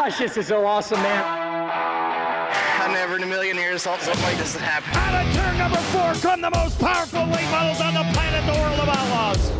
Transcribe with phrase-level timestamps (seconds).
[0.00, 1.22] gosh, this is so awesome, man.
[1.22, 4.88] I never in a million years thought something like this would happen.
[4.96, 8.58] Out of turn number four come the most powerful late models on the planet, the
[8.60, 9.52] World of Outlaws.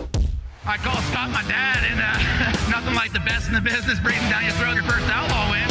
[0.65, 4.31] I call Scott my dad, and uh, nothing like the best in the business breathing
[4.31, 5.70] down your throat your first outlaw win.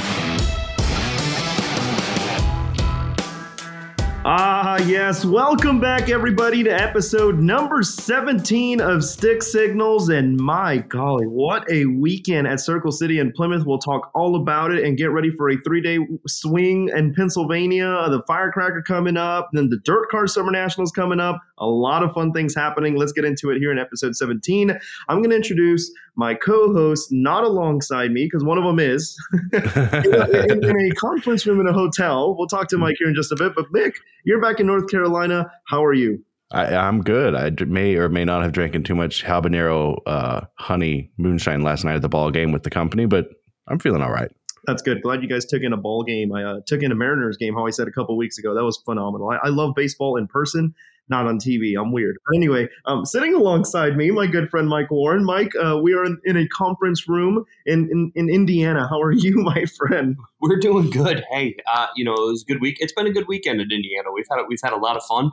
[4.31, 5.25] Ah, yes.
[5.25, 10.09] Welcome back, everybody, to episode number 17 of Stick Signals.
[10.09, 13.65] And my golly, what a weekend at Circle City in Plymouth.
[13.65, 17.87] We'll talk all about it and get ready for a three day swing in Pennsylvania.
[18.11, 21.41] The Firecracker coming up, then the Dirt Car Summer Nationals coming up.
[21.57, 22.97] A lot of fun things happening.
[22.97, 24.77] Let's get into it here in episode 17.
[25.07, 29.17] I'm going to introduce my co host, not alongside me, because one of them is
[29.53, 32.35] in, in a conference room in a hotel.
[32.37, 33.53] We'll talk to Mike here in just a bit.
[33.55, 33.95] But Mick,
[34.25, 35.51] you're back in North Carolina.
[35.65, 36.23] How are you?
[36.51, 37.35] I, I'm good.
[37.35, 41.95] I may or may not have drinking too much habanero uh, honey moonshine last night
[41.95, 43.27] at the ball game with the company, but
[43.67, 44.31] I'm feeling all right.
[44.65, 45.01] That's good.
[45.01, 46.33] Glad you guys took in a ball game.
[46.33, 48.53] I uh, took in a Mariners game, how I said a couple weeks ago.
[48.55, 49.29] That was phenomenal.
[49.29, 50.73] I, I love baseball in person,
[51.09, 51.73] not on TV.
[51.79, 52.17] I'm weird.
[52.27, 55.25] But anyway, um, sitting alongside me, my good friend Mike Warren.
[55.25, 58.87] Mike, uh, we are in, in a conference room in, in, in Indiana.
[58.87, 60.17] How are you, my friend?
[60.41, 61.23] We're doing good.
[61.31, 62.77] Hey, uh, you know, it was a good week.
[62.79, 64.09] It's been a good weekend in Indiana.
[64.13, 65.31] We've had we've had a lot of fun.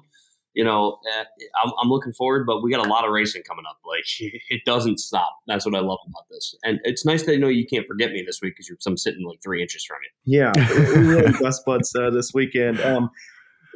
[0.54, 1.24] You know, uh,
[1.62, 3.77] I'm, I'm looking forward, but we got a lot of racing coming up.
[3.86, 4.04] Like
[4.48, 5.36] it doesn't stop.
[5.47, 6.56] That's what I love about this.
[6.64, 9.27] And it's nice that I know you can't forget me this week because I'm sitting
[9.27, 10.38] like three inches from you.
[10.38, 12.80] Yeah, we really best buds uh, this weekend.
[12.80, 13.10] Um,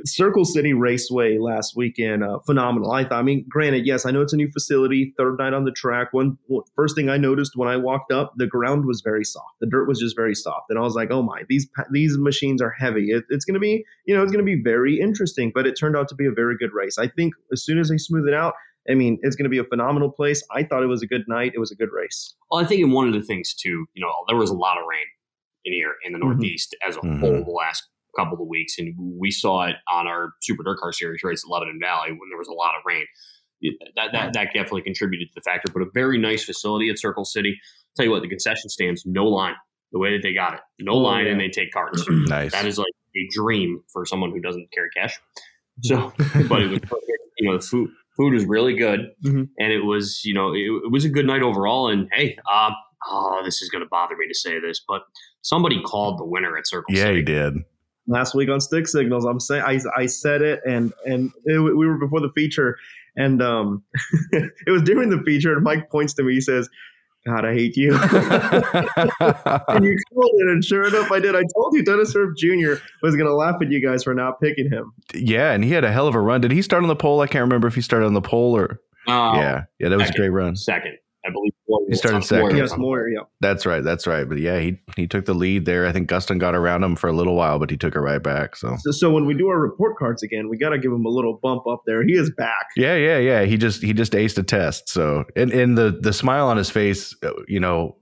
[0.05, 2.93] Circle City Raceway last weekend, uh, phenomenal.
[2.93, 3.19] I thought.
[3.19, 6.13] I mean, granted, yes, I know it's a new facility, third night on the track.
[6.13, 6.39] One
[6.75, 9.57] first thing I noticed when I walked up, the ground was very soft.
[9.61, 12.61] The dirt was just very soft, and I was like, "Oh my, these these machines
[12.63, 13.11] are heavy.
[13.11, 15.75] It, it's going to be, you know, it's going to be very interesting." But it
[15.79, 16.99] turned out to be a very good race.
[16.99, 18.55] I think as soon as they smooth it out,
[18.91, 20.43] I mean, it's going to be a phenomenal place.
[20.51, 21.53] I thought it was a good night.
[21.55, 22.35] It was a good race.
[22.51, 24.79] Well, I think in one of the things too, you know, there was a lot
[24.79, 25.05] of rain
[25.67, 26.23] in here in the Mhm.
[26.23, 27.21] Northeast as a Mhm.
[27.21, 30.93] whole the last couple of weeks, and we saw it on our Super Dirt Car
[30.93, 33.05] Series race at Lebanon Valley when there was a lot of rain.
[33.97, 37.25] That, that that definitely contributed to the factor, but a very nice facility at Circle
[37.27, 37.59] City.
[37.97, 39.55] tell you what, the concession stands, no line.
[39.93, 42.05] The way that they got it, no Oh, line, and they take cards.
[42.09, 42.53] Nice.
[42.53, 45.19] That is like a dream for someone who doesn't carry cash.
[45.83, 46.13] So,
[46.49, 47.01] but it was.
[47.39, 49.49] You know, the food food was really good, Mhm.
[49.59, 51.89] and it was you know it, it was a good night overall.
[51.89, 52.73] And hey, um,
[53.09, 55.03] oh, this is going to bother me to say this, but
[55.41, 57.17] somebody called the winner at Circle yeah, City.
[57.17, 57.55] he did.
[58.11, 59.25] Last week on Stick Signals.
[59.25, 62.77] I'm saying I, I said it, and and it, we were before the feature,
[63.17, 63.85] and um,
[64.33, 65.55] it was during the feature.
[65.55, 66.69] And Mike points to me, he says,
[67.25, 71.37] "God, I hate you." and you called it, and sure enough, I did.
[71.37, 72.83] I told you Dennis Erb Jr.
[73.01, 74.93] was going to laugh at you guys for not picking him.
[75.15, 76.41] yeah, and he had a hell of a run.
[76.41, 77.21] Did he start on the pole?
[77.21, 78.81] I can't remember if he started on the pole or.
[79.07, 80.57] Yeah, yeah, that was a great run.
[80.57, 81.53] second, I believe.
[81.69, 82.49] Moyer He started second.
[82.49, 83.09] Moyer Yes, on- Moyer.
[83.09, 83.21] Yeah.
[83.41, 83.85] That's right.
[83.85, 84.29] That's right.
[84.29, 85.87] But yeah, he he took the lead there.
[85.87, 88.23] I think Gustin got around him for a little while, but he took it right
[88.23, 88.57] back.
[88.57, 91.05] So So, so when we do our report cards again, we got to give him
[91.05, 92.03] a little bump up there.
[92.03, 92.67] He is back.
[92.77, 93.45] yeah, yeah, yeah.
[93.45, 94.89] He just he just aced a test.
[94.89, 97.97] So and and the the smile on his face, uh, you know,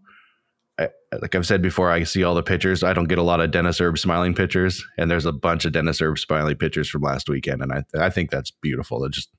[0.79, 0.89] I,
[1.21, 2.85] like I've said before, I see all the pictures.
[2.85, 5.73] I don't get a lot of Dennis Erb smiling pictures, and there's a bunch of
[5.73, 9.05] Dennis Erb smiling pictures from last weekend, and I I think that's beautiful.
[9.05, 9.31] It's just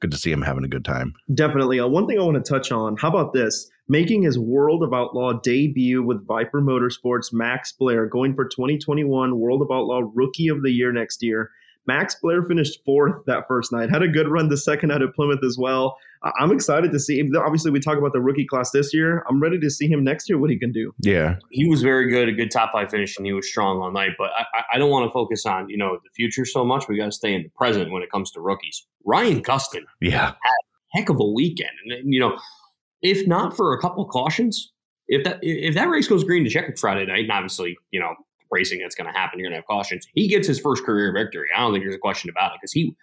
[0.00, 1.14] good to see him having a good time.
[1.32, 1.80] Definitely.
[1.80, 2.96] Uh, one thing I want to touch on.
[2.96, 3.70] How about this?
[3.88, 9.62] Making his World of Outlaw debut with Viper Motorsports, Max Blair, going for 2021 World
[9.62, 11.50] of Outlaw Rookie of the Year next year.
[11.88, 13.88] Max Blair finished fourth that first night.
[13.90, 15.96] Had a good run the second night at Plymouth as well.
[16.22, 17.20] I- I'm excited to see.
[17.36, 19.24] Obviously, we talk about the rookie class this year.
[19.28, 20.38] I'm ready to see him next year.
[20.38, 20.92] What he can do.
[21.00, 23.90] Yeah, he was very good, a good top five finish, and he was strong all
[23.90, 24.10] night.
[24.18, 26.86] But I, I- I don't want to focus on you know the future so much.
[26.88, 28.86] We got to stay in the present when it comes to rookies.
[29.06, 30.34] Ryan Gustin, yeah,
[30.92, 32.36] heck of a weekend, and you know,
[33.00, 34.72] if not for a couple cautions,
[35.06, 38.14] if that if that race goes green to checkered Friday night, and obviously you know
[38.50, 40.06] racing that's going to happen, you're going to have cautions.
[40.14, 41.48] He gets his first career victory.
[41.56, 42.94] I don't think there's a question about it because he.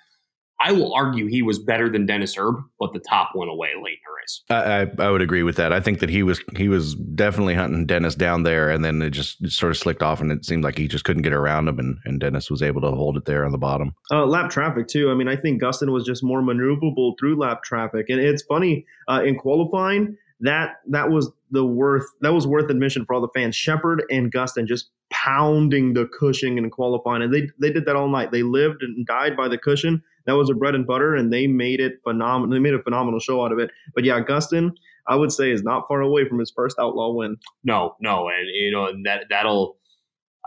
[0.62, 3.98] I will argue he was better than Dennis Erb, but the top went away late
[3.98, 4.42] in the race.
[4.50, 5.74] I, I I would agree with that.
[5.74, 9.10] I think that he was he was definitely hunting Dennis down there, and then it
[9.10, 11.68] just it sort of slicked off, and it seemed like he just couldn't get around
[11.68, 13.94] him, and, and Dennis was able to hold it there on the bottom.
[14.12, 15.12] Uh, lap traffic too.
[15.12, 18.86] I mean, I think Gustin was just more maneuverable through lap traffic, and it's funny
[19.10, 23.30] uh, in qualifying that that was the worth that was worth admission for all the
[23.34, 23.56] fans.
[23.56, 28.08] Sheppard and Gustin just pounding the cushion and qualifying, and they they did that all
[28.10, 28.32] night.
[28.32, 30.04] They lived and died by the cushion.
[30.28, 32.54] That was their bread and butter, and they made it phenomenal.
[32.54, 33.72] They made a phenomenal show out of it.
[33.94, 34.72] But yeah, Gustin,
[35.08, 37.38] I would say, is not far away from his first outlaw win.
[37.64, 39.78] No, no, and you know and that that'll.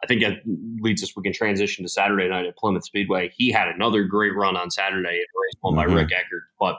[0.02, 0.34] I think that
[0.81, 1.12] leads us.
[1.16, 3.32] We can transition to Saturday night at Plymouth Speedway.
[3.37, 5.96] He had another great run on Saturday at race won by Mhm.
[5.96, 6.78] Rick Eckert, but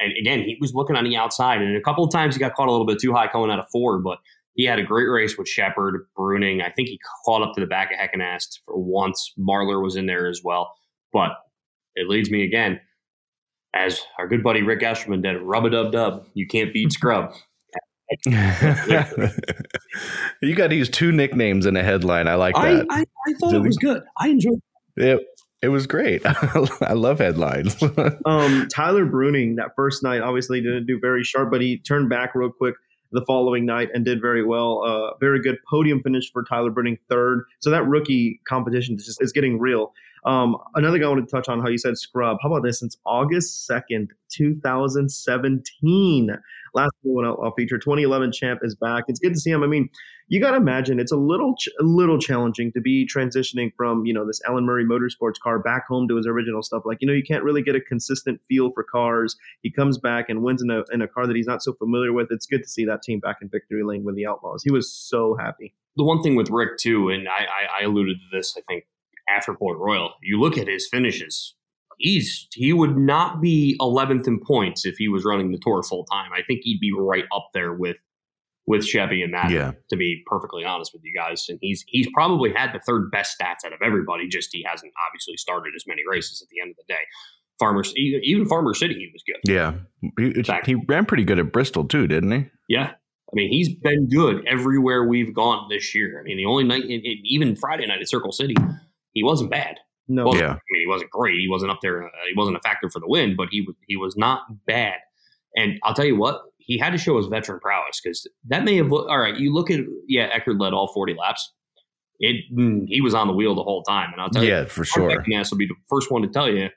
[0.00, 2.54] and again he was looking on the outside, and a couple of times he got
[2.54, 3.98] caught a little bit too high coming out of four.
[3.98, 4.18] But
[4.54, 6.62] He had a great race with Sheppard, Bruening.
[6.62, 9.32] I think he caught up to the back of Heckenast for once.
[9.38, 10.74] Marlar was in there as well.
[11.12, 11.32] But
[11.96, 12.80] it leads me again,
[13.74, 16.26] as our good buddy Rick Esterman did, rub a dub dub.
[16.34, 17.32] You can't beat Scrub.
[18.26, 18.32] you
[20.54, 22.28] got to use two nicknames in a headline.
[22.28, 22.86] I like that.
[22.90, 24.02] I, I thought it was good.
[24.18, 24.60] I enjoyed
[24.96, 25.20] it.
[25.64, 26.20] It was great.
[26.26, 27.82] I love headlines.
[28.26, 32.34] um, Tyler Bruening that first night obviously didn't do very sharp, but he turned back
[32.34, 32.74] real quick
[33.12, 34.82] the following night and did very well.
[34.84, 37.44] Uh, very good podium finish for Tyler Bruening, third.
[37.60, 39.94] So that rookie competition is just is getting real.
[40.24, 42.38] Um, another guy I wanted to touch on how you said scrub.
[42.42, 42.80] How about this?
[42.80, 46.30] Since August 2nd, 2017,
[46.72, 49.04] last one I'll, I'll feature 2011 champ is back.
[49.08, 49.62] It's good to see him.
[49.62, 49.90] I mean,
[50.28, 54.06] you got to imagine it's a little ch- a little challenging to be transitioning from
[54.06, 56.84] you know this Ellen Murray Motorsports car back home to his original stuff.
[56.86, 59.36] Like you know you can't really get a consistent feel for cars.
[59.62, 62.12] He comes back and wins in a in a car that he's not so familiar
[62.12, 62.28] with.
[62.30, 64.62] It's good to see that team back in victory lane with the Outlaws.
[64.64, 65.74] He was so happy.
[65.96, 67.46] The one thing with Rick too, and I,
[67.80, 68.84] I alluded to this, I think
[69.28, 71.54] after Port Royal, you look at his finishes.
[71.98, 76.04] He's he would not be 11th in points if he was running the tour full
[76.06, 76.30] time.
[76.32, 77.96] I think he'd be right up there with
[78.66, 79.50] with Chevy and Matt.
[79.50, 79.72] Yeah.
[79.90, 83.36] To be perfectly honest with you guys, and he's he's probably had the third best
[83.40, 84.26] stats out of everybody.
[84.26, 87.00] Just he hasn't obviously started as many races at the end of the day.
[87.60, 89.36] Farmers, even Farmer City, he was good.
[89.46, 89.74] Yeah,
[90.18, 92.46] he, he ran pretty good at Bristol too, didn't he?
[92.68, 92.94] Yeah,
[93.34, 96.20] I mean, he's been good everywhere we've gone this year.
[96.20, 98.54] I mean, the only night, even Friday night at Circle City,
[99.14, 99.78] he wasn't bad.
[100.06, 100.50] No, well, yeah.
[100.50, 101.40] I mean, he wasn't great.
[101.40, 102.04] He wasn't up there.
[102.04, 104.96] Uh, he wasn't a factor for the win, but he was he was not bad.
[105.56, 108.76] And I'll tell you what, he had to show his veteran prowess because that may
[108.76, 108.92] have.
[108.92, 111.52] All right, you look at yeah, Eckert led all forty laps.
[112.20, 114.66] It mm, he was on the wheel the whole time, and I'll tell yeah, you,
[114.66, 115.10] for sure.
[115.10, 116.68] Heckenast will be the first one to tell you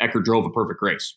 [0.00, 1.16] Eckert drove a perfect race.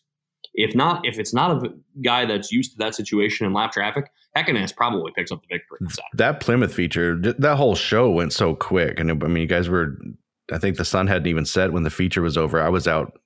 [0.54, 1.70] If not, if it's not a
[2.02, 5.78] guy that's used to that situation in lap traffic, Heckenast probably picks up the victory.
[6.14, 9.98] That Plymouth feature, that whole show went so quick, and I mean, you guys were.
[10.52, 12.60] I think the sun hadn't even set when the feature was over.
[12.60, 13.18] I was out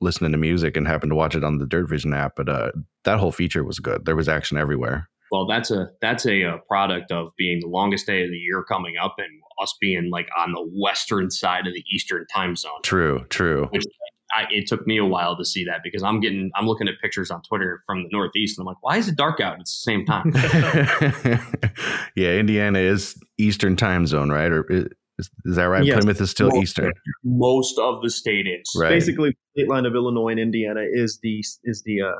[0.00, 2.70] listening to music and happened to watch it on the Dirt Vision app, but uh,
[3.04, 4.04] that whole feature was good.
[4.04, 5.08] There was action everywhere.
[5.30, 8.62] Well, that's a that's a, a, product of being the longest day of the year
[8.62, 9.28] coming up, and
[9.60, 12.82] us being like on the western side of the Eastern time zone.
[12.82, 13.66] True, true.
[13.70, 13.84] Which
[14.32, 16.94] I, it took me a while to see that because I'm getting I'm looking at
[17.00, 19.58] pictures on Twitter from the Northeast, and I'm like, why is it dark out?
[19.60, 20.32] It's the same time.
[22.14, 24.52] yeah, Indiana is Eastern time zone, right?
[24.52, 24.88] Or
[25.18, 25.84] is, is that right?
[25.84, 25.98] Yes.
[25.98, 26.92] Plymouth is still Most- Eastern.
[27.24, 28.90] Most of the state is Right.
[28.90, 32.12] basically the state line of Illinois and Indiana is the is the uh,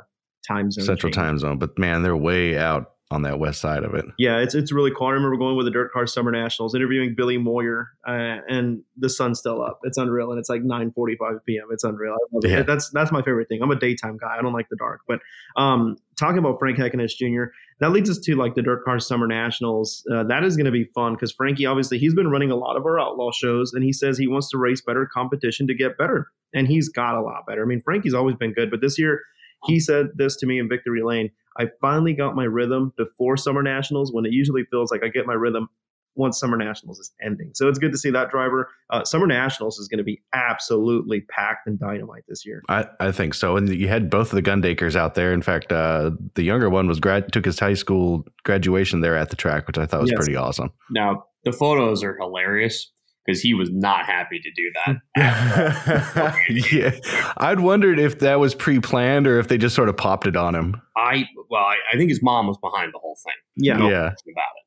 [0.47, 0.85] time zone.
[0.85, 1.15] Central change.
[1.15, 1.57] time zone.
[1.59, 4.03] But man, they're way out on that west side of it.
[4.17, 5.07] Yeah, it's it's really cool.
[5.07, 9.09] I remember going with the Dirt Car Summer Nationals, interviewing Billy Moyer, uh, and the
[9.09, 9.79] sun's still up.
[9.83, 11.65] It's unreal, and it's like 9:45 p.m.
[11.71, 12.13] It's unreal.
[12.13, 12.49] I love it.
[12.49, 12.63] Yeah.
[12.63, 13.61] That's that's my favorite thing.
[13.61, 14.35] I'm a daytime guy.
[14.37, 15.01] I don't like the dark.
[15.07, 15.19] But
[15.55, 19.27] um, talking about Frank Heckenast Jr., that leads us to like the Dirt Car Summer
[19.27, 20.03] Nationals.
[20.11, 22.77] Uh, that is going to be fun because Frankie obviously he's been running a lot
[22.77, 25.97] of our outlaw shows, and he says he wants to race better competition to get
[25.97, 27.63] better, and he's got a lot better.
[27.63, 29.21] I mean, Frankie's always been good, but this year
[29.65, 31.31] he said this to me in Victory Lane.
[31.57, 35.25] I finally got my rhythm before Summer Nationals when it usually feels like I get
[35.25, 35.69] my rhythm
[36.15, 37.51] once Summer Nationals is ending.
[37.53, 38.69] So it's good to see that driver.
[38.89, 42.61] Uh, Summer Nationals is going to be absolutely packed and dynamite this year.
[42.69, 43.57] I, I think so.
[43.57, 45.33] And you had both of the Gundakers out there.
[45.33, 49.29] In fact, uh, the younger one was grad took his high school graduation there at
[49.29, 50.17] the track, which I thought was Yes.
[50.17, 50.71] pretty awesome.
[50.89, 52.91] now the photos are hilarious
[53.25, 54.71] because he was not happy to do
[55.15, 56.35] that.
[56.71, 56.91] yeah,
[57.37, 60.55] I'd wondered if that was pre-planned or if they just sort of popped it on
[60.55, 60.81] him.
[60.97, 63.33] I well, I, I think his mom was behind the whole thing.
[63.57, 63.97] Yeah, No Yeah.
[64.07, 64.64] about it.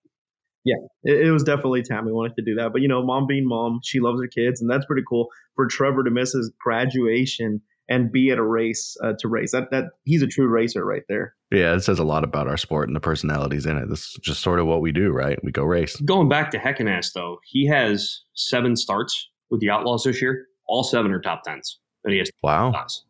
[0.64, 2.72] It, it was definitely Tammy wanted to do that.
[2.72, 4.60] But, you know, mom being mom, she loves her kids.
[4.60, 7.60] And that's pretty cool for Trevor to miss his graduation
[7.90, 9.52] and be at a race uh, to race.
[9.52, 11.34] That, that He's a true racer right there.
[11.50, 13.88] Yeah, it says a lot about our sport and the personalities in it.
[13.88, 15.38] This is just sort of what we do, right?
[15.42, 15.96] We go race.
[16.02, 20.44] Going back to Heckenast though, he has seven starts with the Outlaws this year.
[20.66, 22.72] All seven are top tens and he has Wow.
[22.72, 23.04] does.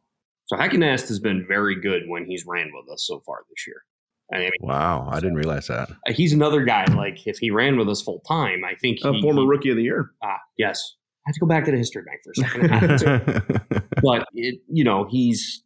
[0.45, 3.83] So Heckenast has been very good when he's ran with us so far this year.
[4.33, 5.09] I mean, Wow.
[5.11, 5.89] I didn't realize that.
[6.09, 6.85] he's another guy.
[6.95, 9.71] Like if he ran with us full time, I think A he, former he- rookie
[9.71, 10.11] of the year.
[10.23, 10.95] Ah, yes.
[11.27, 13.83] I have to go back to the history bank for a second.
[14.03, 15.63] but it, you know, he's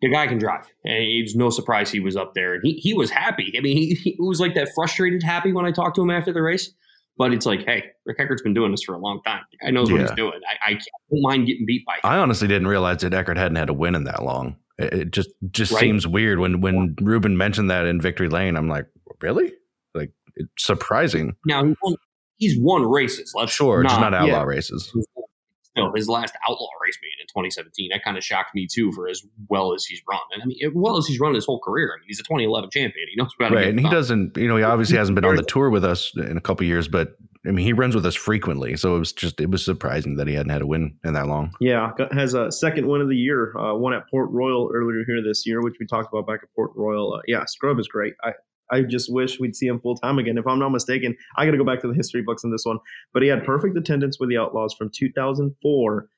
[0.00, 2.74] the guy can drive, and it was no surprise he was up there, and he
[2.74, 3.52] he was happy.
[3.56, 6.32] I mean, he, he was like that frustrated happy when I talked to him after
[6.32, 6.72] the race.
[7.16, 9.42] But it's like, hey, Rick Eckert's been doing this for a long time.
[9.66, 10.38] I knows what he's doing.
[10.48, 12.00] I, I can't- I don't mind getting beat by him.
[12.04, 14.56] I honestly didn't realize that Eckert hadn't had a win in that long.
[14.78, 15.80] It, just just Right.
[15.80, 18.56] seems weird when when Ruben mentioned that in Victory Lane.
[18.56, 18.86] I'm like,
[19.20, 19.52] really?
[19.94, 21.34] Like it's surprising.
[21.46, 21.96] Now he won,
[22.36, 23.32] he's won races.
[23.34, 24.42] Let's Sure, just not outlaw yeah.
[24.44, 24.92] races.
[25.76, 29.08] No, his last outlaw race being in 2017, that kind of shocked me too for
[29.08, 30.18] as well as he's run.
[30.32, 31.92] And I mean, as well as he's run his whole career.
[31.94, 33.06] I mean, he's a 2011 champion.
[33.08, 34.36] He knows about right, and he doesn't.
[34.36, 36.88] You know, he obviously hasn't been on the tour with us in a couple years,
[36.88, 40.16] but I mean, he runs with us frequently, so it was just it was surprising
[40.16, 41.52] that he hadn't had a win in that long.
[41.60, 45.22] Yeah, has a second win of the year, uh, one at Port Royal earlier here
[45.22, 47.14] this year, which we talked about back at Port Royal.
[47.14, 48.14] Uh, yeah, Scrub is great.
[48.24, 48.32] I
[48.70, 50.38] I just wish we'd see him full time again.
[50.38, 52.64] If I'm not mistaken, I got to go back to the history books on this
[52.64, 52.78] one.
[53.12, 56.08] But he had perfect attendance with the Outlaws from 2004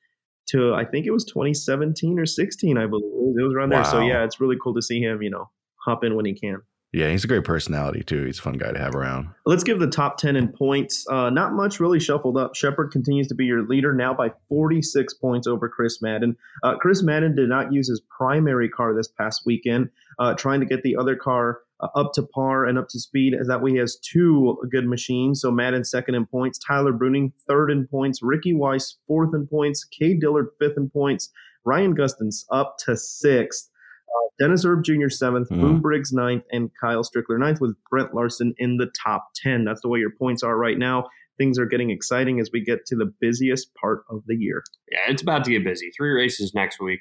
[0.47, 3.05] to I think it was 2017 or 16, I believe.
[3.05, 3.83] It was around wow.
[3.83, 3.91] there.
[3.91, 5.49] So yeah, it's really cool to see him, you know,
[5.85, 6.61] hop in when he can.
[6.93, 8.25] Yeah, he's a great personality too.
[8.25, 9.29] He's a fun guy to have around.
[9.45, 11.05] Let's give the top 10 in points.
[11.09, 12.53] Uh, not much really shuffled up.
[12.53, 16.35] Sheppard continues to be your leader now by 46 points over Chris Madden.
[16.63, 20.65] Uh, Chris Madden did not use his primary car this past weekend, uh, trying to
[20.65, 23.33] get the other car uh, up to par and up to speed.
[23.39, 25.39] As that way, he has two good machines.
[25.39, 29.85] So Madden second in points, Tyler Bruening third in points, Ricky Weiss fourth in points,
[29.85, 31.29] Cade Dillard fifth in points,
[31.63, 33.69] Ryan Gustins up to sixth.
[34.15, 35.09] Uh, Dennis Erb Jr.
[35.09, 35.61] seventh, mm.
[35.61, 39.63] Boom Briggs ninth, and Kyle Strickler ninth, with Brent Larson in the top 10.
[39.63, 41.07] That's the way your points are right now.
[41.37, 44.63] Things are getting exciting as we get to the busiest part of the year.
[44.91, 45.91] Yeah, it's about to get busy.
[45.97, 46.99] Three races next week.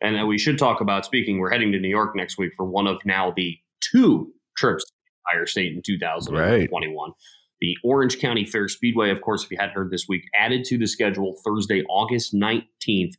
[0.00, 2.86] And we should talk about speaking, we're heading to New York next week for one
[2.86, 6.96] of now the two trips to the Empire State in 2021.
[6.96, 7.14] Right.
[7.60, 10.78] The Orange County Fair Speedway, of course, if you hadn't heard this week, added to
[10.78, 13.12] the schedule Thursday, August 19th.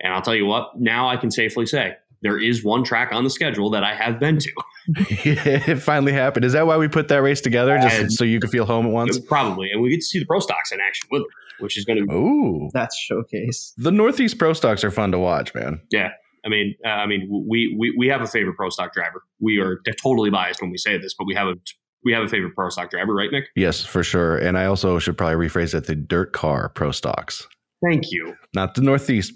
[0.00, 3.22] And I'll tell you what, now I can safely say there is one track on
[3.22, 4.50] the schedule that I have been to.
[4.88, 6.44] it finally happened.
[6.44, 8.86] Is that why we put that race together, just and so you could feel home
[8.86, 9.18] at once?
[9.28, 11.84] Probably, and we get to see the pro stocks in action with them, which is
[11.84, 12.06] going to.
[12.06, 13.72] Be- Ooh, that's showcase.
[13.76, 15.80] The Northeast pro stocks are fun to watch, man.
[15.90, 16.10] Yeah,
[16.44, 19.22] I mean, uh, I mean, we, we we have a favorite pro stock driver.
[19.40, 21.54] We are totally biased when we say this, but we have a
[22.04, 23.44] we have a favorite pro stock driver, right, Nick?
[23.56, 24.36] Yes, for sure.
[24.36, 27.46] And I also should probably rephrase it: the dirt car pro stocks.
[27.88, 28.34] Thank you.
[28.54, 29.32] Not the Northeast.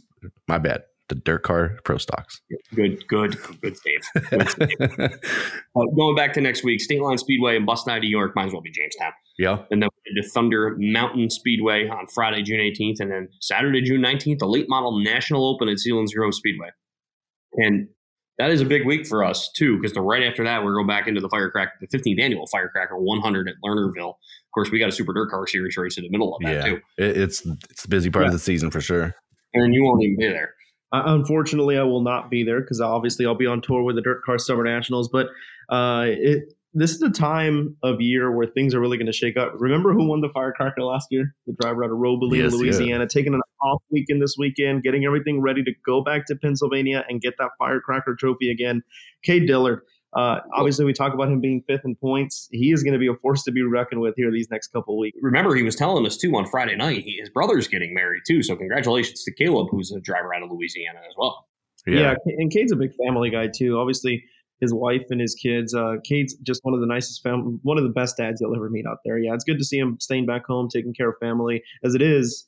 [0.47, 2.41] My bad the dirt car pro stocks.
[2.75, 4.31] Good, good, good save.
[4.31, 4.81] Good save.
[5.77, 8.53] uh, going back to next week, State Line Speedway and Busti, New York, might as
[8.53, 9.13] well be Jamestown.
[9.39, 9.63] Yeah.
[9.71, 14.39] And then the Thunder Mountain Speedway on Friday, June 18th, and then Saturday, June 19th,
[14.39, 16.69] the late model National Open at Selinsgrove Speedway.
[17.55, 17.89] And
[18.39, 20.87] that is a big week for us too, because the right after that we're going
[20.87, 24.11] back into the Firecracker, the 15th annual Firecracker 100 at Lernerville.
[24.11, 26.55] Of course, we got a Super Dirt Car Series race in the middle of that
[26.55, 26.81] yeah, too.
[26.97, 28.29] It's it's the busy part yeah.
[28.29, 29.15] of the season for sure.
[29.55, 30.55] And you won't even be there.
[30.93, 34.03] Uh, unfortunately, I will not be there because obviously I'll be on tour with the
[34.03, 35.09] Dirt Car Summer Nationals.
[35.09, 35.27] But
[35.69, 39.37] uh, it this is the time of year where things are really going to shake
[39.37, 39.53] up.
[39.57, 41.35] Remember who won the Firecracker last year?
[41.47, 43.09] The driver out of Robeline, yes, Louisiana, yeah.
[43.09, 47.21] taking an off weekend this weekend, getting everything ready to go back to Pennsylvania and
[47.21, 48.83] get that Firecracker trophy again.
[49.25, 49.81] Cade Dillard.
[50.17, 52.49] Uh, obviously, we talk about him being fifth in points.
[52.51, 54.99] He is going to be a force to be reckoned with here these next couple
[54.99, 55.19] weeks.
[55.21, 57.03] Remember, he was telling us too on Friday night.
[57.05, 58.43] He, his brother's getting married too.
[58.43, 61.47] So congratulations to Caleb, who's a driver out of Louisiana as well.
[61.87, 63.79] Yeah, yeah and Cade's a big family guy too.
[63.79, 64.25] Obviously,
[64.61, 65.75] his wife and his kids.
[65.75, 68.71] Uh, Cade's just one of the nicest fam, one of the best dads you'll ever
[68.71, 69.19] meet out there.
[69.19, 71.63] Yeah, it's good to see him staying back home, taking care of family.
[71.85, 72.47] As it is,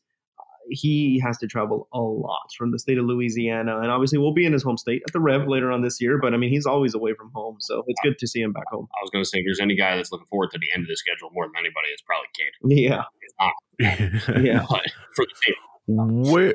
[0.70, 4.46] he has to travel a lot from the state of Louisiana, and obviously we'll be
[4.46, 6.18] in his home state at the Rev later on this year.
[6.20, 8.64] But I mean, he's always away from home, so it's good to see him back
[8.70, 8.88] home.
[8.96, 10.84] I was going to say, if there's any guy that's looking forward to the end
[10.84, 12.52] of the schedule more than anybody, it's probably Cade.
[12.78, 14.64] Yeah, yeah.
[14.68, 14.84] But
[15.14, 16.54] for the state, where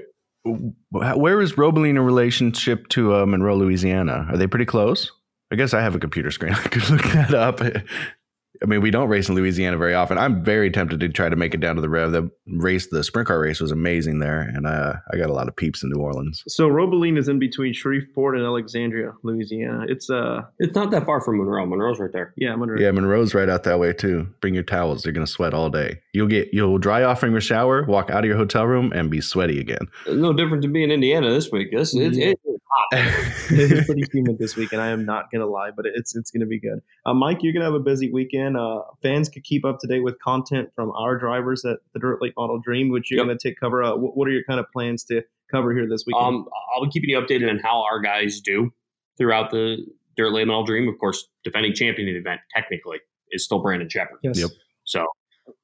[0.91, 4.27] where is Robeline in relationship to uh, Monroe, Louisiana?
[4.29, 5.11] Are they pretty close?
[5.51, 6.53] I guess I have a computer screen.
[6.55, 7.61] I could look that up.
[8.61, 10.17] I mean, we don't race in Louisiana very often.
[10.17, 12.11] I'm very tempted to try to make it down to the Rev.
[12.11, 15.47] The race, the sprint car race, was amazing there, and uh, I got a lot
[15.47, 16.43] of peeps in New Orleans.
[16.47, 19.85] So Robeline is in between Shreveport and Alexandria, Louisiana.
[19.87, 21.65] It's uh, it's not that far from Monroe.
[21.65, 22.33] Monroe's right there.
[22.37, 22.79] Yeah, Monroe.
[22.79, 24.27] Yeah, Monroe's right out that way too.
[24.41, 25.99] Bring your towels; they're gonna sweat all day.
[26.13, 29.09] You'll get you'll dry off from your shower, walk out of your hotel room, and
[29.09, 29.87] be sweaty again.
[30.05, 31.69] It's no different to being in Indiana this week.
[31.71, 32.41] It's, it's, it's
[32.91, 36.45] it's pretty humid this week, and I am not gonna lie, but it's it's gonna
[36.45, 36.81] be good.
[37.05, 38.44] Uh, Mike, you're gonna have a busy weekend.
[38.53, 42.21] Uh, fans could keep up to date with content from our drivers at the Dirt
[42.21, 43.27] Late Model Dream, which you're yep.
[43.27, 43.81] gonna take cover.
[43.81, 46.25] Uh, what, what, are your kind of plans to cover here this weekend?
[46.25, 48.73] Um, I'll be keeping you updated on how our guys do
[49.17, 49.77] throughout the
[50.17, 50.89] Dirt Late Model Dream.
[50.89, 52.97] Of course, defending champion event technically
[53.31, 54.19] is still Brandon Sheppard.
[54.21, 54.39] Yes.
[54.39, 54.49] Yep.
[54.83, 55.05] So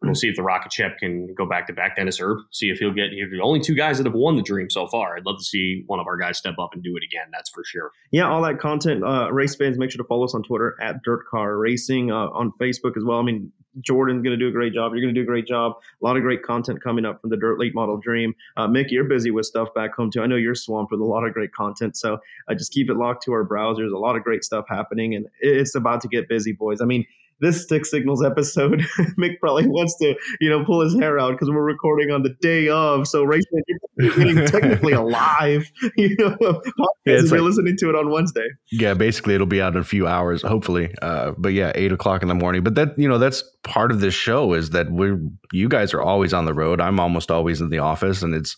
[0.03, 1.95] We'll see if the Rocket Ship can go back to back.
[1.95, 3.09] Dennis Erb, see if he'll get.
[3.11, 5.15] The only two guys that have won the dream so far.
[5.15, 7.27] I'd love to see one of our guys step up and do it again.
[7.31, 7.91] That's for sure.
[8.11, 9.03] Yeah, all that content.
[9.03, 12.29] Uh, race fans, make sure to follow us on Twitter at Dirt Car Racing, uh,
[12.29, 13.19] on Facebook as well.
[13.19, 14.91] I mean, Jordan's going to do a great job.
[14.93, 15.73] You're going to do a great job.
[16.01, 18.33] A lot of great content coming up from the Dirt Late Model Dream.
[18.57, 20.21] Uh, Mick, you're busy with stuff back home too.
[20.21, 21.95] I know you're swamped with a lot of great content.
[21.95, 23.93] So uh, just keep it locked to our browsers.
[23.93, 26.81] A lot of great stuff happening, and it's about to get busy, boys.
[26.81, 27.05] I mean,
[27.41, 28.79] this stick signals episode,
[29.19, 32.35] Mick probably wants to, you know, pull his hair out because we're recording on the
[32.41, 33.07] day of.
[33.07, 33.61] So Raceman,
[33.97, 35.69] you're technically alive.
[35.97, 36.61] You know,
[37.05, 38.47] yeah, like, you're listening to it on Wednesday.
[38.71, 40.93] Yeah, basically it'll be out in a few hours, hopefully.
[41.01, 42.63] Uh, but yeah, eight o'clock in the morning.
[42.63, 45.19] But that you know, that's part of this show is that we're
[45.51, 46.79] you guys are always on the road.
[46.79, 48.55] I'm almost always in the office, and it's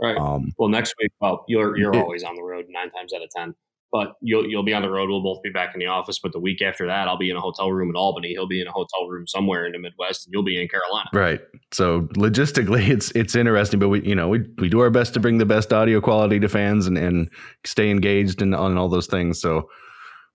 [0.00, 0.16] right.
[0.16, 3.22] Um, well, next week, well, you're you're it, always on the road nine times out
[3.22, 3.54] of ten
[3.92, 5.08] but you'll you'll be on the road.
[5.08, 6.18] We'll both be back in the office.
[6.18, 8.28] But the week after that, I'll be in a hotel room in Albany.
[8.28, 11.08] He'll be in a hotel room somewhere in the Midwest, and you'll be in Carolina.
[11.12, 11.40] Right.
[11.72, 15.20] So logistically, it's it's interesting, but we you know we we do our best to
[15.20, 17.30] bring the best audio quality to fans and and
[17.64, 19.40] stay engaged and on all those things.
[19.40, 19.68] So,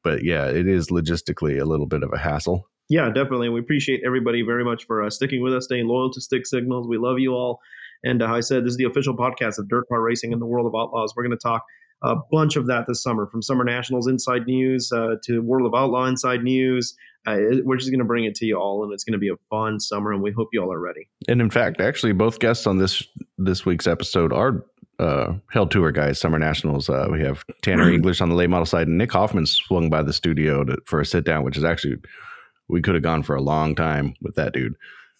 [0.04, 2.68] but yeah, it is logistically a little bit of a hassle.
[2.90, 3.48] Yeah, definitely.
[3.50, 6.90] We appreciate everybody very much for uh, sticking with us, staying loyal to Stick Signals.
[6.90, 7.62] We love you all.
[8.04, 10.46] And uh, I said, this is the official podcast of Dirt Car Racing in the
[10.46, 11.14] World of Outlaws.
[11.16, 11.64] We're going to talk
[12.02, 15.80] a bunch of that this summer, from Summer Nationals Inside News uh, to World of
[15.80, 16.96] Outlaw Inside News.
[17.28, 19.30] Uh, we're just going to bring it to you all, and it's going to be
[19.30, 21.08] a fun summer, and we hope you all are ready.
[21.28, 23.04] And in fact, actually, both guests on this
[23.38, 24.66] this week's episode are
[24.98, 26.90] uh, held tour guys, Summer Nationals.
[26.90, 27.92] Uh, we have Tanner.
[27.94, 31.00] English on the late model side, and Nick Hoffman swung by the studio to, for
[31.00, 31.98] a sit down, which is actually
[32.68, 34.74] we could have gone for a long time with that dude.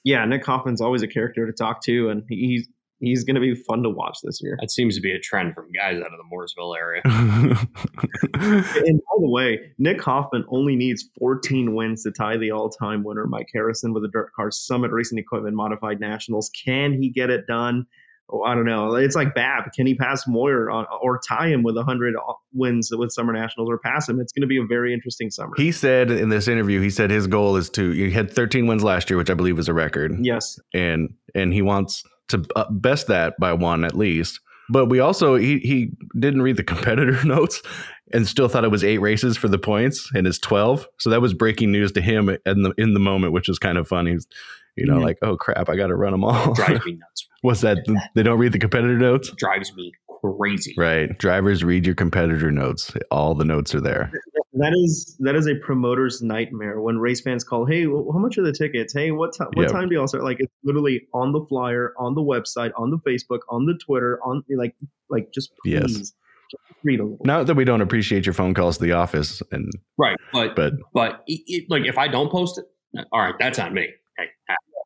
[0.04, 2.68] Yeah, Nick Hoffman's always a character to talk to, and he's
[3.02, 4.58] he's going to be fun to watch this year.
[4.62, 7.02] That seems to be a trend from guys out of the Mooresville area.
[7.06, 13.26] and by the way, Nick Hoffman only needs 14 wins to tie the all-time winner,
[13.26, 16.50] Mike Harrison, with the Dirt Car Summit Racing Equipment Modified Nationals.
[16.64, 17.88] Can he get it done?
[18.32, 18.96] Oh, I don't know.
[18.96, 19.74] It's like Bab.
[19.74, 23.70] Can he pass Moyer on, or tie him with 100 uh, wins with Summer Nationals
[23.70, 24.22] or pass him?
[24.22, 25.54] It's going to be a very interesting summer.
[25.58, 28.84] He said in this interview, he said his goal is to, he had 13 wins
[28.84, 30.18] last year, which I believe was a record.
[30.22, 30.58] Yes.
[30.74, 34.40] And, and he wants to uh, best that by one at least.
[34.70, 37.62] But we also he he didn't read the competitor notes
[38.14, 40.88] and still thought it was eight races for the points and it's twelve.
[41.00, 43.78] So that was breaking news to him in the in the moment, which was kind
[43.78, 44.18] of funny.
[44.78, 45.04] You know, mm-hmm.
[45.04, 46.54] like oh crap, I got to run them all.
[46.54, 47.28] Drives me nuts.
[47.42, 47.80] What's that?
[48.16, 49.32] They don't read the competitor notes.
[49.36, 49.92] Drives me
[50.24, 50.74] crazy.
[50.78, 51.18] Right.
[51.18, 52.94] Drivers read your competitor notes.
[53.10, 54.12] All the notes are there.
[54.54, 58.44] That is that is a promoter's nightmare when race fans call, "Hey, how much are
[58.44, 58.94] the tickets?
[58.94, 59.48] Hey, what time?
[59.54, 59.72] What yep.
[59.72, 62.98] time do y'all start?" Like it's literally on the flyer, on the website, on the
[62.98, 64.76] Facebook, on the Twitter, on like
[65.10, 65.74] like just please.
[65.74, 66.14] Yes.
[66.84, 67.20] read a little.
[67.24, 70.74] Not that we don't appreciate your phone calls to the office, and right, but but
[70.94, 73.88] but it, it, like if I don't post it, all right, that's on me.
[74.18, 74.26] Hey,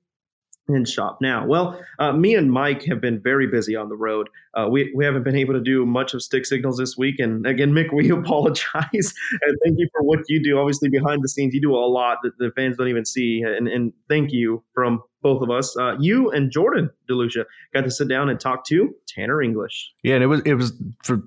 [0.76, 1.46] and shop now.
[1.46, 4.28] Well, uh, me and Mike have been very busy on the road.
[4.54, 7.18] Uh, we, we haven't been able to do much of Stick Signals this week.
[7.18, 9.14] And again, Mick, we apologize.
[9.42, 10.58] and thank you for what you do.
[10.58, 13.42] Obviously, behind the scenes, you do a lot that the fans don't even see.
[13.42, 15.76] And, and thank you from both of us.
[15.76, 19.90] Uh, you and Jordan DeLucia got to sit down and talk to Tanner English.
[20.02, 21.22] Yeah, and it was it was for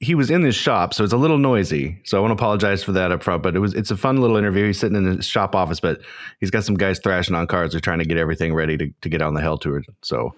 [0.00, 2.00] he was in his shop, so it's a little noisy.
[2.04, 3.42] So I want to apologize for that up front.
[3.42, 4.66] But it was it's a fun little interview.
[4.66, 6.00] He's sitting in his shop office, but
[6.40, 7.72] he's got some guys thrashing on cars.
[7.72, 9.82] They're trying to get everything ready to, to get on the hell tour.
[10.02, 10.34] So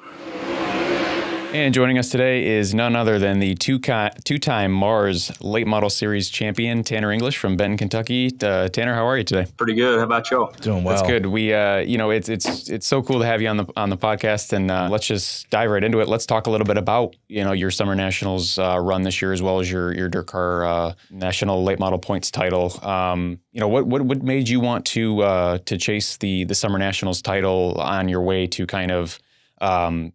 [1.53, 6.29] and joining us today is none other than the two two-time Mars Late Model Series
[6.29, 8.31] champion Tanner English from Benton, Kentucky.
[8.43, 9.51] Uh, Tanner, how are you today?
[9.57, 9.99] Pretty good.
[9.99, 10.53] How about y'all?
[10.61, 10.97] Doing well.
[10.97, 11.27] That's good.
[11.27, 13.91] We, uh, you know, it's it's it's so cool to have you on the on
[13.91, 16.09] the podcast, and uh, let's just dive right into it.
[16.09, 19.33] Let's talk a little bit about you know your Summer Nationals uh, run this year,
[19.33, 22.79] as well as your your Dirt Car uh, National Late Model Points title.
[22.85, 26.55] Um, you know, what what what made you want to uh, to chase the the
[26.55, 29.19] Summer Nationals title on your way to kind of
[29.61, 30.13] um,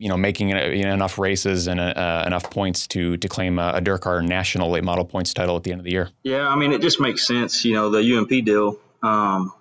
[0.00, 3.74] you know, making you know, enough races and uh, enough points to to claim a,
[3.74, 6.10] a Car national late model points title at the end of the year.
[6.22, 7.64] Yeah, I mean, it just makes sense.
[7.64, 9.52] You know, the UMP deal um,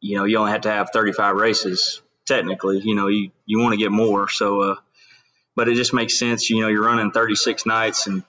[0.00, 2.80] you know, you only have to have 35 races technically.
[2.80, 4.28] You know, you, you want to get more.
[4.28, 4.74] So, uh,
[5.54, 6.50] but it just makes sense.
[6.50, 8.24] You know, you're running 36 nights and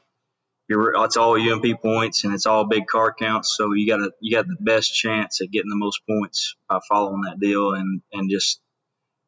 [0.70, 3.56] you're, it's all UMP points and it's all big car counts.
[3.56, 7.22] So you got you got the best chance at getting the most points by following
[7.22, 8.62] that deal and, and just,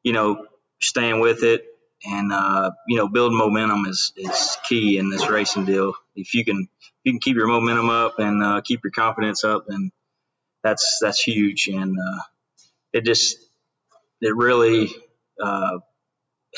[0.03, 0.45] you know,
[0.85, 1.65] staying with it.
[2.05, 5.93] And, uh, you know, building momentum is, is key in this racing deal.
[6.15, 6.67] If you can,
[7.03, 9.91] you can keep your momentum up and uh, keep your confidence up, then
[10.63, 11.67] that's, that's huge.
[11.67, 12.21] And, uh,
[12.93, 13.37] it just
[14.21, 14.89] it really
[15.43, 15.79] uh,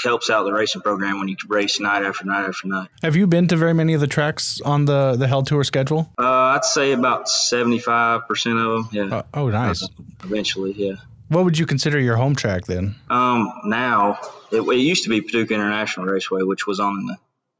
[0.03, 2.89] helps out the racing program when you race night after night after night.
[3.01, 6.13] Have you been to very many of the tracks on the the Hell Tour schedule?
[6.19, 9.09] Uh, I'd say about seventy five percent of them.
[9.09, 9.17] Yeah.
[9.17, 9.89] Uh, oh, nice.
[10.23, 10.97] Eventually, yeah.
[11.29, 12.95] What would you consider your home track then?
[13.09, 14.19] Um, now
[14.51, 17.17] it, it, used to be Paducah International Raceway, which was on the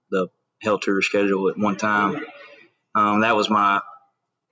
[0.10, 0.28] the
[0.62, 2.24] Hell Tour schedule at one time.
[2.96, 3.82] Um, that was my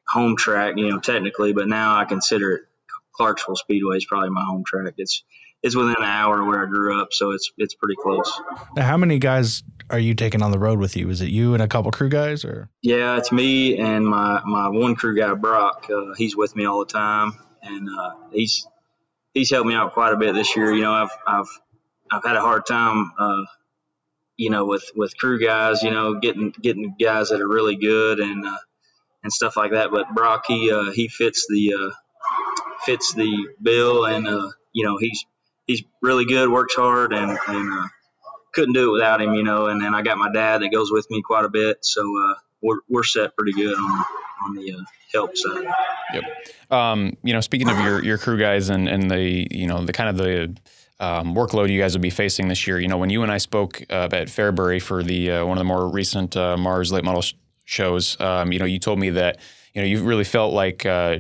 [0.08, 2.62] home track, you know, technically, but now I consider it
[3.16, 4.94] Clarksville Speedway is probably my home track.
[4.98, 5.24] It's
[5.64, 8.40] it's within an hour where I grew up, so it's it's pretty close.
[8.76, 11.10] Now, how many guys are you taking on the road with you?
[11.10, 12.70] Is it you and a couple crew guys, or?
[12.82, 15.88] Yeah, it's me and my my one crew guy Brock.
[15.90, 18.68] Uh, he's with me all the time, and uh, he's
[19.36, 20.74] he's helped me out quite a bit this year.
[20.74, 21.50] You know, I've I've
[22.12, 23.44] I've had a hard time, uh,
[24.38, 25.84] you know, with with crew guys.
[25.84, 28.58] You know, getting getting guys that are really good and uh,
[29.24, 29.92] and stuff like that.
[29.92, 31.96] But Brock, he uh, he fits the uh,
[32.86, 35.26] fits the bill, and uh, you know he's
[35.68, 37.88] he's really good, works hard, and and uh,
[38.54, 39.68] couldn't do it without him, you know.
[39.68, 42.80] And then I got my dad that goes with me quite a bit, so we're
[42.90, 44.06] we're set pretty good on
[44.44, 45.68] on the uh, help side.
[46.14, 46.24] Yep.
[46.72, 49.94] Um, you know, speaking of your your crew guys and and the you know the
[49.94, 50.56] kind of the
[51.00, 52.80] um, workload you guys will be facing this year.
[52.80, 55.60] You know, when you and I spoke uh, at Fairbury for the uh, one of
[55.60, 57.34] the more recent uh, Mars late model sh-
[57.66, 59.40] shows, um, you know, you told me that
[59.74, 61.20] you know you really felt like uh,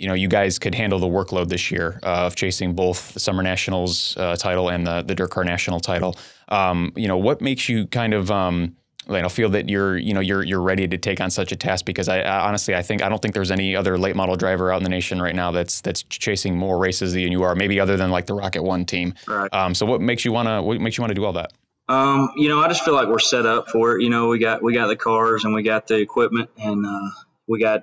[0.00, 3.20] you know, you guys could handle the workload this year uh, of chasing both the
[3.20, 6.16] Summer Nationals uh, title and the the DIRTcar National title.
[6.48, 8.76] Um, you know, what makes you kind of um,
[9.10, 11.56] you know feel that you're you know you're you're ready to take on such a
[11.56, 11.84] task?
[11.84, 14.72] Because I, I, honestly I think I don't think there's any other late model driver
[14.72, 17.54] out in the nation right now that's that's chasing more races than you are.
[17.54, 19.14] Maybe other than like the Rocket One team.
[19.26, 19.52] Right.
[19.52, 21.52] Um, so what makes you wanna what makes you want to do all that?
[21.88, 24.02] Um, you know, I just feel like we're set up for it.
[24.02, 27.10] You know, we got we got the cars and we got the equipment and uh,
[27.48, 27.82] we got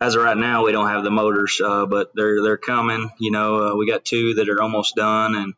[0.00, 3.10] as of right now, we don't have the motors, uh, but they're they're coming.
[3.18, 5.54] You know, uh, we got two that are almost done, and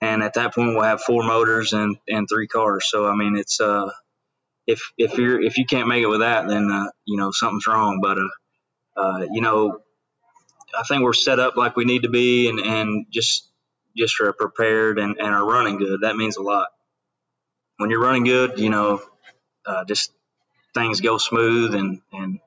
[0.00, 2.88] and at that point we'll have four motors and and three cars.
[2.88, 3.90] So I mean, it's uh,
[4.70, 7.66] if if you're if you can't make it with that, then uh, you know something's
[7.66, 8.00] wrong.
[8.00, 9.80] But uh, uh, you know,
[10.78, 13.48] I think we're set up like we need to be, and and just
[13.96, 16.02] just are prepared and, and are running good.
[16.02, 16.68] That means a lot.
[17.78, 19.02] When you're running good, you know,
[19.66, 20.12] uh, just
[20.74, 22.40] things go smooth and and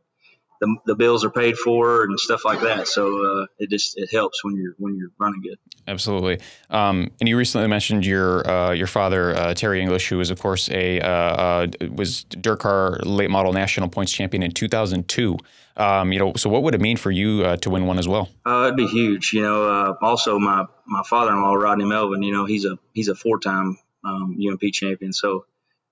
[0.63, 2.87] the, the bills are paid for and stuff like that.
[2.87, 5.59] So uh, it just it helps when you're when you're running good.
[5.87, 6.39] Absolutely.
[6.69, 10.39] Um, and you recently mentioned your uh, your father uh, Terry English, who was of
[10.39, 15.37] course a uh, uh, was DIRTcar late model national points champion in 2002.
[15.75, 18.07] Um, you know, so what would it mean for you uh, to win one as
[18.07, 18.29] well?
[18.45, 19.33] it'd be huge.
[19.33, 22.23] You know, also my my father-in-law Rodney Melvin.
[22.23, 25.11] You know, he's a he's a four-time um, UMP champion.
[25.11, 25.45] So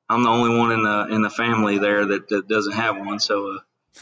[0.10, 3.20] I'm the only one in the in the family there that, that doesn't have one.
[3.20, 3.60] So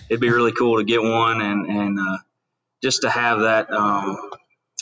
[0.10, 2.17] it'd be really cool to get one and and uh,
[2.82, 4.17] just to have that um,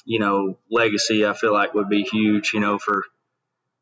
[0.05, 1.25] you know legacy.
[1.25, 2.53] I feel like would be huge.
[2.53, 3.03] You know for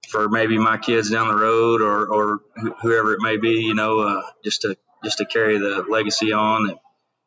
[0.10, 2.40] for maybe my kids down the road or or
[2.82, 3.62] whoever it may be.
[3.62, 6.68] You know uh, just to just to carry the legacy on.
[6.68, 6.80] That,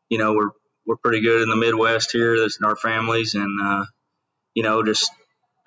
[0.08, 0.50] you know we're
[0.86, 2.38] we're pretty good in the Midwest here.
[2.40, 3.84] That's in our families and uh,
[4.54, 5.10] you know just.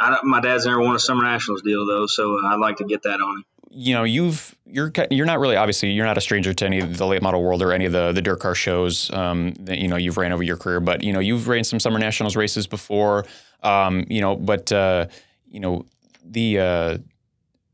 [0.04, 3.04] I, my dad's never won a summer nationals deal though, so I'd like to get
[3.04, 6.54] that on him you know, you've you're you're not really obviously you're not a stranger
[6.54, 9.12] to any of the late model world or any of the the dirt car shows
[9.12, 10.80] um, that you know you've ran over your career.
[10.80, 13.26] But you know, you've ran some summer nationals races before.
[13.64, 15.08] Um, you know, but uh,
[15.50, 15.86] you know
[16.26, 16.98] the uh,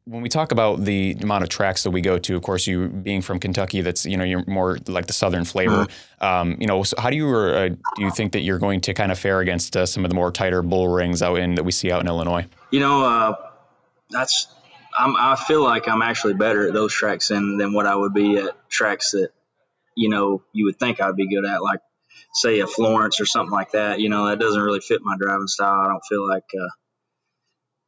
[0.05, 2.87] when we talk about the amount of tracks that we go to, of course, you
[2.87, 5.85] being from Kentucky, that's you know you're more like the southern flavor.
[5.85, 6.25] Mm-hmm.
[6.25, 8.93] Um, you know, so how do you uh, do you think that you're going to
[8.93, 11.63] kind of fare against uh, some of the more tighter bull rings out in that
[11.63, 12.45] we see out in Illinois?
[12.71, 13.35] You know, uh,
[14.09, 14.47] that's
[14.97, 18.13] I'm, I feel like I'm actually better at those tracks than, than what I would
[18.13, 19.29] be at tracks that,
[19.95, 21.79] you know, you would think I'd be good at, like
[22.33, 23.99] say a Florence or something like that.
[23.99, 25.85] You know, that doesn't really fit my driving style.
[25.85, 26.69] I don't feel like uh,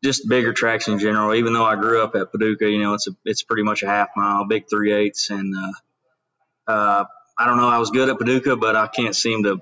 [0.04, 1.34] just bigger tracks in general.
[1.36, 3.88] Even though I grew up at Paducah, you know, it's a it's pretty much a
[3.88, 7.06] half mile, big three eighths, and uh, uh,
[7.38, 7.70] I don't know.
[7.70, 9.60] I was good at Paducah, but I can't seem to.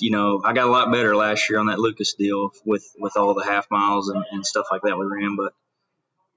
[0.00, 3.16] You know, I got a lot better last year on that Lucas deal with with
[3.16, 5.52] all the half miles and, and stuff like that we ran, but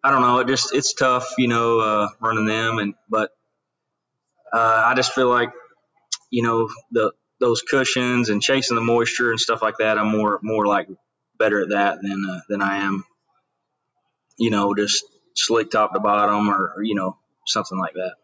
[0.04, 0.40] I don't know.
[0.40, 3.32] It just it's tough, you know, uh, running them, and but
[4.54, 5.52] uh, I just feel like
[6.30, 9.98] you know the those cushions and chasing the moisture and stuff like that.
[9.98, 10.88] I'm more more like
[11.38, 13.04] better at that than uh, than I am,
[14.38, 15.04] you know, just
[15.36, 18.16] slick top to bottom or, or you know something like that.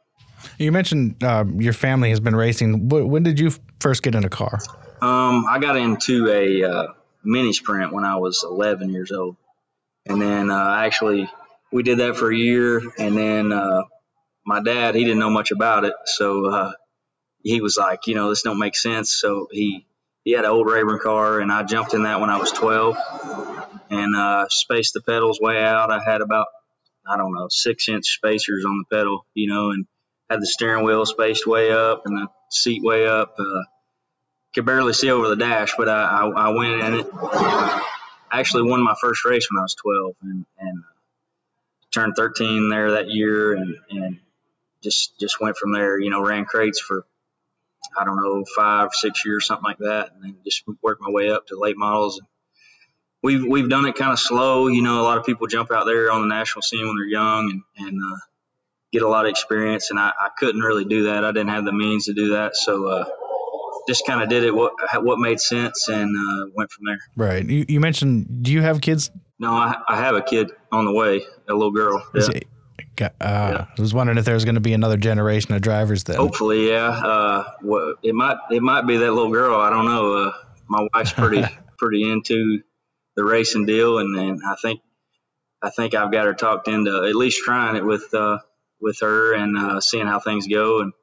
[0.57, 2.89] You mentioned uh, your family has been racing.
[2.89, 4.59] When did you first get in a car?
[5.01, 6.88] Um, I got into a uh,
[7.23, 9.38] mini sprint when I was 11 years old,
[10.05, 11.29] and then uh, actually
[11.73, 13.83] we did that for a year, and then uh,
[14.45, 16.71] my dad he didn't know much about it, so uh,
[17.41, 19.13] he was like, you know, this don't make sense.
[19.15, 19.86] So he
[20.23, 22.95] he had an old Rayburn car, and I jumped in that when I was 12,
[23.89, 25.91] and uh, spaced the pedals way out.
[25.91, 26.45] I had about
[27.07, 29.88] I don't know six inch spacers on the pedal, you know, and
[30.29, 33.33] had the steering wheel spaced way up and the seat way up.
[33.39, 33.63] Uh,
[34.53, 37.07] could barely see over the dash, but I, I, I went in it.
[37.12, 40.83] I actually won my first race when I was 12 and, and
[41.93, 44.19] turned 13 there that year and, and
[44.82, 45.99] just just went from there.
[45.99, 47.06] You know, ran crates for
[47.97, 51.32] I don't know five, six years, something like that, and then just worked my way
[51.32, 52.21] up to late models.
[53.21, 54.67] We've we've done it kind of slow.
[54.67, 57.06] You know, a lot of people jump out there on the national scene when they're
[57.06, 58.17] young and and uh,
[58.91, 61.23] get a lot of experience, and I, I couldn't really do that.
[61.23, 62.88] I didn't have the means to do that, so.
[62.88, 63.06] Uh,
[63.86, 66.99] just kind of did it what what made sense and uh, went from there.
[67.17, 67.45] Right.
[67.45, 69.12] You, you mentioned, do you have kids?
[69.43, 72.01] No, I, I have a kid on the way, a little girl.
[72.15, 72.29] Yeah.
[73.19, 76.15] uh, I was wondering if there was going to be another generation of drivers then.
[76.15, 76.88] Hopefully, yeah.
[76.88, 77.51] Uh,
[78.01, 79.60] it might it might be that little girl.
[79.60, 80.13] I don't know.
[80.13, 80.34] Uh,
[80.69, 81.43] my wife's pretty
[81.77, 82.62] pretty into
[83.17, 84.79] the racing deal, and, and I think
[85.62, 88.38] I think I've got her talked into at least trying it with uh,
[88.79, 90.79] with her and uh, seeing how things go.
[90.79, 90.93] And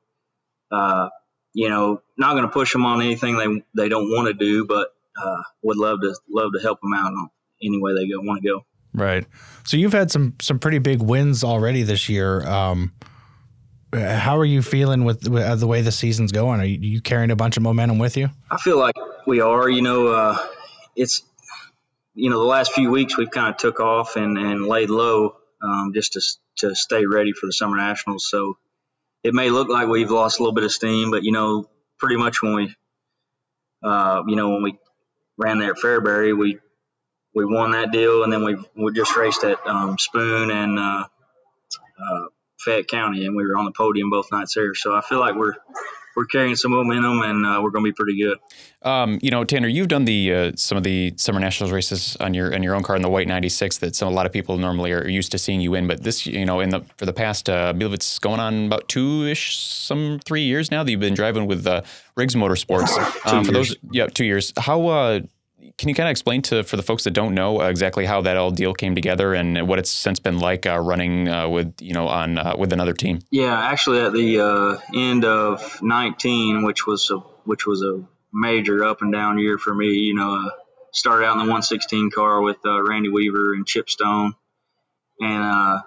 [0.70, 1.10] uh,
[1.52, 4.64] you know, not going to push them on anything they they don't want to do,
[4.64, 4.88] but
[5.22, 7.28] uh, would love to love to help them out on
[7.62, 8.64] any way they go want to go.
[8.92, 9.26] Right.
[9.64, 12.44] So you've had some some pretty big wins already this year.
[12.46, 12.92] Um,
[13.92, 16.60] how are you feeling with, with uh, the way the season's going?
[16.60, 18.28] Are you, you carrying a bunch of momentum with you?
[18.50, 18.94] I feel like
[19.26, 19.68] we are.
[19.68, 20.38] You know, uh,
[20.96, 21.22] it's
[22.14, 25.36] you know the last few weeks we've kind of took off and, and laid low
[25.62, 26.20] um, just to
[26.58, 28.28] to stay ready for the summer nationals.
[28.28, 28.58] So
[29.22, 31.68] it may look like we've lost a little bit of steam, but you know,
[31.98, 32.74] pretty much when we
[33.84, 34.78] uh, you know when we
[35.36, 36.58] ran there at Fairbury, we
[37.34, 41.04] we won that deal, and then we we just raced at um, Spoon and uh,
[42.00, 42.24] uh,
[42.58, 44.74] Fayette County, and we were on the podium both nights there.
[44.74, 45.54] So I feel like we're
[46.16, 48.38] we're carrying some momentum, and uh, we're going to be pretty good.
[48.82, 52.34] Um, you know, Tanner, you've done the uh, some of the summer nationals races on
[52.34, 54.58] your in your own car in the white '96 that some a lot of people
[54.58, 55.86] normally are used to seeing you in.
[55.86, 58.66] But this, you know, in the for the past, uh, I believe it's going on
[58.66, 61.82] about two ish, some three years now that you've been driving with uh,
[62.16, 62.90] Riggs Motorsports.
[63.26, 64.52] Um, for those, yeah, two years.
[64.56, 65.20] How uh,
[65.76, 68.20] can you kind of explain to for the folks that don't know uh, exactly how
[68.22, 71.74] that all deal came together and what it's since been like uh, running uh, with
[71.80, 73.20] you know on uh, with another team?
[73.30, 78.84] Yeah, actually, at the uh, end of 19, which was a which was a major
[78.84, 79.88] up and down year for me.
[79.88, 80.50] You know, uh,
[80.92, 84.34] started out in the 116 car with Randy Weaver and Chip Stone,
[85.20, 85.80] and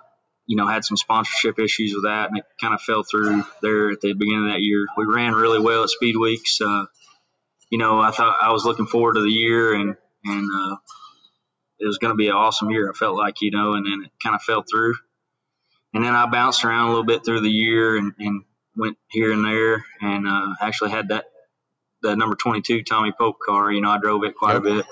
[0.46, 3.90] you know had some sponsorship issues with that, and it kind of fell through there
[3.92, 4.86] at the beginning of that year.
[4.98, 6.60] We ran really well at Speed Weeks.
[7.74, 10.76] You know, I thought I was looking forward to the year, and and uh,
[11.80, 12.88] it was going to be an awesome year.
[12.88, 14.94] I felt like, you know, and then it kind of fell through.
[15.92, 18.44] And then I bounced around a little bit through the year and, and
[18.76, 21.26] went here and there, and uh, actually had that
[22.04, 23.72] the number 22 Tommy Pope car.
[23.72, 24.86] You know, I drove it quite a bit.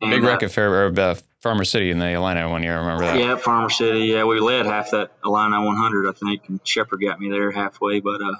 [0.00, 2.74] And, Big wreck at Fair uh, Farmer City in the Illini one year.
[2.74, 3.16] I remember that.
[3.16, 4.06] Yeah, Farmer City.
[4.06, 8.00] Yeah, we led half that Illini 100, I think, and Sheppard got me there halfway.
[8.00, 8.34] But uh,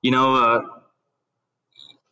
[0.00, 0.75] you know, uh,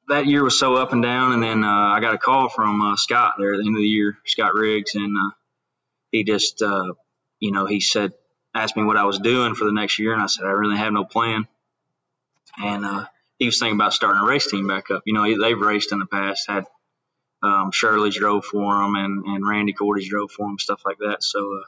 [0.09, 2.83] that year was so up and down, and then uh, I got a call from
[2.83, 5.31] uh, Scott there at the end of the year, Scott Riggs, and uh,
[6.13, 6.95] he just, uh,
[7.41, 8.13] you know, he said,
[8.55, 10.77] asked me what I was doing for the next year, and I said I really
[10.77, 11.47] have no plan.
[12.63, 13.07] And uh,
[13.39, 15.03] he was thinking about starting a race team back up.
[15.07, 16.67] You know, they've raced in the past, had
[17.43, 21.23] um, Shirley's drove for him, and, and Randy Korte's drove for him, stuff like that.
[21.23, 21.65] So, uh,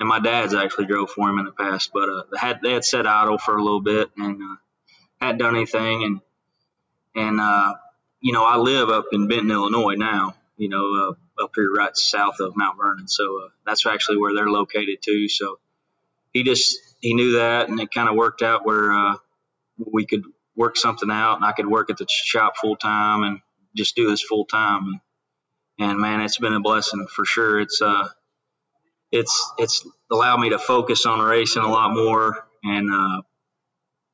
[0.00, 2.84] and my dad's actually drove for him in the past, but uh, had they had
[2.84, 4.56] set idle for a little bit and uh,
[5.20, 6.20] hadn't done anything, and
[7.14, 7.74] and uh,
[8.20, 10.34] you know I live up in Benton, Illinois now.
[10.56, 14.34] You know, uh, up here right south of Mount Vernon, so uh, that's actually where
[14.34, 15.28] they're located too.
[15.28, 15.58] So
[16.32, 19.16] he just he knew that, and it kind of worked out where uh,
[19.78, 20.24] we could
[20.56, 23.40] work something out, and I could work at the shop full time and
[23.76, 24.86] just do this full time.
[24.86, 25.00] And,
[25.90, 27.60] and man, it's been a blessing for sure.
[27.60, 28.08] It's uh,
[29.12, 33.22] it's it's allowed me to focus on racing a lot more, and uh,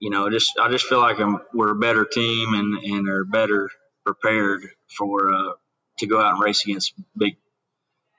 [0.04, 3.24] you know, just I just feel like I'm we're a better team and and are
[3.24, 3.70] better
[4.04, 4.60] prepared
[4.98, 5.52] for uh,
[6.00, 7.38] to go out and race against big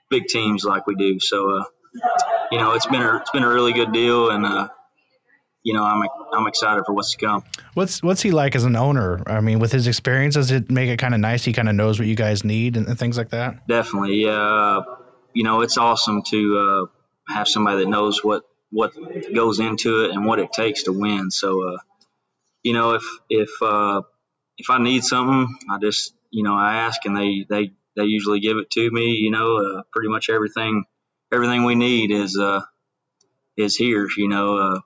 [0.10, 1.20] big teams like we do.
[1.20, 1.64] So uh,
[2.52, 4.70] you know, it's been a it's been a really good deal, and uh,
[5.62, 6.02] you know, I'm
[6.34, 7.44] I'm excited for what's to come.
[7.76, 9.22] What's what's he like as an owner?
[9.28, 11.46] I mean, with his experience, does it make it kind of nice?
[11.46, 13.68] He kind of knows what you guys need and, and things like that.
[13.68, 14.32] Definitely, yeah.
[14.32, 14.84] Uh,
[15.34, 18.42] you know, it's awesome to uh, have somebody that knows what
[18.76, 18.94] what
[19.34, 21.32] goes into it and what it takes to win.
[21.32, 21.78] So, uh,
[22.62, 24.02] you know, if if uh,
[24.58, 28.42] if I need something, I just you know I ask and they they they usually
[28.42, 29.16] give it to me.
[29.16, 30.84] You know, uh, pretty much everything
[31.32, 32.62] everything we need is uh,
[33.56, 34.08] is here.
[34.18, 34.80] You know, uh,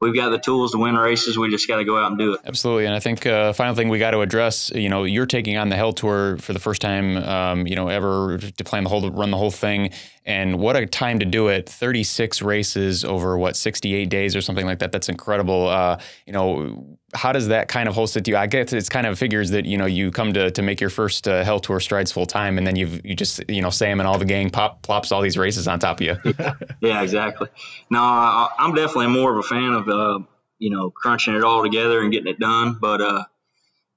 [0.00, 1.38] we've got the tools to win races.
[1.38, 2.40] We just got to go out and do it.
[2.44, 2.86] Absolutely.
[2.86, 5.68] And I think uh, final thing we got to address, you know, you're taking on
[5.68, 9.10] the Hell Tour for the first time, um, you know, ever to plan the whole,
[9.10, 9.90] run the whole thing.
[10.26, 11.68] And what a time to do it.
[11.68, 14.90] 36 races over what, 68 days or something like that.
[14.90, 15.68] That's incredible.
[15.68, 18.36] Uh, you know, how does that kind of whole sit you?
[18.36, 20.90] I guess it's kind of figures that, you know, you come to, to make your
[20.90, 24.00] first uh, Hell Tour strides full time and then you've, you just, you know, Sam
[24.00, 26.16] and all the gang pop plops all these races on top of you.
[26.80, 27.48] yeah, exactly.
[27.88, 30.18] No, I, I'm definitely more of a fan of, uh,
[30.58, 32.78] you know, crunching it all together and getting it done.
[32.80, 33.24] But uh,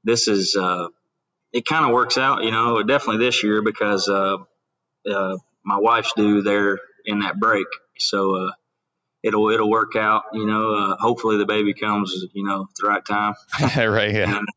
[0.04, 0.90] this is, uh,
[1.52, 4.38] it kind of works out, you know, definitely this year because uh,
[5.10, 5.38] uh,
[5.70, 7.68] my wife's due there in that break.
[8.00, 8.52] So uh,
[9.24, 10.74] it'll it'll work out, you know.
[10.74, 13.36] Uh, hopefully the baby comes, you know, at the right time.
[13.92, 14.14] right.
[14.14, 14.38] Yeah.
[14.38, 14.48] And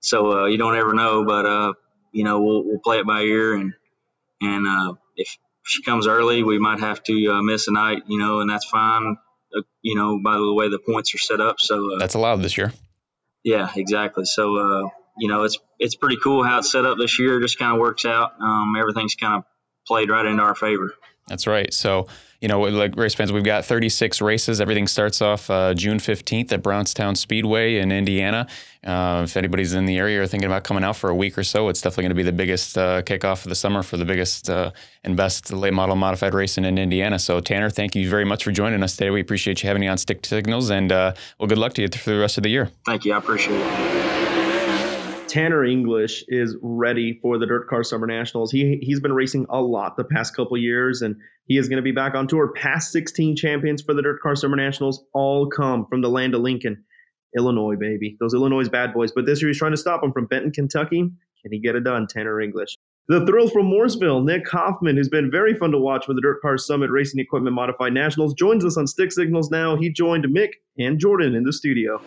[0.00, 1.72] so uh, you don't ever know, but uh,
[2.12, 3.72] you know, we'll we'll play it by ear, and
[4.40, 8.18] and uh, if she comes early, we might have to uh, miss a night, you
[8.18, 9.16] know, and that's fine.
[9.56, 12.42] Uh, you know, by the way the points are set up, so uh, That's allowed
[12.42, 12.72] this year.
[13.44, 14.24] yeah, exactly.
[14.24, 17.38] So uh, you know, it's it's pretty cool how it's set up this year.
[17.38, 18.32] It Just kind of works out.
[18.40, 19.44] Um, everything's kind of
[19.90, 20.94] played right into our favor.
[21.26, 21.74] That's right.
[21.74, 22.06] So,
[22.40, 24.60] you know, like race fans, we've got 36 races.
[24.60, 28.46] Everything starts off uh, June 15th at Brownstown Speedway in Indiana.
[28.86, 31.42] Uh, if anybody's in the area or thinking about coming out for a week or
[31.42, 34.04] so, it's definitely going to be the biggest uh, kickoff of the summer for the
[34.04, 34.70] biggest uh,
[35.02, 37.18] and best late model modified racing in Indiana.
[37.18, 39.10] So, Tanner, thank you very much for joining us today.
[39.10, 41.88] We appreciate you having you on Stick Signals, and uh, well, good luck to you
[41.88, 42.70] for the rest of the year.
[42.86, 43.12] Thank you.
[43.12, 44.09] I appreciate it.
[45.30, 48.50] Tanner English is ready for the Dirt Car Summer Nationals.
[48.50, 51.14] He he's been racing a lot the past couple years, and
[51.46, 52.52] he is going to be back on tour.
[52.56, 56.40] Past 16 champions for the Dirt Car Summer Nationals all come from the land of
[56.40, 56.82] Lincoln,
[57.38, 58.16] Illinois, baby.
[58.18, 59.12] Those Illinois bad boys.
[59.12, 60.98] But this year he's trying to stop them from Benton, Kentucky.
[60.98, 62.76] Can he get it done, Tanner English?
[63.06, 66.42] The thrill from Mooresville, Nick Hoffman, who's been very fun to watch with the Dirt
[66.42, 69.76] Car Summit Racing Equipment Modified Nationals, joins us on Stick Signals now.
[69.76, 72.00] He joined Mick and Jordan in the studio.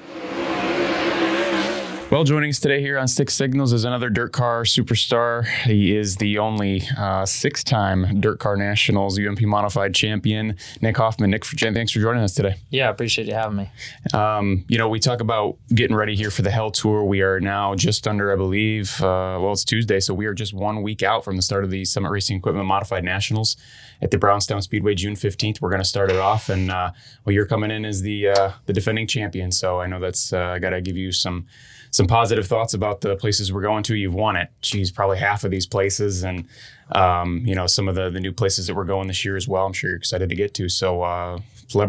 [2.14, 5.48] Well, joining us today here on Six Signals is another Dirt Car superstar.
[5.48, 11.32] He is the only uh, six-time Dirt Car Nationals UMP Modified champion, Nick Hoffman.
[11.32, 12.58] Nick, for, thanks for joining us today.
[12.70, 13.72] Yeah, I appreciate you having me.
[14.14, 17.04] Um, you know, we talk about getting ready here for the Hell Tour.
[17.04, 20.54] We are now just under, I believe, uh, well, it's Tuesday, so we are just
[20.54, 23.58] one week out from the start of the Summit Racing Equipment Modified Nationals
[24.04, 25.64] at the Brownstown Speedway, June fifteenth.
[25.64, 26.92] We're going to start it off, and uh,
[27.26, 30.40] well, you're coming in as the uh, the defending champion, so I know that's uh,
[30.40, 31.48] I got to give you some
[31.94, 33.96] some positive thoughts about the places we're going to.
[33.96, 34.50] You've won it.
[34.62, 36.46] She's probably half of these places, and
[36.92, 39.48] um, you know some of the the new places that we're going this year as
[39.48, 39.66] well.
[39.66, 40.70] I'm sure you're excited to get to.
[40.70, 41.40] So, uh,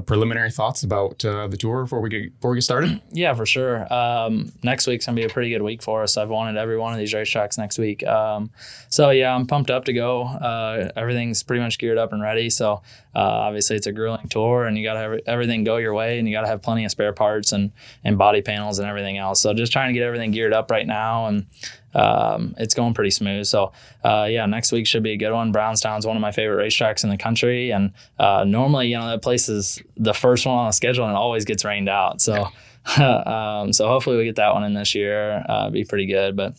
[0.07, 3.01] preliminary thoughts about uh, the tour before we get before we get started.
[3.15, 3.93] Yeah, for sure.
[3.93, 6.17] Um, next week's gonna be a pretty good week for us.
[6.17, 8.05] I've wanted every one of these racetracks next week.
[8.07, 8.51] Um,
[8.89, 10.25] so yeah, I'm pumped up to go.
[10.25, 12.51] Uh, everything's pretty much geared up and ready.
[12.51, 12.83] So
[13.15, 16.29] uh, obviously it's a grueling tour, and you gotta have everything go your way, and
[16.29, 17.71] you gotta have plenty of spare parts and
[18.03, 19.41] and body panels and everything else.
[19.41, 21.47] So just trying to get everything geared up right now, and
[21.95, 23.47] um, it's going pretty smooth.
[23.47, 25.53] So uh, yeah, next week should be a good one.
[25.53, 29.23] Brownstown's one of my favorite racetracks in the country, and uh, normally you know that
[29.23, 32.21] place is the first one on the schedule, and it always gets rained out.
[32.21, 32.49] So.
[32.99, 35.43] um, so hopefully we get that one in this year.
[35.49, 36.55] Uh, be pretty good, but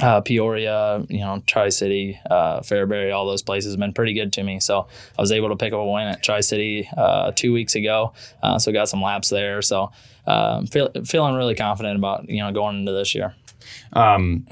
[0.00, 4.32] uh, Peoria, you know, Tri City, uh, Fairbury, all those places have been pretty good
[4.34, 4.60] to me.
[4.60, 4.86] So
[5.18, 8.12] I was able to pick up a win at Tri City uh, two weeks ago.
[8.42, 9.62] Uh, so got some laps there.
[9.62, 9.90] So
[10.26, 13.34] um, feel, feeling really confident about you know going into this year.
[13.92, 14.46] Um,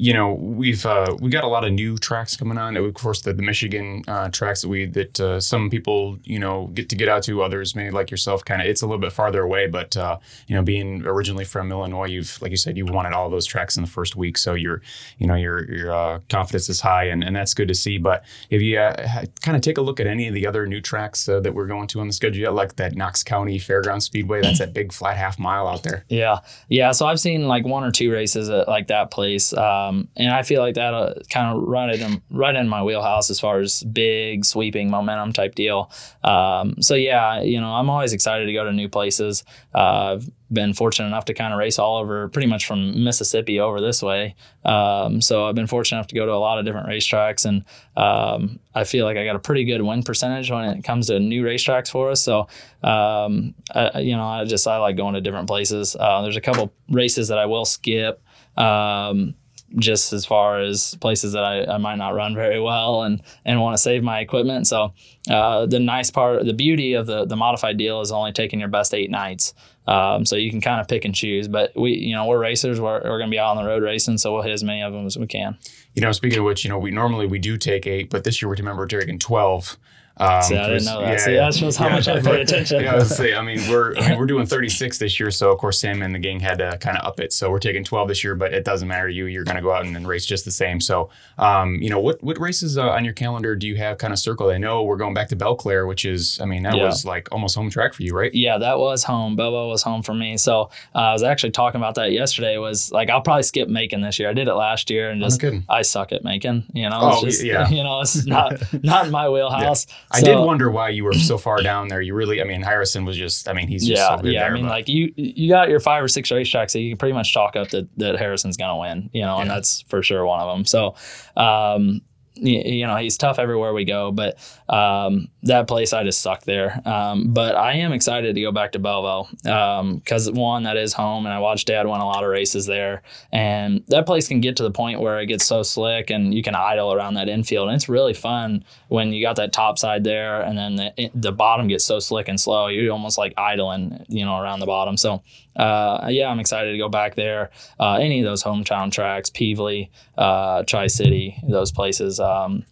[0.00, 2.74] you know, we've uh, we got a lot of new tracks coming on.
[2.74, 6.68] Of course, the, the Michigan uh, tracks that we that uh, some people you know
[6.68, 7.42] get to get out to.
[7.42, 9.66] Others, maybe like yourself, kind of it's a little bit farther away.
[9.66, 13.28] But uh, you know, being originally from Illinois, you've like you said, you wanted all
[13.28, 14.80] those tracks in the first week, so your
[15.18, 17.98] you know your your uh, confidence is high, and, and that's good to see.
[17.98, 20.80] But if you uh, kind of take a look at any of the other new
[20.80, 24.60] tracks that we're going to on the schedule, like that Knox County Fairground Speedway, that's
[24.60, 26.06] that big flat half mile out there.
[26.08, 26.38] Yeah,
[26.70, 26.92] yeah.
[26.92, 29.52] So I've seen like one or two races at like that place.
[29.90, 33.30] Um, and I feel like that uh, kind of right in right in my wheelhouse
[33.30, 35.90] as far as big sweeping momentum type deal.
[36.24, 39.44] Um, so yeah, you know, I'm always excited to go to new places.
[39.74, 43.60] Uh, I've been fortunate enough to kind of race all over, pretty much from Mississippi
[43.60, 44.34] over this way.
[44.64, 47.64] Um, so I've been fortunate enough to go to a lot of different racetracks, and
[47.96, 51.20] um, I feel like I got a pretty good win percentage when it comes to
[51.20, 52.22] new racetracks for us.
[52.22, 52.48] So
[52.82, 55.96] um, I, you know, I just I like going to different places.
[55.98, 58.22] Uh, there's a couple races that I will skip.
[58.56, 59.34] Um,
[59.76, 63.60] just as far as places that I, I might not run very well and and
[63.60, 64.66] want to save my equipment.
[64.66, 64.92] So
[65.30, 68.68] uh, the nice part, the beauty of the the modified deal is only taking your
[68.68, 69.54] best eight nights.
[69.86, 71.48] Um, so you can kind of pick and choose.
[71.48, 72.80] But we, you know, we're racers.
[72.80, 74.82] We're, we're going to be out on the road racing, so we'll hit as many
[74.82, 75.58] of them as we can.
[75.94, 78.40] You know, speaking of which, you know, we normally we do take eight, but this
[78.40, 79.76] year we remember we're taking twelve.
[80.20, 81.20] Um, See, I didn't know that.
[81.20, 82.82] See, that shows how much I pay attention.
[82.82, 85.50] yeah, I, was say, I mean, we're I mean, we're doing 36 this year, so
[85.50, 87.32] of course Sam and the gang had to kind of up it.
[87.32, 89.26] So we're taking 12 this year, but it doesn't matter to you.
[89.26, 90.80] You're going to go out and, and race just the same.
[90.80, 91.08] So,
[91.38, 94.18] um, you know, what what races uh, on your calendar do you have kind of
[94.18, 94.52] circled?
[94.52, 96.84] I know we're going back to Belle-Clair, which is, I mean, that Yeah.
[96.84, 98.34] was like almost home track for you, right?
[98.34, 99.36] Yeah, that was home.
[99.36, 100.36] Belbo was home for me.
[100.36, 102.58] So uh, I was actually talking about that yesterday.
[102.58, 104.28] Was like I'll probably skip Macon this year.
[104.28, 105.42] I did it last year and just.
[105.68, 106.64] I suck at Macon.
[106.74, 107.68] You know, Oh, it's just, yeah.
[107.70, 109.86] You know, it's not not in my wheelhouse.
[110.12, 112.00] I So- did wonder why you were so far down there.
[112.00, 114.40] You really, I mean, Harrison was just, I mean, he's just yeah, so good yeah.
[114.40, 114.50] there.
[114.50, 116.98] I mean, but- like you, you got your five or six racetracks that you can
[116.98, 119.08] pretty much chalk up that that Harrison's gonna win.
[119.12, 120.64] You know, and that's for sure one of them.
[120.64, 120.94] So,
[121.36, 122.00] um,
[122.42, 124.38] you know, he's tough everywhere we go, but
[124.68, 126.80] um, that place I just suck there.
[126.84, 131.26] Um, but I am excited to go back to Belleville because one, that is home,
[131.26, 134.56] and I watched Dad win a lot of races there, and that place can get
[134.56, 137.68] to the point where it gets so slick and you can idle around that infield,
[137.68, 141.32] and it's really fun when you got that top side there, and then the the
[141.32, 144.96] bottom gets so slick and slow, you're almost like idling, you know, around the bottom.
[144.96, 145.22] So.
[145.56, 147.50] Uh, yeah, I'm excited to go back there.
[147.78, 152.20] Uh, any of those hometown tracks, Pevely, uh, Tri City, those places.
[152.20, 152.64] Um,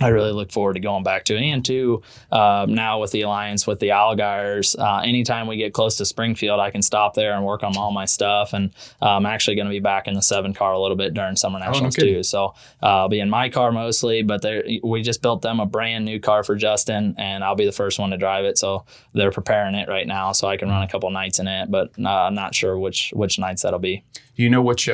[0.00, 1.36] I really look forward to going back to.
[1.36, 5.96] And two, um, now with the alliance with the Allgaiers, uh, anytime we get close
[5.96, 8.52] to Springfield, I can stop there and work on all my stuff.
[8.52, 8.72] And
[9.02, 11.34] uh, I'm actually going to be back in the seven car a little bit during
[11.34, 12.14] Summer Nationals kidding.
[12.14, 12.22] too.
[12.22, 14.44] So uh, I'll be in my car mostly, but
[14.84, 17.98] we just built them a brand new car for Justin, and I'll be the first
[17.98, 18.56] one to drive it.
[18.56, 18.84] So
[19.14, 21.90] they're preparing it right now, so I can run a couple nights in it, but
[21.98, 24.04] uh, I'm not sure which which nights that'll be.
[24.36, 24.88] do you know which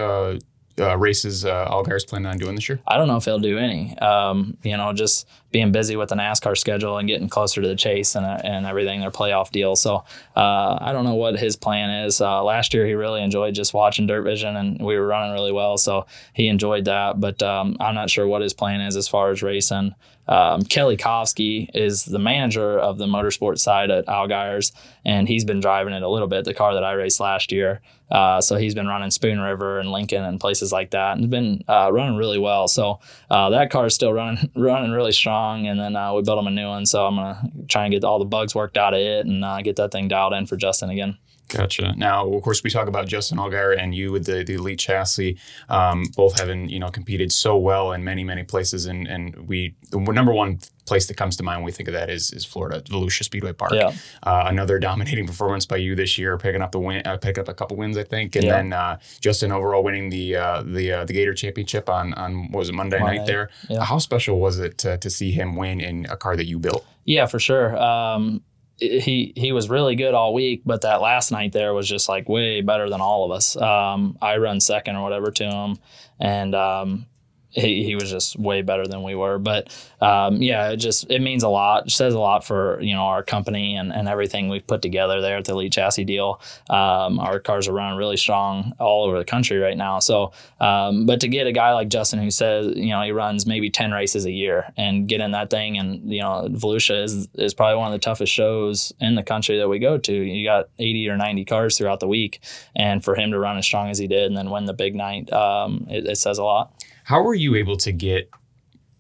[0.79, 2.81] uh, races uh, Allgaier's planning on doing this year?
[2.87, 3.97] I don't know if he'll do any.
[3.99, 7.77] Um, you know, just being busy with the NASCAR schedule and getting closer to the
[7.77, 9.77] chase and, uh, and everything, their playoff deal.
[9.77, 10.05] So
[10.37, 12.21] uh, I don't know what his plan is.
[12.21, 15.53] Uh, last year, he really enjoyed just watching Dirt Vision, and we were running really
[15.53, 17.21] well, so he enjoyed that.
[17.21, 19.95] But um, I'm not sure what his plan is as far as racing.
[20.27, 24.73] Um, Kelly Kofsky is the manager of the motorsport side at Allgaiers,
[25.05, 27.81] and he's been driving it a little bit, the car that I raced last year.
[28.11, 31.65] Uh, so he's been running Spoon River and Lincoln and places like that, and been
[31.69, 32.69] uh, running really well.
[32.69, 33.01] So
[33.31, 35.67] uh, that car is still running running really strong.
[35.67, 38.05] And then uh, we built him a new one, so I'm gonna try and get
[38.05, 40.57] all the bugs worked out of it and uh, get that thing dialed in for
[40.57, 41.19] Justin again.
[41.49, 41.95] Gotcha.
[41.97, 45.39] Now, of course, we talk about Justin Allgaier and you with the, the elite chassis,
[45.69, 49.75] um, both having you know competed so well in many many places, and and we
[49.91, 52.45] the number one place that comes to mind when we think of that is is
[52.45, 53.73] Florida Volusia Speedway Park.
[53.73, 53.93] Yeah.
[54.23, 57.49] Uh, another dominating performance by you this year, picking up the win, uh, picking up
[57.49, 58.53] a couple wins, I think, and Yeah.
[58.57, 62.69] then uh, Justin overall winning the uh, the uh, the Gator Championship on on was
[62.71, 63.51] it Monday, Monday, night there.
[63.69, 63.85] yeah.
[63.85, 66.85] How special was it to, to see him win in a car that you built?
[67.05, 67.77] Yeah, for sure.
[67.79, 68.43] Um,
[68.79, 72.29] he he was really good all week, but that last night there was just like
[72.29, 73.57] way better than all of us.
[73.57, 75.79] Um, I run second or whatever to him,
[76.19, 77.07] and um,
[77.55, 79.39] he he was just way better than we were.
[79.39, 79.69] But
[80.01, 81.87] um, yeah, it just it means a lot.
[81.87, 85.21] It says a lot for you know our company and, and everything we've put together
[85.21, 86.41] there at the Elite Chassis deal.
[86.69, 90.01] Um, our cars are running really strong all over the country right now.
[90.01, 93.47] So, um, but to get a guy like Justin who says you know he runs
[93.47, 97.29] maybe ten races a year and get in that thing and you know Volusia is
[97.35, 100.13] is probably one of the toughest shows in the country that we go to.
[100.13, 102.41] You got eighty or ninety cars throughout the week,
[102.75, 104.95] and for him to run as strong as he did and then win the big
[104.95, 106.73] night, um, it, it says a lot.
[107.05, 108.31] How were you able to get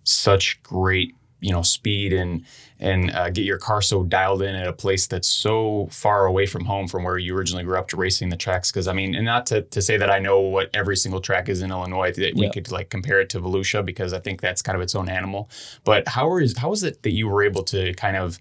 [0.05, 2.45] such great, you know, speed and
[2.81, 6.45] and uh, get your car so dialed in at a place that's so far away
[6.47, 8.71] from home from where you originally grew up to racing the tracks?
[8.71, 11.49] Because I mean, and not to, to say that I know what every single track
[11.49, 12.51] is in Illinois that we Yeah.
[12.51, 15.49] could like compare it to Volusia because I think that's kind of its own animal.
[15.85, 18.39] But how is how is it that you were able to kind of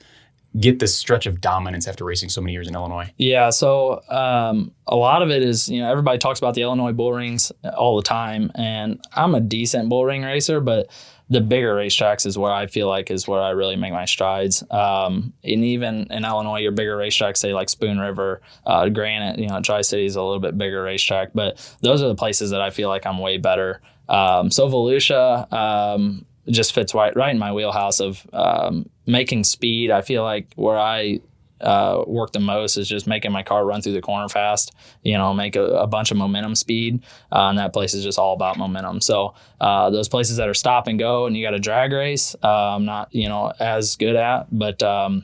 [0.60, 3.12] get this stretch of dominance after racing so many years in Illinois?
[3.18, 6.92] Yeah, so um, a lot of it is, you know, everybody talks about the Illinois
[6.92, 10.90] bull rings all the time, and I'm a decent bull ring racer, but
[11.30, 14.62] the bigger racetracks is where I feel like is where I really make my strides.
[14.70, 19.48] Um, and even in Illinois, your bigger racetracks, say like Spoon River, uh, Granite, you
[19.48, 22.62] know, Tri City is a little bit bigger racetrack, but those are the places that
[22.62, 23.82] I feel like I'm way better.
[24.10, 29.92] um, so Volusia um, just fits right right in my wheelhouse of um, making speed.
[29.92, 31.20] I feel like where I
[31.62, 34.74] uh, work the most is just making my car run through the corner fast.
[35.04, 38.20] You know, make a, a bunch of momentum speed, uh, and that place is just
[38.20, 39.02] all about momentum.
[39.02, 42.36] So uh, those places that are stop and go, and you got a drag race,
[42.44, 45.24] uh, I'm not you know as good at, but um,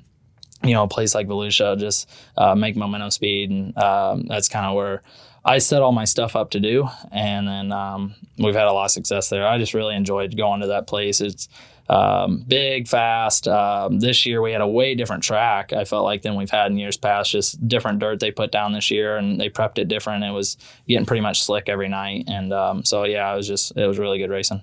[0.64, 4.66] you know, a place like Volusia just uh, make momentum speed, and um, that's kind
[4.66, 5.04] of where
[5.50, 8.86] I set all my stuff up to do, and then um, we've had a lot
[8.86, 9.48] of success there.
[9.48, 11.22] I just really enjoyed going to that place.
[11.22, 11.50] It's
[11.90, 13.48] um, big, fast.
[13.48, 15.74] Um, this year we had a way different track.
[15.74, 17.32] I felt like than we've had in years past.
[17.32, 20.24] Just different dirt they put down this year, and they prepped it different.
[20.24, 20.56] It was
[20.88, 23.98] getting pretty much slick every night, and um, so yeah, it was just it was
[23.98, 24.62] really good racing.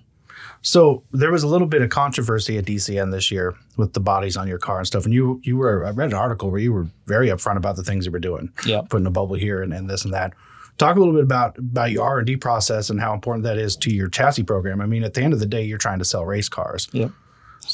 [0.62, 4.36] So there was a little bit of controversy at DCN this year with the bodies
[4.36, 5.04] on your car and stuff.
[5.04, 7.82] And you you were I read an article where you were very upfront about the
[7.82, 8.52] things you were doing.
[8.64, 8.82] Yeah.
[8.88, 10.32] Putting a bubble here and, and this and that.
[10.78, 13.58] Talk a little bit about about your R and D process and how important that
[13.58, 14.80] is to your chassis program.
[14.80, 16.88] I mean, at the end of the day, you're trying to sell race cars.
[16.92, 17.12] Yep.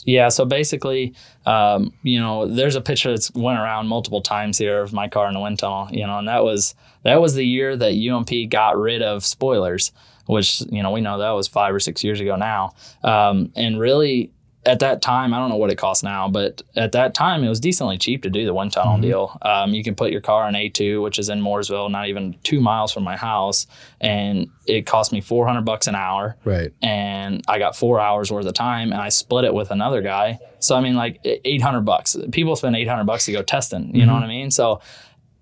[0.05, 1.15] Yeah, so basically,
[1.47, 5.29] um, you know, there's a picture that's went around multiple times here of my car
[5.29, 6.75] in the wind tunnel, you know, and that was
[7.05, 9.93] that was the year that UMP got rid of spoilers,
[10.27, 13.79] which you know we know that was five or six years ago now, um, and
[13.79, 14.33] really
[14.65, 17.49] at that time, I don't know what it costs now, but at that time, it
[17.49, 19.03] was decently cheap to do the one tunnel Mm-hmm.
[19.03, 19.39] deal.
[19.43, 22.61] Um, you can put your car in A2, which is in Mooresville, not even two
[22.61, 23.67] miles from my house,
[24.01, 26.37] and it cost me 400 bucks an hour.
[26.45, 26.73] Right.
[26.81, 30.39] And I got four hours worth of time, and I split it with another guy.
[30.61, 32.17] So I mean, like 800 bucks.
[32.31, 33.95] People spend 800 bucks to go testing.
[33.97, 34.21] You know Mhm.
[34.21, 34.51] what I mean?
[34.53, 34.81] So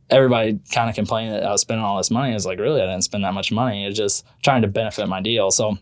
[0.09, 2.31] everybody kind of complained that I was spending all this money.
[2.31, 3.85] I was like, really, I didn't spend that much money.
[3.87, 5.51] It's just trying to benefit my deal.
[5.51, 5.79] So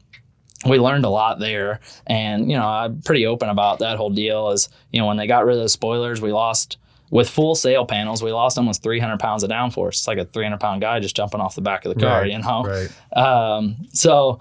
[0.67, 1.81] we learned a lot there.
[2.07, 5.27] And, you know, I'm pretty open about that whole deal is, you know, when they
[5.27, 6.79] got rid of the spoilers, we lost
[7.11, 9.91] with full sail panels, we lost almost 300 pounds of downforce.
[9.91, 12.31] It's like a 300 pound guy just jumping off the back of the car, Right,
[12.33, 12.65] you know?
[12.65, 13.17] right.
[13.17, 14.41] Um, so,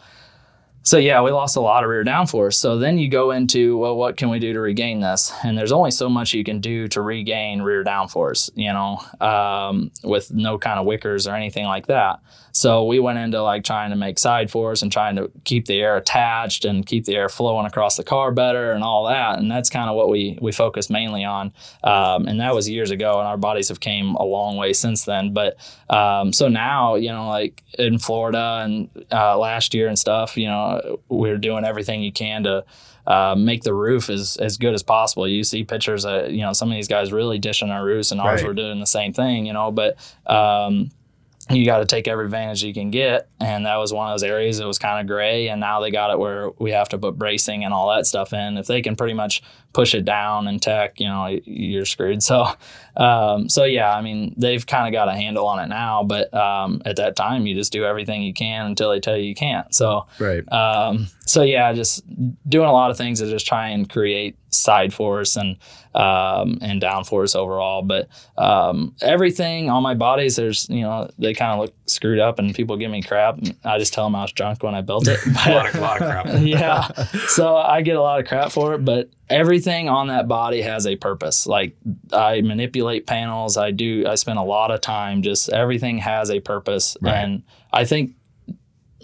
[0.83, 2.53] so yeah, we lost a lot of rear downforce.
[2.55, 5.33] So then you go into, well, what can we do to regain this?
[5.43, 9.91] And there's only so much you can do to regain rear downforce, you know, um,
[10.03, 12.19] with no kind of wickers or anything like that.
[12.57, 15.79] So we went into like trying to make side force and trying to keep the
[15.79, 19.37] air attached and keep the air flowing across the car better and all that.
[19.37, 21.53] And that's kind of what we we focused mainly on.
[21.83, 25.05] Um, and that was years ago, and our bodies have came a long way since
[25.05, 25.33] then.
[25.33, 30.35] But um, so now, you know, like in Florida and uh, last year and stuff,
[30.35, 32.65] you know, we're doing everything you can to
[33.05, 35.27] uh, make the roof as, as good as possible.
[35.27, 38.19] You see pictures of, you know, some of these guys really dishing our roofs and
[38.19, 38.47] ours Right.
[38.47, 39.95] were doing the same thing, you know, but
[40.25, 40.89] um,
[41.49, 43.29] you got to take every advantage you can get.
[43.39, 45.47] And that was one of those areas that was kind of gray.
[45.47, 48.33] And now they got it where we have to put bracing and all that stuff
[48.33, 48.57] in.
[48.57, 49.41] If they can pretty much
[49.77, 52.19] push it down and tech, you know, you're screwed.
[52.27, 52.45] So,
[52.97, 56.33] um, so yeah, I mean, they've kind of got a handle on it now, but
[56.33, 59.35] um, at that time, you just do everything you can until they tell you you
[59.35, 59.73] can't.
[59.75, 60.41] So, Right.
[60.51, 62.03] um, so yeah, just
[62.49, 65.57] doing a lot of things to just try and create side force and
[65.93, 67.81] um, and down force overall.
[67.83, 68.07] But
[68.37, 72.55] um, everything on my bodies, there's you know they kind of look screwed up, and
[72.55, 73.37] people give me crap.
[73.63, 75.19] I just tell them I was drunk when I built it.
[75.45, 76.25] a lot of, a lot of crap.
[76.41, 76.87] yeah.
[77.27, 80.87] So I get a lot of crap for it, but everything on that body has
[80.87, 81.45] a purpose.
[81.47, 81.75] Like
[82.13, 83.57] I manipulate panels.
[83.57, 84.05] I do.
[84.07, 85.21] I spend a lot of time.
[85.21, 87.15] Just everything has a purpose, Right.
[87.15, 87.43] and
[87.73, 88.13] I think,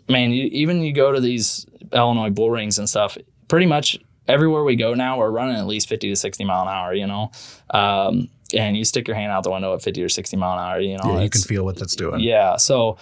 [0.10, 3.18] man, you, even you go to these Illinois bull rings and stuff.
[3.48, 3.98] Pretty much
[4.28, 6.94] everywhere we go now, we're running at least fifty to sixty mile an hour.
[6.94, 7.32] You know.
[7.72, 10.60] Um, and you stick your hand out the window at 50 or 60 mile an
[10.60, 12.20] hour, you know, yeah, you can feel what that's doing.
[12.20, 12.98] yeah, so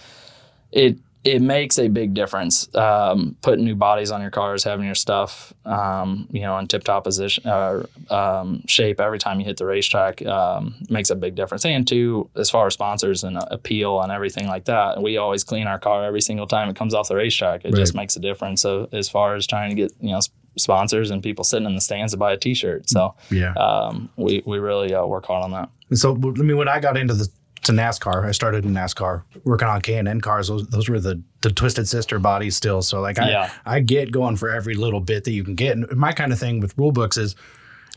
[0.72, 2.74] it it makes a big difference.
[2.76, 6.84] Um, putting new bodies on your cars, having your stuff, um, you know, in tip
[6.84, 11.36] top position uh, um, shape every time you hit the racetrack um, makes a big
[11.36, 11.64] difference.
[11.64, 15.68] And two, as far as sponsors and appeal and everything like that, we always clean
[15.68, 17.66] our car every single time it comes off the racetrack.
[17.66, 20.20] It just makes a difference uh, as far as trying to get you know
[20.58, 22.90] sponsors and people sitting in the stands to buy a T-shirt.
[22.90, 23.54] So Yeah.
[23.54, 25.70] um, we we really uh, work hard on that.
[25.90, 27.30] And so, I mean, when I got into the
[27.64, 30.48] to NASCAR, I started in NASCAR working on K and N cars.
[30.48, 32.82] Those those were the the twisted sister bodies still.
[32.82, 33.52] So like I Yeah.
[33.66, 35.74] I get going for every little bit that you can get.
[35.74, 37.36] And my kind of thing with rule books is,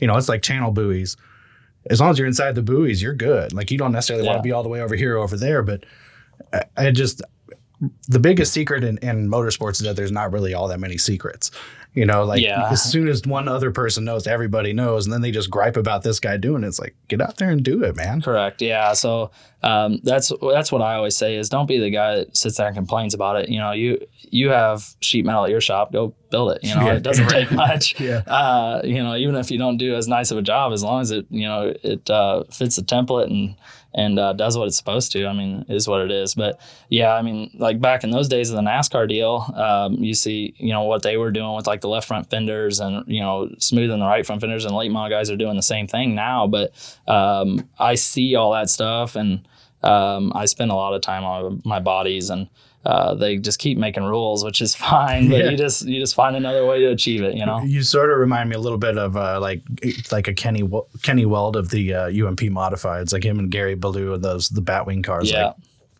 [0.00, 1.16] you know, it's like channel buoys.
[1.90, 3.52] As long as you're inside the buoys, you're good.
[3.52, 5.62] Like you don't necessarily want to be all the way over here or over there.
[5.62, 5.84] But
[6.52, 7.22] I, I just
[8.08, 11.50] the biggest secret in, in motorsports is that there's not really all that many secrets.
[11.94, 12.70] You know, like Yeah.
[12.72, 16.02] as soon as one other person knows, everybody knows, and then they just gripe about
[16.02, 16.66] this guy doing it.
[16.66, 18.20] It's like, get out there and do it, man.
[18.20, 18.60] Correct.
[18.60, 18.94] Yeah.
[18.94, 19.30] So
[19.62, 22.66] um, that's that's what I always say is don't be the guy that sits there
[22.66, 23.48] and complains about it.
[23.48, 26.64] You know, you you have sheet metal at your shop, go build it.
[26.64, 26.94] You know, Yeah.
[26.94, 27.94] it doesn't take much.
[28.00, 28.22] Yeah.
[28.26, 31.00] Uh, you know, even if you don't do as nice of a job, as long
[31.00, 33.54] as it you know it uh, fits the template and
[33.94, 35.26] and uh, does what it's supposed to.
[35.26, 36.34] I mean, is what it is.
[36.34, 40.14] But yeah, I mean, like back in those days of the NASCAR deal, um, you
[40.14, 43.20] see, you know, what they were doing with like the left front fenders and you
[43.20, 46.14] know smoothing the right front fenders, and late model guys are doing the same thing
[46.14, 46.46] now.
[46.46, 46.72] But
[47.06, 49.46] um, I see all that stuff, and
[49.82, 52.48] um, I spend a lot of time on my bodies, and
[52.86, 55.28] uh, they just keep making rules, which is fine.
[55.28, 55.50] But Yeah.
[55.50, 57.34] you just you just find another way to achieve it.
[57.34, 57.62] You know.
[57.62, 59.62] You sort of remind me a little bit of uh, like
[60.12, 60.68] like a Kenny
[61.02, 64.62] Kenny Weld of the uh, UMP modifieds, like him and Gary Balough of those the
[64.62, 65.30] Batwing cars.
[65.30, 65.46] Yeah.
[65.46, 65.56] Like,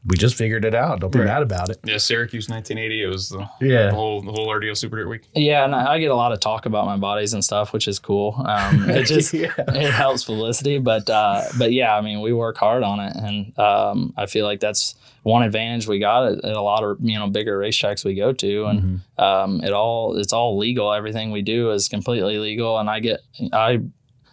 [0.07, 1.01] we just figured it out.
[1.01, 1.24] Don't be Right.
[1.28, 1.78] mad about it.
[1.82, 3.03] Yeah, Syracuse 1980.
[3.05, 3.87] It was the, Yeah.
[3.87, 5.22] the whole the whole RDO Super Dirt Week.
[5.35, 7.89] Yeah, and I I get a lot of talk about my bodies and stuff, which
[7.89, 8.35] is cool.
[8.47, 9.49] Um, it just it
[9.91, 14.12] helps publicity, but uh, but yeah, I mean, we work hard on it, and um,
[14.14, 14.95] I feel like that's
[15.25, 18.33] one advantage we got at, at a lot of you know bigger racetracks we go
[18.33, 20.93] to, and um, it all it's all legal.
[20.93, 23.20] Everything we do is completely legal, and I get
[23.53, 23.81] I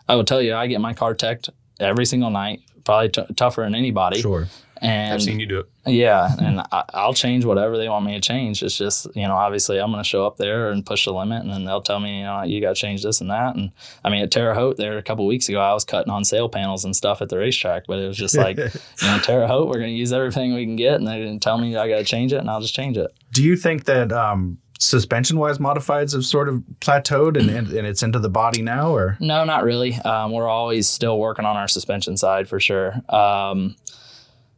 [0.07, 3.61] I will tell you, I get my car teched every single night, probably t- tougher
[3.61, 4.21] than anybody.
[4.21, 4.47] Sure.
[4.81, 5.69] And I've seen you do it.
[5.85, 8.63] yeah, and I, I'll change whatever they want me to change.
[8.63, 11.43] It's just you know, obviously, I'm going to show up there and push the limit,
[11.43, 13.55] and then they'll tell me, you know, you got to change this and that.
[13.55, 13.71] And
[14.03, 16.49] I mean, at Terre Haute, there a couple weeks ago, I was cutting on sail
[16.49, 18.67] panels and stuff at the racetrack, but it was just like, you
[19.03, 21.59] know, Terre Haute, we're going to use everything we can get, and they didn't tell
[21.59, 23.11] me I got to change it, and I'll just change it.
[23.31, 27.85] Do you think that um, suspension wise modifieds have sort of plateaued and, and, and
[27.85, 29.93] it's into the body now, or No, not really.
[29.95, 32.93] Um, we're always still working on our suspension side for sure.
[33.13, 33.75] Um,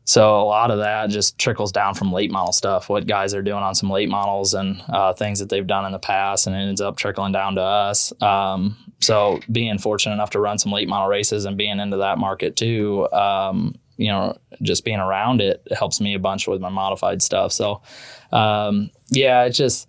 [0.05, 3.41] so a lot of that just trickles down from late model stuff, what guys are
[3.41, 6.55] doing on some late models and uh, things that they've done in the past, and
[6.55, 8.11] it ends up trickling down to us.
[8.21, 12.17] Um, so being fortunate enough to run some late model races and being into that
[12.17, 16.69] market too, um, you know, just being around it helps me a bunch with my
[16.69, 17.51] modified stuff.
[17.51, 17.81] So
[18.31, 19.87] um, yeah, it just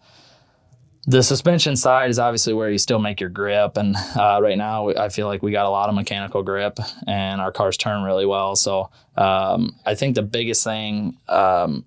[1.06, 4.90] the suspension side is obviously where you still make your grip and uh, right now
[4.90, 8.26] i feel like we got a lot of mechanical grip and our cars turn really
[8.26, 8.56] well.
[8.56, 11.84] So um, i think the biggest thing um,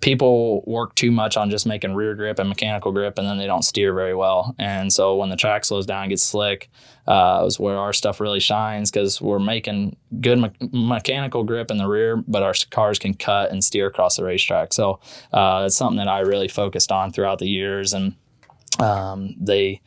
[0.00, 3.46] people work too much on just making rear grip and mechanical grip and then they
[3.46, 4.54] don't steer very well.
[4.58, 6.70] And so when the track slows down and gets slick
[7.06, 11.78] uh, is where our stuff really shines because we're making good me- mechanical grip in
[11.78, 14.72] the rear but our cars can cut and steer across the racetrack.
[14.72, 15.00] So
[15.32, 18.14] uh, it's something that i really focused on throughout the years and
[18.80, 19.80] um, they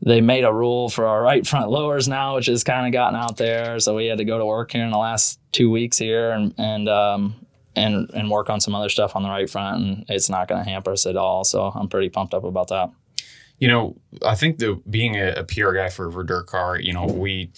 [0.00, 3.18] they made a rule for our right front lowers now, which has kind of gotten
[3.18, 3.80] out there.
[3.80, 6.54] So we had to go to work here in the last two weeks here and
[6.56, 10.30] and um, and and work on some other stuff on the right front, and it's
[10.30, 11.44] not going to hamper us at all.
[11.44, 12.90] So I'm pretty pumped up about that.
[13.58, 16.92] You know, I think the being a, a PR guy for, for Dirt Car, you
[16.92, 17.50] know, we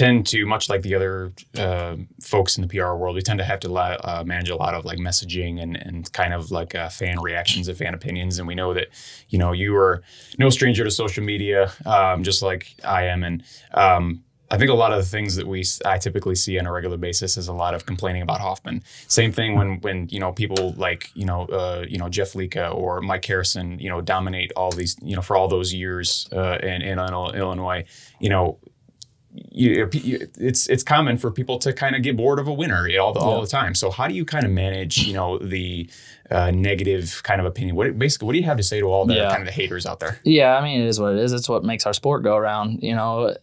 [0.00, 3.44] tend to much like the other uh, folks in the PR world, we tend to
[3.44, 6.88] have to uh, manage a lot of like messaging and and kind of like uh,
[6.88, 8.38] fan reactions and fan opinions.
[8.38, 8.88] And we know that
[9.28, 10.02] you know you are
[10.38, 13.42] no stranger to social media, um, just like I am, and
[13.74, 16.72] um, I think a lot of the things that we I typically see on a
[16.72, 18.82] regular basis is a lot of complaining about Hoffman.
[19.06, 22.70] Same thing when when you know people like you know uh, you know Jeff Lika
[22.70, 26.56] or Mike Harrison you know dominate all these you know for all those years uh,
[26.62, 27.84] in in Illinois.
[28.18, 28.58] You know
[29.32, 32.88] you, you- it's it's common for people to kind of get bored of a winner
[33.00, 33.74] all the, all the time.
[33.74, 35.88] So how do you kind of manage you know the
[36.30, 37.76] uh, negative kind of opinion?
[37.76, 39.28] What basically what do you have to say to all the Yeah.
[39.30, 40.18] kind of the haters out there?
[40.24, 41.32] Yeah, I mean, it is what it is.
[41.32, 42.82] It's what makes our sport go around.
[42.82, 43.36] You know,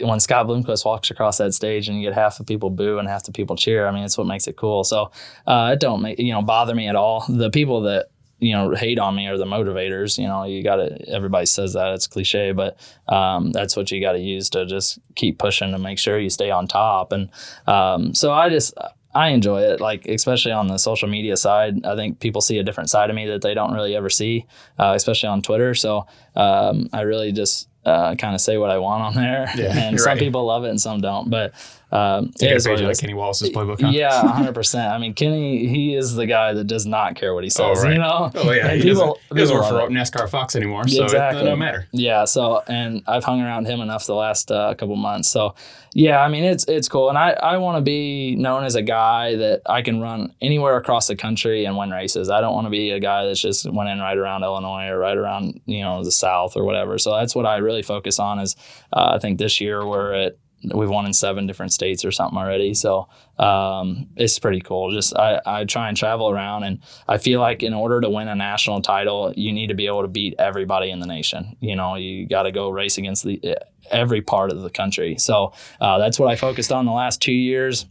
[0.00, 3.08] when Scott Bloomquist walks across that stage and you get half the people boo and
[3.08, 4.84] half the people cheer, I mean, it's what makes it cool.
[4.84, 5.10] So
[5.46, 7.24] uh, it don't make, you know, bother me at all.
[7.28, 8.06] The people that,
[8.42, 10.18] you know, hate on me are the motivators.
[10.18, 11.94] You know, you got to, everybody says that.
[11.94, 12.76] It's cliche, but
[13.08, 16.28] um, that's what you got to use to just keep pushing to make sure you
[16.30, 17.12] stay on top.
[17.12, 17.30] And
[17.66, 18.74] um, so I just,
[19.14, 21.84] I enjoy it, like especially on the social media side.
[21.86, 24.46] I think people see a different side of me that they don't really ever see,
[24.78, 25.74] uh, especially on Twitter.
[25.74, 29.76] So um, I really just uh, kind of say what I want on there, Yeah,
[29.76, 30.18] and some right.
[30.18, 31.30] people love it and some don't.
[31.30, 31.52] But
[31.92, 33.00] um, Take it a is what page it out of is.
[33.00, 33.80] Kenny Wallace's playbook.
[33.82, 33.90] Huh?
[33.90, 34.90] Yeah, hundred percent.
[34.92, 37.78] I mean, Kenny, he is the guy that does not care what he says.
[37.78, 37.92] Oh, right.
[37.92, 38.30] You know?
[38.34, 39.90] Oh yeah, And he doesn't, people- he doesn't work for it.
[39.90, 41.42] NASCAR Fox anymore, so exactly.
[41.42, 41.86] it, don't matter.
[41.92, 42.24] Yeah.
[42.24, 45.28] So, and I've hung around him enough the last uh, couple months.
[45.28, 45.54] So,
[45.94, 48.82] yeah, I mean, it's it's cool, and I I want to be known as a
[48.82, 52.30] guy that I can run anywhere across the country and win races.
[52.30, 55.16] I don't want to be a guy that's just winning right around Illinois or right
[55.16, 56.96] around you know the South or whatever.
[56.96, 58.38] So that's what I really focus on.
[58.38, 58.56] Is
[58.94, 60.36] uh, I think this year we're at
[60.74, 62.74] we've won in seven different states or something already.
[62.74, 63.08] So
[63.38, 64.92] um, it's pretty cool.
[64.92, 68.28] Just I, I try and travel around, and I feel like in order to win
[68.28, 71.56] a national title, you need to be able to beat everybody in the nation.
[71.60, 73.58] You know, you got to go race against the
[73.90, 75.16] every part of the country.
[75.18, 77.86] So uh, that's what I focused on the last two years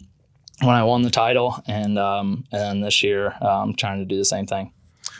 [0.61, 4.25] when I won the title, and um, and this year I'm trying to do the
[4.25, 4.73] same thing.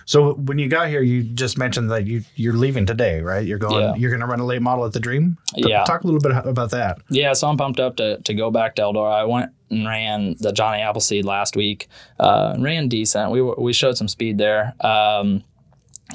[0.05, 3.45] So when you got here, you just mentioned that you you're leaving today, right?
[3.45, 3.81] You're going.
[3.83, 3.95] Yeah.
[3.95, 5.37] You're going to run a late model at the Dream.
[5.55, 5.83] T- Yeah.
[5.83, 6.99] Talk a little bit about that.
[7.09, 9.13] Yeah, so I'm pumped up to, to go back to Eldora.
[9.13, 11.87] I went and ran the Johnny Appleseed last week.
[12.19, 13.31] Uh, ran decent.
[13.31, 14.73] We we showed some speed there.
[14.81, 15.43] Um,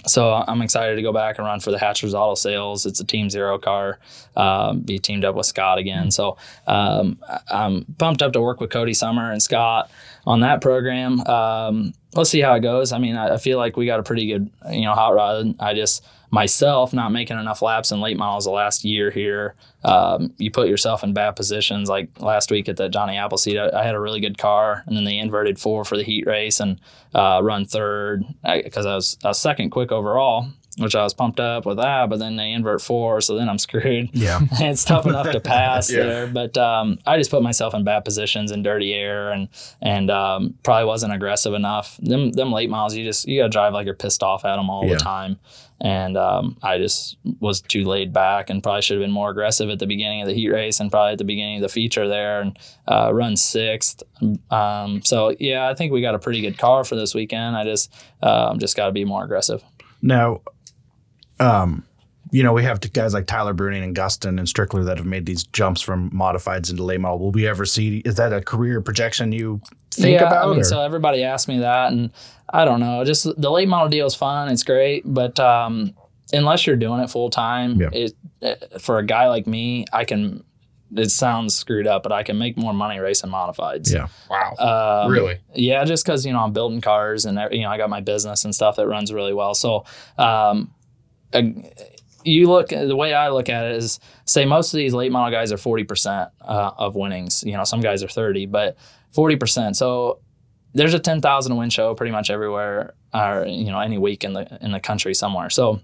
[0.06, 2.84] so I'm excited to go back and run for the Hatchers Auto Sales.
[2.84, 3.98] It's a Team Zero car.
[4.36, 6.10] Um, be teamed up with Scott again.
[6.10, 6.36] So
[6.66, 7.18] um,
[7.50, 9.90] I'm pumped up to work with Cody Summer and Scott
[10.26, 11.20] on that program.
[11.26, 12.92] Um, let's see how it goes.
[12.92, 15.54] I mean, I, I feel like we got a pretty good, you know, hot rod.
[15.60, 19.54] I just myself not making enough laps in late models the last year here.
[19.84, 21.88] Um, you put yourself in bad positions.
[21.88, 24.96] Like last week at the Johnny Appleseed, I, I had a really good car, and
[24.96, 26.80] then they inverted four for the heat race and
[27.14, 30.48] uh, run third because I, I was second quick overall.
[30.78, 33.56] Which I was pumped up with that, but then they invert four, so then I'm
[33.66, 34.10] screwed.
[34.12, 34.40] Yeah.
[34.52, 36.02] it's tough enough to pass Yeah.
[36.04, 39.48] there, but um, I just put myself in bad positions in dirty air, and
[39.80, 41.96] and um, probably wasn't aggressive enough.
[42.02, 44.68] Them them late miles, you just you gotta drive like you're pissed off at them
[44.68, 44.94] all Yeah.
[44.94, 45.38] the time,
[45.80, 49.70] and um, I just was too laid back, and probably should have been more aggressive
[49.70, 52.06] at the beginning of the heat race, and probably at the beginning of the feature
[52.06, 54.02] there, and uh, run sixth.
[54.50, 57.56] Um, so yeah, I think we got a pretty good car for this weekend.
[57.56, 57.90] I just
[58.22, 59.62] um, just got to be more aggressive.
[60.02, 60.42] Now,
[61.40, 61.84] um,
[62.32, 65.26] you know, we have guys like Tyler Bruening and Gustin and Strickler that have made
[65.26, 67.18] these jumps from modifieds into late model.
[67.20, 67.98] Will we ever see?
[67.98, 69.60] Is that a career projection you
[69.92, 70.46] think yeah, about?
[70.48, 72.10] I mean, or- so everybody asked me that, and
[72.52, 73.04] I don't know.
[73.04, 74.48] Just the late model deal is fun.
[74.48, 75.94] It's great, but um,
[76.32, 77.90] unless you're doing it full time, Yeah.
[77.92, 80.42] it, it for a guy like me, I can.
[80.96, 83.92] It sounds screwed up, but I can make more money racing modifieds.
[83.92, 84.06] Yeah.
[84.30, 85.02] Wow.
[85.04, 85.40] Um, really?
[85.52, 88.44] Yeah, just because you know I'm building cars and you know I got my business
[88.44, 89.54] and stuff that runs really well.
[89.54, 89.84] So,
[90.16, 90.72] um,
[91.36, 91.42] uh,
[92.24, 95.30] you look the way I look at it is say most of these late model
[95.30, 97.44] guys are forty percent uh, of winnings.
[97.44, 98.76] You know, some guys are thirty, but
[99.10, 99.76] forty percent.
[99.76, 100.20] So
[100.74, 104.32] there's a ten thousand win show pretty much everywhere, or you know any week in
[104.32, 105.50] the in the country somewhere.
[105.50, 105.80] So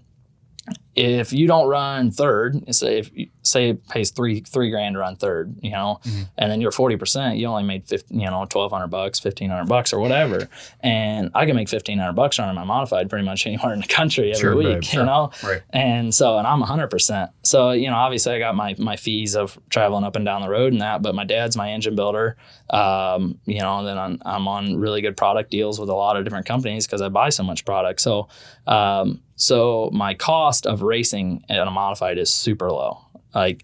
[0.95, 4.99] if you don't run third, say if you, say it pays three three grand to
[4.99, 5.99] run third, you know,
[6.37, 9.49] and then you're forty percent, you only made 50, you know twelve hundred bucks, fifteen
[9.49, 10.47] hundred bucks, or whatever.
[10.81, 13.87] And I can make fifteen hundred bucks running my modified pretty much anywhere in the
[13.87, 15.05] country every Sure, week, you sure.
[15.05, 15.31] know.
[15.43, 15.61] Right.
[15.71, 17.31] And so, and I'm hundred percent.
[17.43, 20.49] So you know, obviously, I got my my fees of traveling up and down the
[20.49, 22.37] road and that, but my dad's my engine builder.
[22.69, 26.17] Um, you know, and then I'm, I'm on really good product deals with a lot
[26.17, 28.01] of different companies because I buy so much product.
[28.01, 28.29] So,
[28.65, 32.99] um, so my cost of racing at a modified is super low.
[33.33, 33.63] Like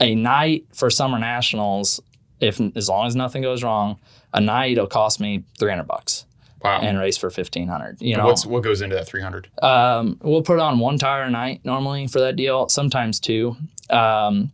[0.00, 2.00] a night for summer nationals,
[2.40, 3.98] if as long as nothing goes wrong,
[4.34, 6.26] a night will cost me three hundred bucks
[6.62, 6.80] Wow.
[6.82, 8.00] and race for fifteen hundred.
[8.02, 9.48] You And know, What's what goes into that 300?
[9.62, 13.56] um, we'll put on one tire a night normally for that deal, sometimes two.
[13.88, 14.50] Um,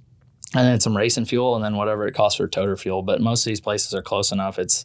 [0.54, 3.00] and then some racing fuel and then whatever it costs for toter fuel.
[3.02, 4.58] But most of these places are close enough.
[4.58, 4.84] It's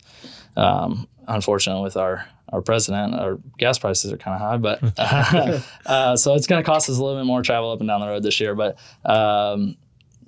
[0.56, 5.00] um, unfortunate with our, our president, our gas prices are kind of high, but
[5.86, 8.02] uh, so it's going to cost us a little bit more travel up and down
[8.02, 8.56] the road this year.
[8.56, 9.78] But um,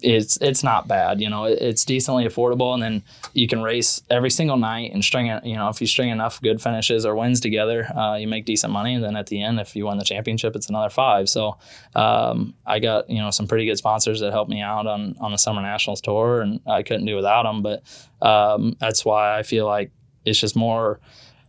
[0.02, 1.22] it's it's not bad.
[1.22, 5.04] You know, it, it's decently affordable, and then you can race every single night and
[5.04, 5.46] string it.
[5.46, 8.72] You know, if you string enough good finishes or wins together, uh, you make decent
[8.72, 8.96] money.
[8.96, 11.30] And then at the end, if you win the championship, it's another five.
[11.30, 11.58] So
[11.96, 15.32] um, I got you know some pretty good sponsors that helped me out on on
[15.32, 17.62] the Summer Nationals tour, and I couldn't do without them.
[17.62, 17.84] But
[18.26, 19.92] um, that's why I feel like
[20.26, 21.00] it's just more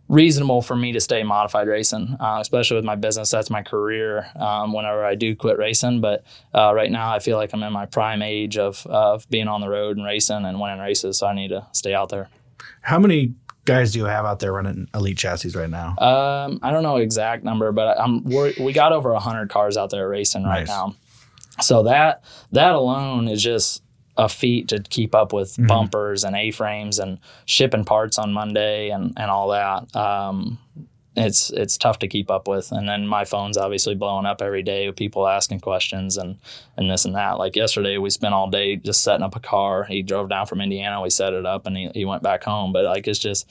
[0.09, 3.31] reasonable for me to stay modified racing, uh, especially with my business.
[3.31, 4.27] That's my career.
[4.35, 7.73] Um, whenever I do quit racing, but uh, right now I feel like I'm in
[7.73, 11.19] my prime age of of being on the road and racing and winning races.
[11.19, 12.29] So I need to stay out there.
[12.83, 13.35] How many
[13.67, 15.97] guys do you have out there running elite chassis right now?
[15.99, 19.91] Um, I don't know exact number, but I'm we're, we got over hundred cars out
[19.91, 20.69] there racing right Nice.
[20.69, 20.97] now.
[21.61, 23.83] So that that alone is just
[24.21, 25.67] a feat to keep up with Mhm.
[25.67, 29.95] bumpers and A frames and shipping parts on Monday and and all that.
[29.97, 30.59] Um,
[31.17, 34.63] it's it's tough to keep up with, and then my phone's obviously blowing up every
[34.63, 36.37] day with people asking questions and
[36.77, 37.39] and this and that.
[37.39, 39.85] Like yesterday, we spent all day just setting up a car.
[39.85, 41.01] He drove down from Indiana.
[41.03, 42.73] We set it up, and he, he went back home.
[42.73, 43.51] But like it's just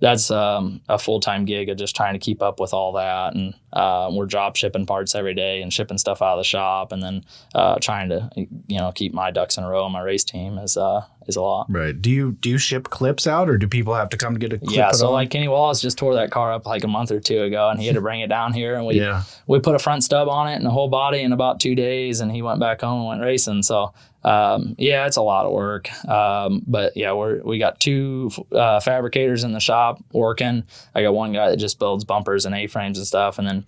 [0.00, 3.34] that's um, a full time gig of just trying to keep up with all that,
[3.34, 6.92] and uh, we're drop shipping parts every day and shipping stuff out of the shop,
[6.92, 7.24] and then
[7.54, 10.58] uh, trying to you know keep my ducks in a row on my race team
[10.58, 11.66] as uh is a lot.
[11.68, 12.00] Right.
[12.00, 14.52] Do you do you ship clips out, or do people have to come to get
[14.52, 14.76] a clip?
[14.76, 15.12] Yeah, so on?
[15.12, 17.80] like Kenny Wallace just tore that car up like a month or two ago, and
[17.80, 19.22] he had to bring it down here, and we Yeah.
[19.46, 22.20] we put a front stub on it and a whole body in about two days,
[22.20, 23.62] and he went back home and went racing.
[23.62, 23.92] So
[24.24, 28.80] um, yeah, it's a lot of work, um, but yeah, we're we got two uh,
[28.80, 30.64] fabricators in the shop working.
[30.94, 33.64] I got one guy that just builds bumpers and A frames and stuff, and then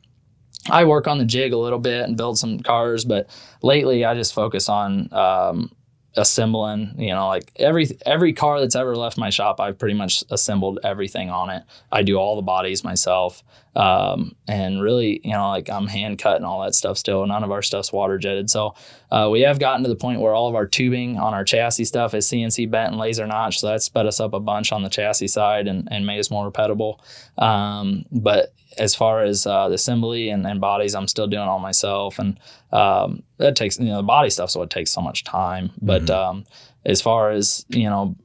[0.71, 3.29] I work on the jig a little bit and build some cars, but
[3.63, 5.71] lately I just focus on um,
[6.17, 6.95] assembling.
[6.99, 10.79] You know, like every every car that's ever left my shop, I've pretty much assembled
[10.85, 11.63] everything on it.
[11.93, 13.43] I do all the bodies myself,
[13.79, 17.25] um, and really, you know, like I'm hand cutting all that stuff still.
[17.25, 18.75] None of our stuff's water jetted, so
[19.13, 21.85] uh, we have gotten to the point where all of our tubing on our chassis
[21.85, 23.61] stuff is CNC bent and laser notch.
[23.61, 26.29] So that sped us up a bunch on the chassis side and, and made us
[26.29, 26.99] more repeatable.
[27.41, 31.61] Um, but as far as uh, the assembly and, and bodies, I'm still doing all
[31.61, 32.39] myself, and
[32.73, 35.71] um, that takes you know the body stuff's what takes so much time.
[35.81, 36.45] But um,
[36.85, 38.17] as far as you know,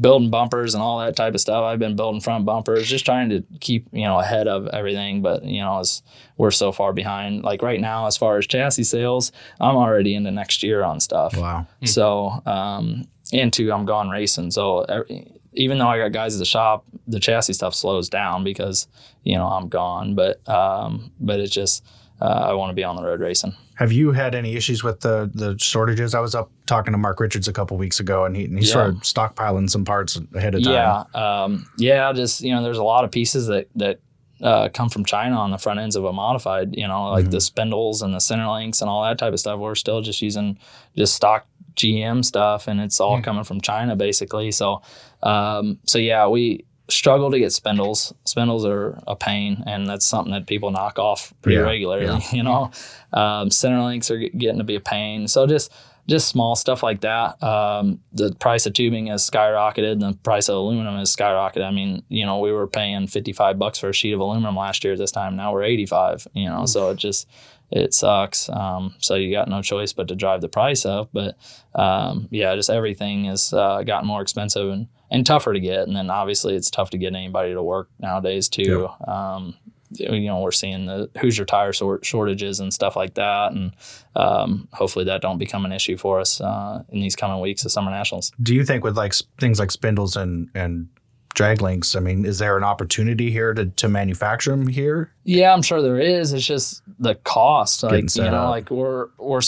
[0.00, 3.28] building bumpers and all that type of stuff, I've been building front bumpers, just trying
[3.30, 5.22] to keep you know ahead of everything.
[5.22, 6.02] But you know, as
[6.36, 10.30] we're so far behind, like right now, as far as chassis sales, I'm already into
[10.30, 11.36] next year on stuff.
[11.36, 11.66] Wow.
[11.84, 14.50] So, um, and two, I'm gone racing.
[14.50, 18.44] So every, even though I got guys at the shop, the chassis stuff slows down
[18.44, 18.88] because
[19.22, 20.14] you know I'm gone.
[20.14, 21.84] But um, but it's just
[22.20, 23.54] uh, I want to be on the road racing.
[23.76, 26.14] Have you had any issues with the the shortages?
[26.14, 28.64] I was up talking to Mark Richards a couple weeks ago, and he and he
[28.64, 28.70] Yeah.
[28.70, 30.72] started stockpiling some parts ahead of time.
[30.72, 31.04] Yeah,
[31.44, 32.12] um, yeah.
[32.12, 34.00] Just you know, there's a lot of pieces that that
[34.42, 36.76] uh, come from China on the front ends of a modified.
[36.76, 39.58] You know, like the spindles and the center links and all that type of stuff.
[39.58, 40.58] We're still just using
[40.96, 44.52] just stock GM stuff, and it's all coming from China basically.
[44.52, 44.82] So,
[45.24, 48.12] um, so yeah, we struggle to get spindles.
[48.24, 52.04] Spindles are a pain, and that's something that people knock off pretty Yeah, regularly.
[52.06, 52.20] yeah.
[52.32, 52.70] You know,
[53.12, 55.28] um, center links are getting to be a pain.
[55.28, 55.72] So just
[56.06, 57.42] just small stuff like that.
[57.42, 61.64] Um, the price of tubing has skyrocketed, and the price of aluminum has skyrocketed.
[61.64, 64.54] I mean, you know, we were paying fifty five bucks for a sheet of aluminum
[64.56, 64.96] last year.
[64.96, 66.26] This time, now we're eighty five.
[66.34, 67.26] You know, so it just
[67.70, 68.50] it sucks.
[68.50, 71.08] Um, so you got no choice but to drive the price up.
[71.14, 71.36] But
[71.74, 75.86] um, yeah, just everything has uh, gotten more expensive and and tougher to get.
[75.86, 78.88] And then obviously it's tough to get anybody to work nowadays too.
[79.06, 79.54] Um,
[79.90, 83.70] you know, we're seeing the Hoosier tire sort shortages and stuff like that, and
[84.16, 87.70] um, hopefully that don't become an issue for us uh, in these coming weeks of
[87.70, 88.32] summer nationals.
[88.42, 90.88] Do you think with like things like spindles and and
[91.34, 95.12] drag links, I mean, is there an opportunity here to to manufacture them here?
[95.22, 96.32] Yeah, I'm sure there is.
[96.32, 97.84] It's just the cost.
[97.84, 98.50] Like you know, up.
[98.50, 99.42] like we're we're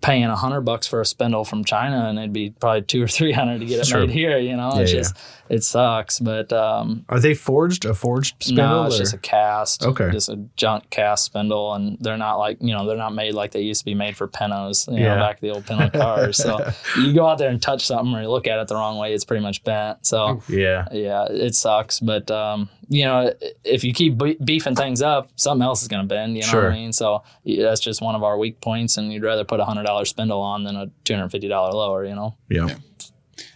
[0.00, 3.08] paying a hundred bucks for a spindle from China, and it'd be probably two or
[3.08, 4.00] three hundred to get it Sure.
[4.00, 4.38] made here.
[4.38, 5.16] You know, it's Yeah, just
[5.50, 6.18] it sucks.
[6.20, 7.84] But um, Are they forged?
[7.84, 8.66] A forged spindle?
[8.66, 9.84] no, it's or- just a cast.
[9.84, 10.10] Okay.
[10.10, 13.50] just a junk cast spindle, and they're not like you know they're not made like
[13.50, 14.88] they used to be made for Pintos.
[14.88, 15.14] You Yeah.
[15.16, 16.36] know, back the old Pinto cars.
[16.38, 18.96] So you go out there and touch something or you look at it the wrong
[18.98, 20.06] way, it's pretty much bent.
[20.06, 20.86] So yeah.
[20.92, 22.00] yeah, it sucks.
[22.00, 23.32] But um, you know,
[23.62, 26.36] if you keep beefing things up, something else is going to bend.
[26.36, 26.92] You know what I mean?
[26.92, 30.04] So that's just one of our weak points, and you'd rather put a hundred dollar
[30.04, 32.04] spindle on than a two hundred fifty dollar lower.
[32.04, 32.34] You know?
[32.48, 32.74] Yeah.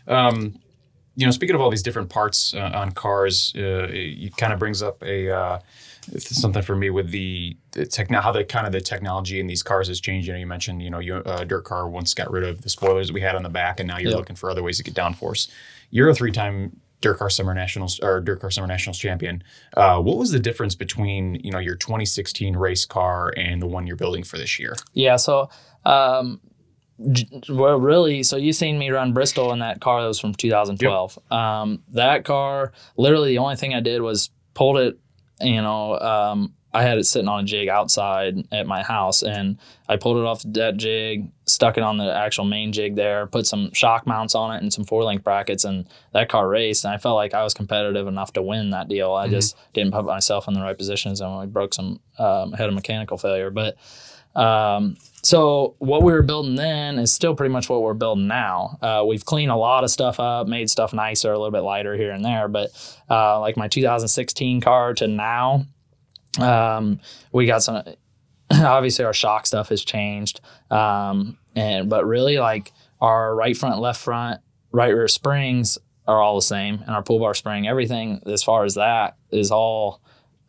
[0.06, 0.54] Um,
[1.16, 4.58] you know, speaking of all these different parts uh, on cars, uh, it kind of
[4.60, 5.58] brings up a uh,
[6.18, 9.62] something for me with the, the techno how the kind of the technology in these
[9.62, 10.26] cars has changed.
[10.28, 12.68] You know, you mentioned you know you uh, dirt car once got rid of the
[12.68, 14.18] spoilers that we had on the back, and now you're Yep.
[14.18, 15.48] looking for other ways to get downforce.
[15.90, 19.42] You're a three time dirt car summer nationals or dirt car summer nationals champion.
[19.76, 23.86] Uh, what was the difference between you know your 2016 race car and the one
[23.86, 24.74] you're building for this year?
[24.92, 25.16] Yeah.
[25.16, 25.50] So,
[25.84, 26.40] um,
[27.48, 31.18] well, really, so you seen me run Bristol in that car that was from 2012.
[31.30, 34.98] Um, that car, literally, the only thing I did was pulled it.
[35.40, 39.58] You know, um, I had it sitting on a jig outside at my house, and
[39.88, 43.46] I pulled it off that jig, stuck it on the actual main jig there, put
[43.46, 46.84] some shock mounts on it and some four link brackets, and that car raced.
[46.84, 49.12] And I felt like I was competitive enough to win that deal.
[49.12, 52.68] I just didn't put myself in the right positions, and we broke some um, had
[52.68, 53.76] a mechanical failure, but.
[54.34, 58.78] Um, so what we were building then is still pretty much what we're building now.
[58.82, 61.96] Uh, we've cleaned a lot of stuff up, made stuff nicer, a little bit lighter
[61.96, 62.48] here and there.
[62.48, 62.70] But
[63.08, 65.66] uh, like my 2016 car to now,
[66.38, 67.00] um,
[67.32, 67.82] we got some.
[68.50, 74.00] Obviously, our shock stuff has changed, um, and but really like our right front, left
[74.00, 78.42] front, right rear springs are all the same, and our pull bar spring, everything as
[78.42, 80.00] far as that is all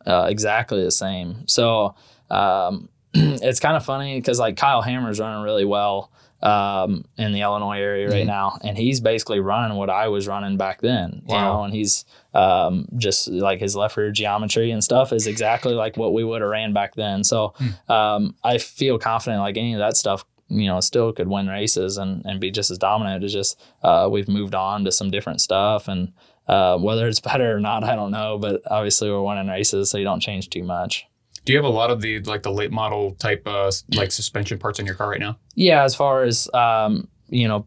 [0.06, 1.46] uh, exactly the same.
[1.46, 1.94] So
[2.30, 6.10] um, it's kind of funny because like Kyle Hammer's running really well
[6.42, 8.26] um, in the Illinois area right Mhm.
[8.26, 11.22] now, and he's basically running what I was running back then.
[11.26, 11.40] You Wow.
[11.58, 15.96] know, and he's um, just like his left rear geometry and stuff is exactly like
[15.96, 17.24] what we would have ran back then.
[17.24, 17.54] So
[17.88, 20.24] um, I feel confident like any of that stuff.
[20.48, 23.24] You know, still could win races and, and be just as dominant.
[23.24, 26.12] It's just uh, we've moved on to some different stuff, and
[26.46, 28.38] uh, whether it's better or not, I don't know.
[28.38, 31.06] But obviously, we're winning races, so you don't change too much.
[31.46, 34.58] Do you have a lot of the like the late model type uh like suspension
[34.58, 35.38] parts in your car right now?
[35.54, 37.66] Yeah, as far as um, you know,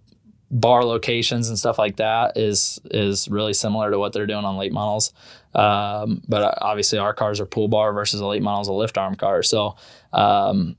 [0.52, 4.58] bar locations and stuff like that is is really similar to what they're doing on
[4.58, 5.14] late models.
[5.56, 8.98] Um, but uh, obviously, our cars are pull bar versus a late models a lift
[8.98, 9.44] arm car.
[9.44, 9.78] So,
[10.12, 10.76] um,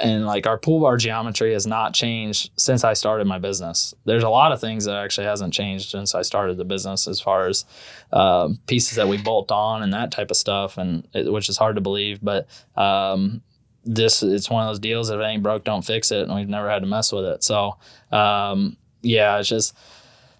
[0.00, 3.94] and like our pull bar geometry has not changed since I started my business.
[4.04, 7.20] There's a lot of things that actually hasn't changed since I started the business, as
[7.20, 7.64] far as
[8.12, 11.56] um, pieces that we bolt on and that type of stuff, and it, which is
[11.56, 12.46] hard to believe, but.
[12.76, 13.42] Um,
[13.84, 16.48] this it's one of those deals if it ain't broke don't fix it and we've
[16.48, 17.76] never had to mess with it so
[18.12, 19.76] um, yeah it's just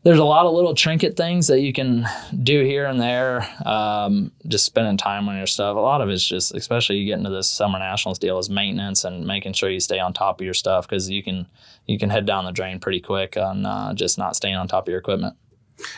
[0.04, 2.06] there's a lot of little trinket things that you can
[2.42, 5.76] do here and there um, just spending time on your stuff.
[5.76, 9.04] A lot of it's just especially you get into this summer nationals deal is maintenance
[9.04, 11.46] and making sure you stay on top of your stuff because you can
[11.86, 14.88] you can head down the drain pretty quick on uh, just not staying on top
[14.88, 15.36] of your equipment.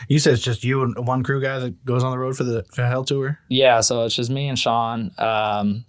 [0.07, 2.43] You said it's just you and one crew guy that goes on the road for
[2.43, 3.39] the for Hell Tour.
[3.49, 5.85] Yeah, so it's just me and Sean, um,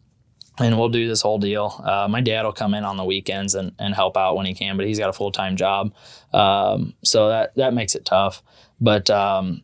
[0.58, 1.80] and we'll do this whole deal.
[1.84, 4.54] Uh, my dad will come in on the weekends and, and help out when he
[4.54, 5.94] can, but he's got a full time job,
[6.32, 8.42] um, so that that makes it tough.
[8.80, 9.62] But um,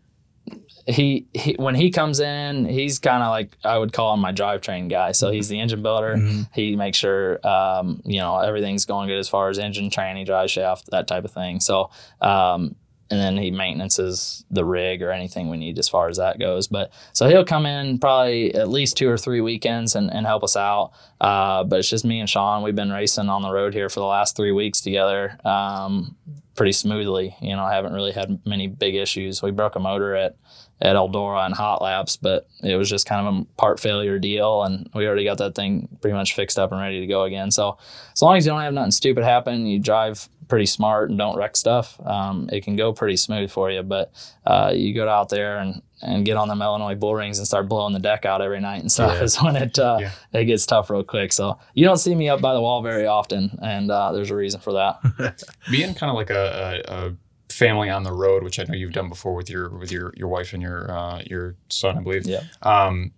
[0.86, 4.32] he, he when he comes in, he's kind of like I would call him my
[4.32, 5.12] drivetrain guy.
[5.12, 6.16] So he's the engine builder.
[6.54, 10.50] He makes sure um, you know everything's going good as far as engine, tranny, drive
[10.50, 11.60] shaft, that type of thing.
[11.60, 11.90] So
[12.20, 12.76] um,
[13.12, 16.66] and then he maintenances the rig or anything we need as far as that goes.
[16.66, 20.42] But so he'll come in probably at least two or three weekends and, and help
[20.42, 20.92] us out.
[21.20, 22.62] Uh, but it's just me and Sean.
[22.62, 26.16] We've been racing on the road here for the last three weeks together um,
[26.56, 27.36] pretty smoothly.
[27.42, 29.42] You know, I haven't really had many big issues.
[29.42, 30.36] We broke a motor at
[30.80, 34.64] at Eldora on hot laps, but it was just kind of a part failure deal,
[34.64, 37.52] and we already got that thing pretty much fixed up and ready to go again.
[37.52, 37.78] So
[38.12, 41.36] as long as you don't have nothing stupid happen, you drive pretty smart and don't
[41.36, 43.82] wreck stuff, um, it can go pretty smooth for you.
[43.82, 44.12] But
[44.46, 47.68] uh, you go out there and and get on them Illinois bull rings and start
[47.68, 49.22] blowing the deck out every night and stuff Yeah.
[49.24, 50.10] is when it uh, Yeah.
[50.32, 51.32] it gets tough real quick.
[51.32, 54.36] So you don't see me up by the wall very often, and uh, there's a
[54.36, 55.44] reason for that.
[55.70, 57.16] Being kind of like a, a, a
[57.52, 60.28] family on the road, which I know you've done before with your with your your
[60.28, 62.26] wife and your uh, your son, I believe.
[62.26, 62.42] Yeah.
[62.62, 63.12] Um,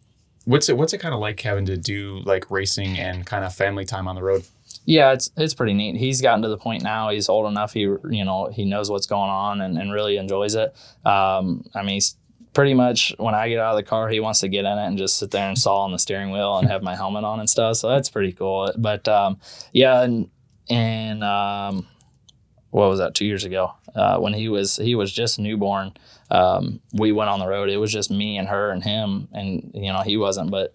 [0.45, 3.55] what's it what's it kind of like having to do like racing and kind of
[3.55, 4.45] family time on the road?
[4.85, 5.97] Yeah, it's it's pretty neat.
[5.97, 7.11] He's gotten to the point now.
[7.11, 7.73] He's old enough.
[7.73, 10.75] He you know he knows what's going on and, and really enjoys it.
[11.05, 12.17] Um, I mean, he's
[12.53, 14.87] pretty much when I get out of the car, he wants to get in it
[14.87, 17.41] and just sit there and saw on the steering wheel and have my helmet on
[17.41, 17.77] and stuff.
[17.77, 18.73] So that's pretty cool.
[18.77, 19.39] But um,
[19.73, 20.31] yeah, and
[20.71, 21.87] and um,
[22.71, 23.15] what was that?
[23.15, 25.93] Two years ago, uh, when he was he was just newborn,
[26.31, 27.69] um, we went on the road.
[27.69, 30.75] It was just me and her and him, and you know he wasn't, but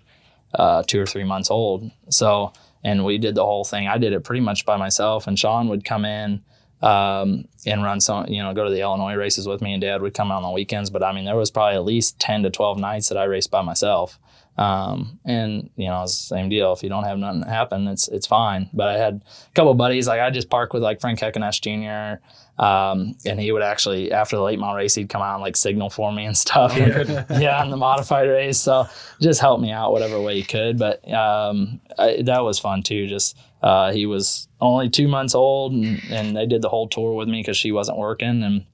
[0.54, 1.92] uh, two or three months old.
[2.10, 3.88] So, and we did the whole thing.
[3.88, 6.42] I did it pretty much by myself, and Sean would come in
[6.82, 10.02] um, and run some, you know, go to the Illinois races with me, and Dad
[10.02, 10.90] would come out on the weekends.
[10.90, 13.52] But I mean, there was probably at least ten to twelve nights that I raced
[13.52, 14.20] by myself.
[14.58, 16.74] Um, and you know, it's the same deal.
[16.74, 18.70] If you don't have nothing happen, it's it's fine.
[18.74, 22.22] But I had a couple buddies, like I just parked with like Frank Heckenast Jr.
[22.60, 25.56] Um, and he would actually, after the late model race, he'd come out and like
[25.56, 26.76] signal for me and stuff.
[26.78, 28.58] yeah, on the modified race.
[28.58, 28.86] So
[29.22, 30.78] just help me out whatever way he could.
[30.78, 33.08] But um, I, that was fun too.
[33.08, 37.14] Just uh, he was only two months old, and, and they did the whole tour
[37.14, 38.44] with me because she wasn't working.
[38.44, 38.66] And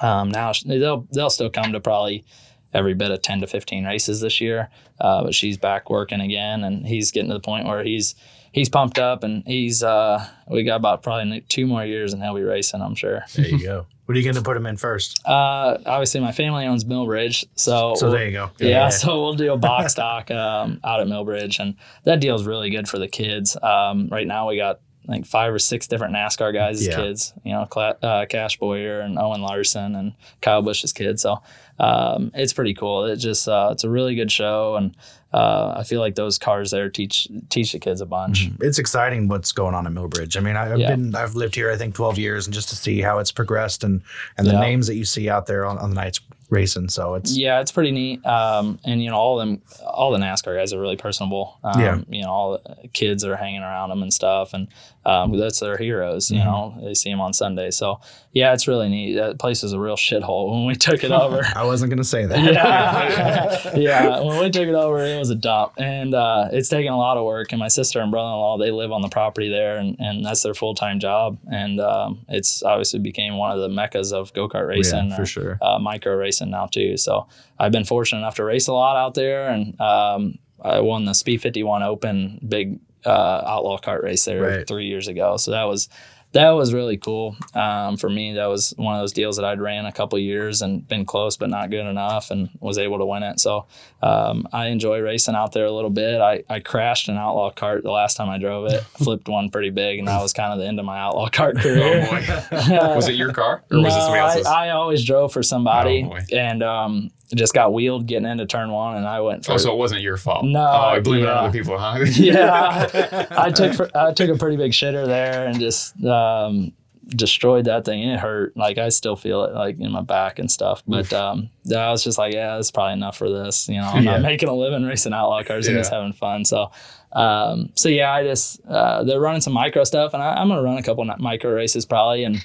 [0.00, 2.24] um, now they'll they'll still come to probably
[2.72, 4.68] every bit of 10 to 15 races this year.
[5.00, 8.14] Uh, but she's back working again, and he's getting to the point where he's
[8.54, 12.34] he's pumped up, and he's uh, we got about probably two more years, and he'll
[12.34, 12.80] be racing.
[12.80, 13.24] I'm sure.
[13.34, 13.86] There you go.
[14.06, 15.26] What are you going to put him in first?
[15.26, 18.50] Uh, obviously, my family owns Millbridge, so So there you go.
[18.58, 22.44] Yeah, so we'll do a box stock um, out at Millbridge, and that deal is
[22.44, 23.56] really good for the kids.
[23.62, 26.96] Um, right now, we got like five or six different NASCAR guys' as Yeah.
[26.96, 27.32] kids.
[27.44, 31.22] You know, Cla- uh, Cash Bowyer and Owen Larson and Kyle Busch's kids.
[31.22, 31.40] So
[31.78, 33.06] um, it's pretty cool.
[33.06, 34.94] It just uh, it's a really good show, and
[35.34, 38.48] uh, I feel like those cars there teach teach the kids a bunch.
[38.60, 40.36] It's exciting what's going on at Millbridge.
[40.36, 40.90] I mean, I- I've Yeah.
[40.94, 43.82] been I've lived here I think 12 years, and just to see how it's progressed
[43.82, 44.00] and
[44.38, 44.60] and the Yeah.
[44.60, 46.20] names that you see out there on, on the nights
[46.50, 48.24] racing, so it's Yeah, it's pretty neat.
[48.24, 51.58] Um, and you know, all of them, all the NASCAR guys are really personable.
[51.64, 51.98] Um, Yeah.
[52.08, 54.54] You know, all the kids are hanging around them and stuff.
[54.54, 54.68] And
[55.06, 56.30] um, that's their heroes.
[56.30, 56.44] You Mhm.
[56.44, 57.70] know, they see them on Sunday.
[57.70, 58.00] So
[58.32, 59.14] yeah, it's really neat.
[59.14, 61.42] That place is a real shithole when we took it over.
[61.56, 62.52] I wasn't going to say that.
[62.52, 64.20] yeah, yeah.
[64.20, 67.16] When we took it over, it was a dump, and uh, it's taken a lot
[67.16, 67.52] of work.
[67.52, 70.54] And my sister and brother-in-law, they live on the property there, and, and that's their
[70.54, 71.38] full-time job.
[71.50, 75.58] And um, it's obviously became one of the meccas of go-kart racing, for or, sure.
[75.62, 76.96] uh, micro racing now too.
[76.96, 77.26] So
[77.58, 81.12] I've been fortunate enough to race a lot out there, and um, I won the
[81.14, 84.66] Speed 51 Open big uh, outlaw kart race there Right.
[84.68, 85.36] three years ago.
[85.36, 85.88] So that was
[86.32, 88.32] that was really cool um, for me.
[88.32, 91.36] That was one of those deals that I'd ran a couple years and been close
[91.36, 93.38] but not good enough, and was able to win it.
[93.38, 93.66] So
[94.02, 96.20] um, I enjoy racing out there a little bit.
[96.20, 99.70] I, I crashed an outlaw cart the last time I drove it, flipped one pretty
[99.70, 102.04] big, and that was kind of the end of my outlaw cart career.
[102.10, 102.10] Oh,
[102.96, 104.46] was it your car or was it somebody No, else's?
[104.46, 106.20] I, I always drove for somebody, Oh, boy.
[106.32, 109.72] and um, just got wheeled getting into turn one, and I went for oh, so
[109.72, 110.44] it wasn't your fault.
[110.44, 111.98] No, Oh, I blame it on other people, huh?
[112.14, 116.72] yeah, I took for, I took a pretty big shitter there and just um,
[117.08, 118.02] destroyed that thing.
[118.02, 118.56] And it hurt.
[118.56, 120.82] Like I still feel it like in my back and stuff.
[120.86, 123.68] But um, I was just like, yeah, that's probably enough for this.
[123.68, 124.12] You know, I'm Yeah.
[124.12, 125.80] not making a living racing outlaw cars and Yeah.
[125.80, 126.44] just having fun.
[126.44, 126.70] So.
[127.12, 130.62] Um, so yeah, I just uh, they're running some micro stuff, and I, I'm gonna
[130.64, 132.42] run a couple micro races probably, and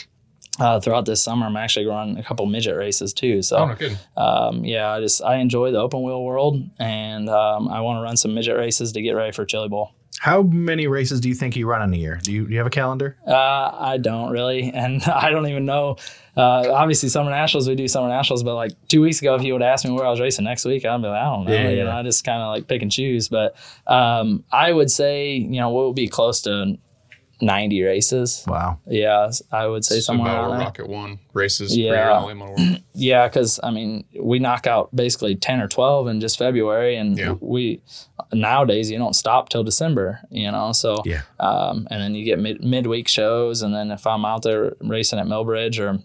[0.59, 3.41] uh, throughout this summer, I'm actually going to run a couple midget races too.
[3.41, 3.97] So Oh, no, good.
[4.17, 8.01] um, yeah, I just I enjoy the open wheel world, and um, I want to
[8.03, 9.91] run some midget races to get ready for Chili Bowl.
[10.19, 12.19] How many races do you think you run in a year?
[12.21, 13.15] Do you, do you have a calendar?
[13.25, 15.95] Uh, I don't really, and I don't even know.
[16.35, 19.53] Uh, obviously, summer nationals we do summer nationals, but like two weeks ago, if you
[19.53, 21.53] would ask me where I was racing next week, I'd be like, I don't know.
[21.53, 21.83] Yeah, you yeah.
[21.85, 23.29] know, I just kind of like pick and choose.
[23.29, 23.55] But
[23.87, 26.75] um, I would say, you know, we'll be close to
[27.41, 28.43] ninety races.
[28.47, 28.79] Wow.
[28.87, 30.65] Yeah, I would say So somewhere about around there.
[30.67, 31.89] Rocket One races Yeah.
[31.91, 32.83] per year in the late model world.
[32.93, 37.17] Yeah, because I mean, we knock out basically ten or twelve in just February, and
[37.17, 37.35] Yeah.
[37.39, 37.81] we
[38.33, 40.19] nowadays you don't stop till December.
[40.29, 41.21] You know, so Yeah.
[41.39, 45.19] um, and then you get mid midweek shows, and then if I'm out there racing
[45.19, 45.99] at Millbridge or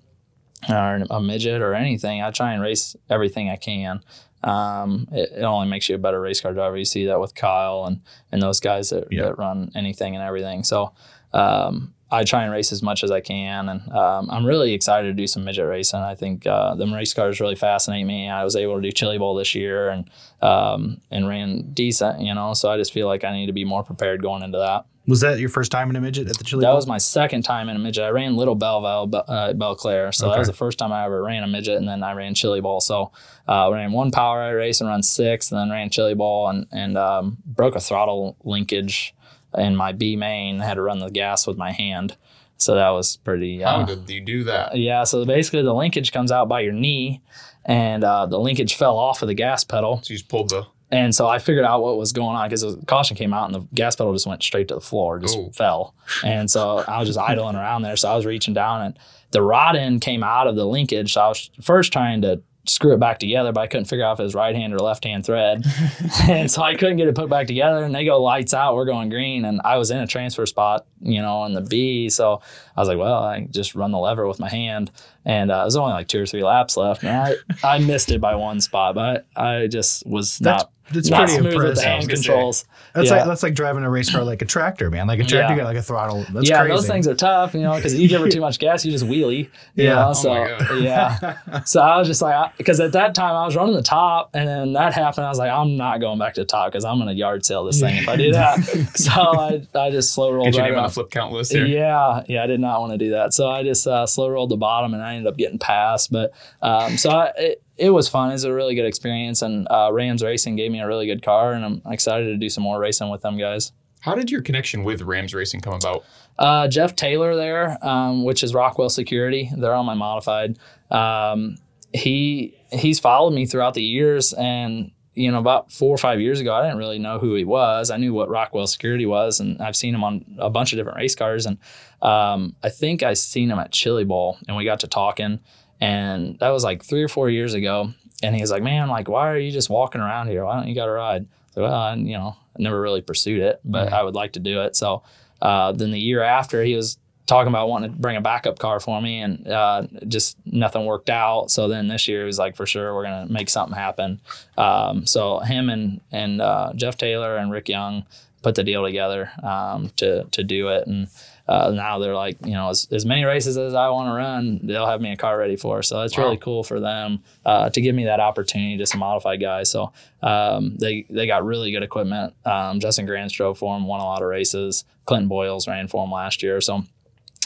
[0.72, 4.01] or a midget or anything, I try and race everything I can.
[4.43, 6.76] Um, it, it only makes you a better race car driver.
[6.76, 8.01] You see that with Kyle and
[8.32, 9.24] and those guys that, Yeah.
[9.24, 10.62] that run anything and everything.
[10.64, 10.93] So
[11.35, 15.09] um, I try and race as much as I can, and um, I'm really excited
[15.09, 16.01] to do some midget racing.
[16.01, 18.28] I think uh, them race cars really fascinate me.
[18.28, 20.09] I was able to do Chili Bowl this year and
[20.41, 22.55] um, and ran decent, you know.
[22.55, 24.87] So I just feel like I need to be more prepared going into that.
[25.07, 26.68] Was that your first time in a midget at the Chili Bowl?
[26.68, 26.76] That Bowl?
[26.76, 28.05] was my second time in a midget.
[28.05, 31.05] I ran Little Belleville Be- uh, at Belle-Clair, so that was the first time I
[31.05, 32.80] ever ran a midget, and then I ran Chili Bowl.
[32.80, 33.12] So
[33.47, 36.66] uh, I ran one POWRi race and run six, and then ran Chili Bowl and
[36.70, 39.14] and um, broke a throttle linkage
[39.59, 40.61] in my B main.
[40.61, 42.16] Had to run the gas with my hand,
[42.57, 43.62] so that was pretty.
[43.64, 44.76] Uh, How did you do that?
[44.76, 47.20] yeah, so basically the linkage comes out by your knee,
[47.64, 50.00] and uh, the linkage fell off of the gas pedal.
[50.02, 50.66] So you just pulled the.
[50.90, 53.55] And so I figured out what was going on because the caution came out and
[53.55, 55.50] the gas pedal just went straight to the floor, just Oh.
[55.50, 55.94] fell.
[56.22, 57.96] And so I was just idling around there.
[57.96, 58.98] So I was reaching down and
[59.32, 61.14] the rod end came out of the linkage.
[61.14, 64.15] So I was first trying to screw it back together, but I couldn't figure out
[64.15, 65.65] if it was right hand or left hand thread.
[66.29, 67.85] and so I couldn't get it put back together.
[67.85, 69.45] And they go lights out, we're going green.
[69.45, 72.09] And I was in a transfer spot, you know, in the B.
[72.09, 72.41] So
[72.77, 74.91] I was like, well, I just run the lever with my hand.
[75.25, 77.05] And uh, it was only like two or three laps left.
[77.05, 81.09] And I, I missed it by one spot, but I just was That's not that's
[81.11, 82.09] not pretty smooth with the impressive.
[82.11, 82.64] controls.
[82.95, 83.16] That's yeah.
[83.18, 85.07] like that's like driving a race car like a tractor, man.
[85.07, 85.59] Like a tractor, Yeah.
[85.61, 86.24] got like a throttle.
[86.32, 86.74] That's yeah, crazy.
[86.76, 89.05] those things are tough, you know, because you give her too much gas, you just
[89.05, 89.49] wheelie.
[89.74, 89.95] You Yeah.
[89.95, 90.09] know?
[90.11, 90.80] Oh so my God.
[90.82, 91.39] yeah.
[91.64, 94.47] So I was just like, because at that time I was running the top, and
[94.49, 95.26] then that happened.
[95.26, 97.64] I was like, I'm not going back to the top because I'm gonna yard sale
[97.64, 98.59] this thing if I do that.
[98.95, 101.53] so I, I just slow rolled Get your right name on the flip count list
[101.53, 101.64] here.
[101.66, 103.32] Yeah, yeah, I did not want to do that.
[103.35, 106.12] So I just uh, slow rolled the bottom, and I ended up getting past.
[106.12, 106.32] But
[106.62, 108.31] um, so I, it, it was fun.
[108.31, 111.22] It was a really good experience, and uh, Rams Racing gave me a really good
[111.22, 113.72] car, and I'm excited to do some more racing with them guys.
[114.01, 116.05] How did your connection with Rams Racing come about?
[116.39, 119.51] Uh, Jeff Taylor there, um, which is Rockwell Security.
[119.57, 120.59] They're on my modified.
[120.91, 121.57] Um,
[121.93, 126.41] he he's followed me throughout the years, and you know, about four or five years
[126.41, 127.91] ago, I didn't really know who he was.
[127.91, 130.99] I knew what Rockwell Security was, and I've seen him on a bunch of different
[130.99, 131.47] race cars.
[131.47, 131.59] And
[132.03, 135.41] um, I think I seen him at Chili Bowl, and we got to talking,
[135.85, 137.93] and that was like three or four years ago.
[138.22, 140.45] And he was like, "Man, like, why are you just walking around here?
[140.45, 143.03] Why don't you got a ride?" I said, well, I, you know, I never really
[143.03, 144.76] pursued it, but I would like to do it.
[144.76, 145.03] So
[145.43, 148.80] uh, then the year after, he was talking about wanting to bring a backup car
[148.80, 151.51] for me, and uh, just nothing worked out.
[151.51, 154.20] So then this year, he was like, for sure, we're gonna make something happen.
[154.57, 158.07] Um, so him and and uh, Jeff Taylor and Rick Young
[158.43, 161.09] put the deal together um, to to do it, and
[161.47, 164.61] uh, now they're like, you know, as, as many races as I want to run,
[164.62, 165.82] they'll have me a car ready for.
[165.82, 169.36] So it's really cool for them uh, to give me that opportunity just to modify
[169.36, 169.70] guys.
[169.70, 169.92] So
[170.22, 172.34] um, they they got really good equipment.
[172.47, 174.84] Um, Justin Grant drove for them, won a lot of races.
[175.05, 176.61] Clinton Boyles ran for them last year.
[176.61, 176.84] So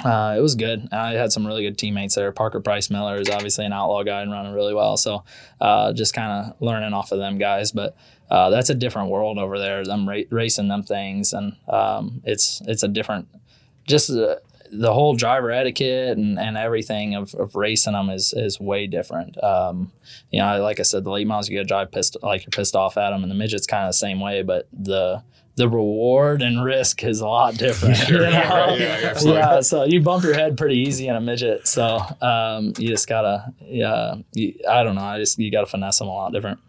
[0.04, 0.88] uh, it was good.
[0.92, 2.30] I had some really good teammates there.
[2.30, 4.96] Parker Price Miller is obviously an outlaw guy and running really well.
[4.96, 5.24] So
[5.60, 7.72] uh, just kind of learning off of them guys.
[7.72, 7.96] But
[8.30, 9.84] uh, that's a different world over there.
[9.84, 13.26] Them ra- racing them things, and um, it's it's a different,
[13.88, 18.60] just the, the whole driver etiquette and, and everything of, of racing them is is
[18.60, 19.42] way different.
[19.42, 19.92] Um,
[20.30, 22.50] you know, like I said, the late miles you got to drive pissed like you're
[22.50, 24.42] pissed off at them, and the midgets kind of the same way.
[24.42, 25.22] But the
[25.56, 27.96] the reward and risk is a lot different.
[28.08, 28.76] Sure, you know?
[28.76, 31.66] yeah, yeah, yeah, so you bump your head pretty easy in a midget.
[31.66, 35.02] So um, you just gotta, yeah, you, I don't know.
[35.02, 36.60] I just you gotta finesse them a lot different.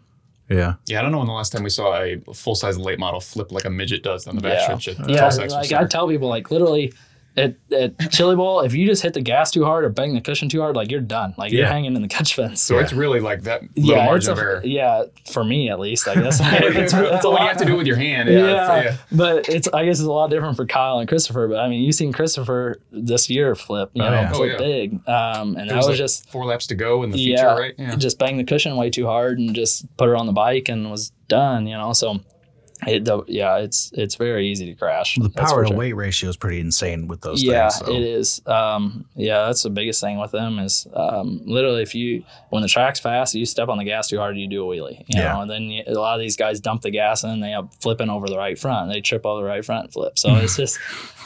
[0.48, 0.74] Yeah.
[0.86, 3.20] Yeah, I don't know when the last time we saw a full size late model
[3.20, 5.16] flip like a midget does on the back Yeah, backstretch at yeah.
[5.20, 5.84] Tulsa Expo Like Center.
[5.84, 6.92] I tell people, like literally.
[7.36, 10.20] At, at Chili Bowl, if you just hit the gas too hard or bang the
[10.20, 11.32] cushion too hard, like you're done.
[11.38, 11.68] Like you're Yeah.
[11.72, 12.60] hanging in the catch fence.
[12.60, 14.60] So it's really like that little yeah, it's margin a, error.
[14.64, 16.40] yeah, for me at least, I guess.
[16.42, 17.42] it's, it's a when lot.
[17.42, 18.28] you have to do with your hand.
[18.28, 18.96] Yeah, Yeah, yeah.
[19.12, 21.46] but it's I guess it's a lot different for Kyle and Christopher.
[21.46, 24.32] But I mean, you've seen Christopher this year flip, you Oh, know, yeah.
[24.32, 24.58] flip Oh, yeah.
[24.58, 27.16] big, um, and There that was was like just four laps to go in the
[27.16, 27.74] feature, yeah, right?
[27.78, 27.94] Yeah.
[27.94, 30.90] just bang the cushion way too hard and just put her on the bike and
[30.90, 31.92] was done, you know.
[31.92, 32.18] So,
[32.86, 35.16] it, the, yeah, it's it's very easy to crash.
[35.16, 35.76] The power to sure.
[35.76, 37.86] weight ratio is pretty insane with those yeah, things.
[37.86, 37.92] so.
[37.92, 38.42] it is.
[38.46, 42.68] Um, yeah, that's the biggest thing with them is um, literally if you when the
[42.68, 45.00] track's fast, you step on the gas too hard, you do a wheelie.
[45.00, 45.32] You Yeah.
[45.32, 47.74] know, and then you, a lot of these guys dump the gas and they up
[47.80, 48.84] flipping over the right front.
[48.84, 50.18] And they trip over the right front and flip.
[50.18, 50.78] So it's just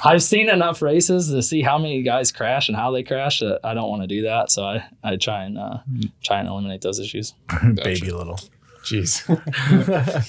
[0.05, 3.61] I've seen enough races to see how many guys crash and how they crash that
[3.65, 4.51] I don't want to do that.
[4.51, 5.79] So I, I try and uh,
[6.23, 7.35] try and eliminate those issues.
[7.75, 8.39] Baby little.
[8.85, 9.25] Jeez.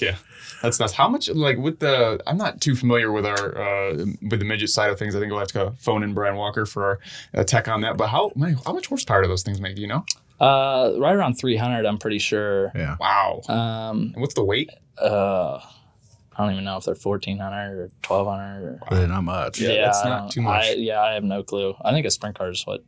[0.00, 0.16] yeah.
[0.62, 0.92] That's nuts.
[0.92, 4.70] How much like with the I'm not too familiar with our uh with the midget
[4.70, 5.14] side of things.
[5.14, 6.98] I think we'll have to phone in Brian Walker for our
[7.34, 7.96] uh, tech on that.
[7.96, 9.76] But how man, how much horsepower do those things make?
[9.76, 10.04] Do you know?
[10.40, 12.70] Uh, right around 300, I'm pretty sure.
[12.74, 12.96] Yeah.
[13.00, 13.40] Wow.
[13.48, 14.70] Um, And what's the weight?
[15.00, 15.58] uh,
[16.38, 19.58] I don't even know if they're 1400 or 1200 or Really not much.
[19.58, 20.64] Yeah, that's I not don't- too much.
[20.64, 21.74] I, yeah, I have no clue.
[21.82, 22.82] I think a sprint car is what.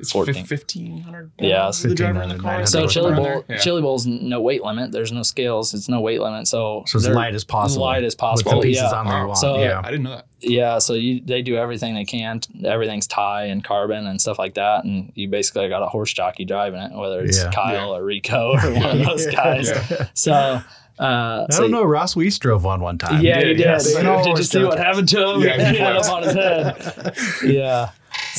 [0.00, 0.44] It's 14.
[0.44, 1.32] fifteen hundred.
[1.38, 2.52] Yeah, the driver in the 1500, car.
[2.52, 2.66] 900.
[2.66, 3.44] So Chili Bowl, there?
[3.48, 3.56] Yeah.
[3.58, 4.92] Chili Bowl's no weight limit.
[4.92, 5.74] There's no scales.
[5.74, 6.46] It's no weight limit.
[6.46, 7.84] So So as light as possible.
[7.84, 8.52] Light as With possible.
[8.56, 8.98] the pieces yeah.
[8.98, 9.38] on there you want.
[9.38, 9.80] So- yeah.
[9.84, 10.26] I didn't know that.
[10.40, 12.40] Yeah, so you they do everything they can.
[12.64, 16.44] Everything's tie and carbon and stuff like that, and you basically got a horse jockey
[16.44, 17.50] driving it, whether it's Yeah.
[17.50, 19.68] Kyle or Rico or one of those guys.
[20.14, 20.62] So, uh,
[21.00, 21.82] I so don't know.
[21.82, 23.20] Ross Weiss drove one one time.
[23.24, 23.58] Yeah, he did.
[23.58, 23.92] Yes.
[23.92, 25.40] Did, did you see what happened to him?
[25.40, 27.16] Yeah, he he up on his head.
[27.44, 27.90] Yeah.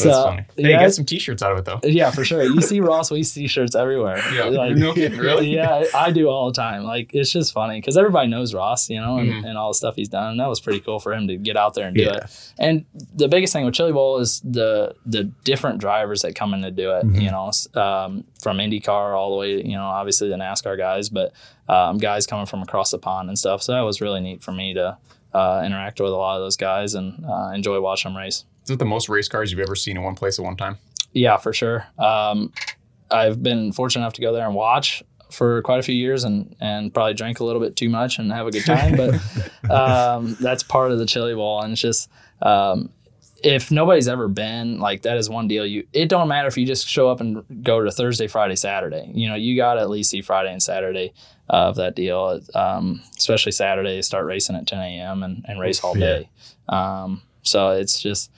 [0.04, 0.46] That's So, funny.
[0.56, 1.80] Hey, yeah, you got some t-shirts out of it though.
[1.84, 2.44] yeah, for sure.
[2.44, 4.22] You see Ross Weiss t-shirts everywhere.
[4.34, 4.46] Yeah.
[4.46, 5.50] Like, no kidding, really?
[5.54, 6.84] yeah, I do all the time.
[6.84, 9.46] Like it's just funny because everybody knows Ross, you know, and, Mhm.
[9.50, 10.32] and all the stuff he's done.
[10.32, 12.18] And that was pretty cool for him to get out there and do Yeah.
[12.18, 12.52] it.
[12.60, 12.86] And
[13.16, 16.72] the biggest thing with Chili Bowl is the the different drivers that come in to
[16.72, 17.06] do it.
[17.06, 17.22] Mhm.
[17.22, 21.34] You know, um, from IndyCar all the way, you know, obviously the NASCAR guys, but
[21.68, 23.62] um, guys coming from across the pond and stuff.
[23.62, 24.98] So that was really neat for me to
[25.34, 28.46] uh, interact with a lot of those guys and uh, enjoy watching them race.
[28.70, 30.78] Is it the most race cars you've ever seen in one place at one time?
[31.12, 31.88] Yeah, for sure.
[31.98, 32.54] Um,
[33.10, 35.02] I've been fortunate enough to go there and watch
[35.32, 38.32] for quite a few years and and probably drank a little bit too much and
[38.32, 38.96] have a good time.
[38.96, 39.16] But
[39.72, 42.12] um, that's part of the chili bowl, and it's just
[42.44, 42.91] um,
[43.44, 45.66] if nobody's ever been like that is one deal.
[45.66, 49.10] You it don't matter if you just show up and go to Thursday, Friday, Saturday.
[49.16, 51.14] You know you got to at least see Friday and Saturday
[51.50, 52.40] of that deal.
[52.54, 55.24] Um, especially Saturday, start racing at 10 a.m.
[55.24, 56.06] and, and race all Yeah.
[56.20, 56.30] day.
[56.68, 58.30] Um, so it's just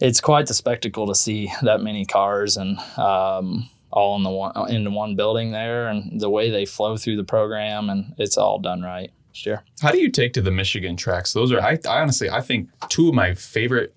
[0.00, 4.70] it's quite the spectacle to see that many cars and um, all in the one
[4.70, 8.58] into one building there, and the way they flow through the program, and it's all
[8.58, 9.10] done right.
[9.32, 9.64] Sure.
[9.82, 11.32] How do you take to the Michigan tracks?
[11.32, 13.92] Those are, I, I honestly, I think two of my favorite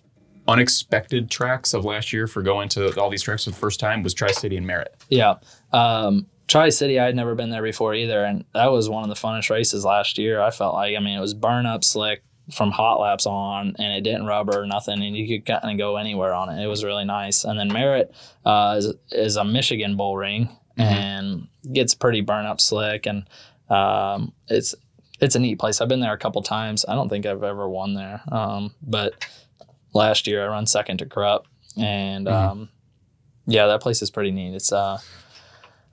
[0.48, 4.02] unexpected tracks of last year for going to all these tracks for the first time
[4.02, 4.96] was Tri City and Merritt.
[5.10, 5.36] Yeah.
[5.74, 9.10] Um, Tri City, I had never been there before either, and that was one of
[9.10, 10.42] the funnest races last year.
[10.42, 13.94] I felt like, I mean, it was burn up slick from hot laps on, and
[13.94, 16.64] it didn't rubber or nothing, and you could kind of go anywhere on it.
[16.64, 17.44] It was really nice.
[17.44, 18.14] And then Merritt
[18.46, 23.28] uh, is, is a Michigan bull ring and gets pretty burn up slick, and
[23.70, 24.76] um, it's
[25.20, 25.82] it's a neat place.
[25.82, 26.86] I've been there a couple times.
[26.88, 29.26] I don't think I've ever won there, um, but
[29.94, 31.48] last year I run second to Krupp,
[31.78, 32.70] and um,
[33.46, 34.54] yeah, that place is pretty neat.
[34.54, 35.00] It's uh,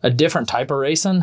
[0.02, 1.22] a different type of racing.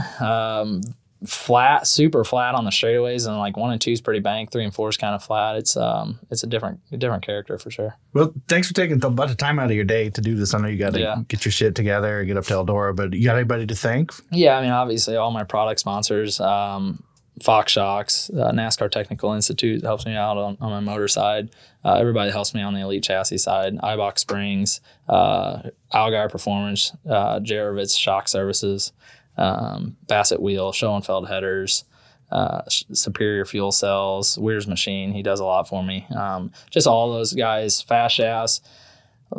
[1.26, 4.52] Flat, super flat on the straightaways, and like one and two is pretty banked.
[4.52, 5.56] Three and four is kind of flat.
[5.56, 7.95] It's um, it's a different, a different character for sure.
[8.14, 10.53] Well, thanks for taking a bunch of time out of your day to do this.
[10.56, 11.18] I know you got to Yeah.
[11.27, 14.11] get your shit together, and get up to Eldora, but you got anybody to thank?
[14.31, 16.39] Yeah, I mean, obviously, all my product sponsors.
[16.39, 17.03] Um,
[17.41, 21.49] Fox Shocks, uh, NASCAR Technical Institute helps me out on, on my motor side.
[21.84, 23.76] Uh, everybody helps me on the elite chassis side.
[23.77, 24.80] Eibach Springs,
[25.10, 25.61] uh,
[25.93, 28.91] Allgaier Performance, uh, Jarovitz Shock Services,
[29.41, 31.84] um, Bassett Wheel, Schoenfeld Headers,
[32.31, 35.11] uh, Superior Fuel Cells, Weir's Machine.
[35.11, 36.05] He does a lot for me.
[36.15, 38.61] Um, just all those guys, Fast Ass.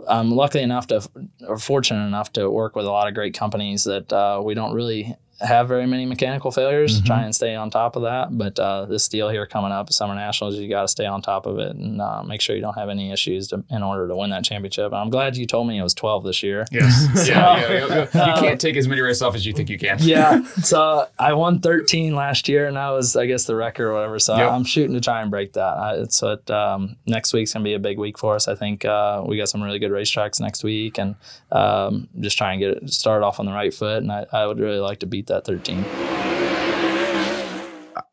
[0.08, 1.08] I'm lucky enough to,
[1.46, 4.74] or fortunate enough to work with a lot of great companies that uh, we don't
[4.74, 6.96] really have very many mechanical failures.
[6.98, 7.06] Mm-hmm.
[7.06, 8.36] Try and stay on top of that.
[8.36, 11.46] But uh, this deal here coming up, Summer Nationals, you got to stay on top
[11.46, 14.14] of it and uh, make sure you don't have any issues to, in order to
[14.16, 14.86] win that championship.
[14.86, 16.66] And I'm glad you told me it was 12 this year.
[16.70, 17.06] Yes.
[17.22, 18.26] So, yeah, yeah, yeah.
[18.26, 19.98] You uh, can't take as many races off as you think you can.
[20.00, 20.42] yeah.
[20.62, 24.18] So I won 13 last year, and that was, I guess, the record or whatever.
[24.18, 24.50] So Yep.
[24.50, 25.76] I'm shooting to try and break that.
[25.76, 28.48] I, it's what um, next week's gonna be a big week for us.
[28.48, 31.14] I think uh, we got some really good racetracks next week, and
[31.50, 34.02] um, just try and get it started off on the right foot.
[34.02, 35.84] And I, I would really like to beat that 13.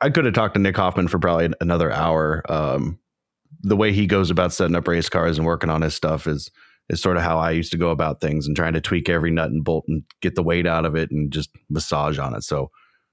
[0.01, 2.43] I could have talked to Nick Hoffman for probably another hour.
[2.49, 2.99] Um,
[3.61, 6.49] the way he goes about setting up race cars and working on his stuff is
[6.89, 9.29] is sort of how I used to go about things and trying to tweak every
[9.29, 12.43] nut and bolt and get the weight out of it and just massage on it.
[12.43, 12.71] So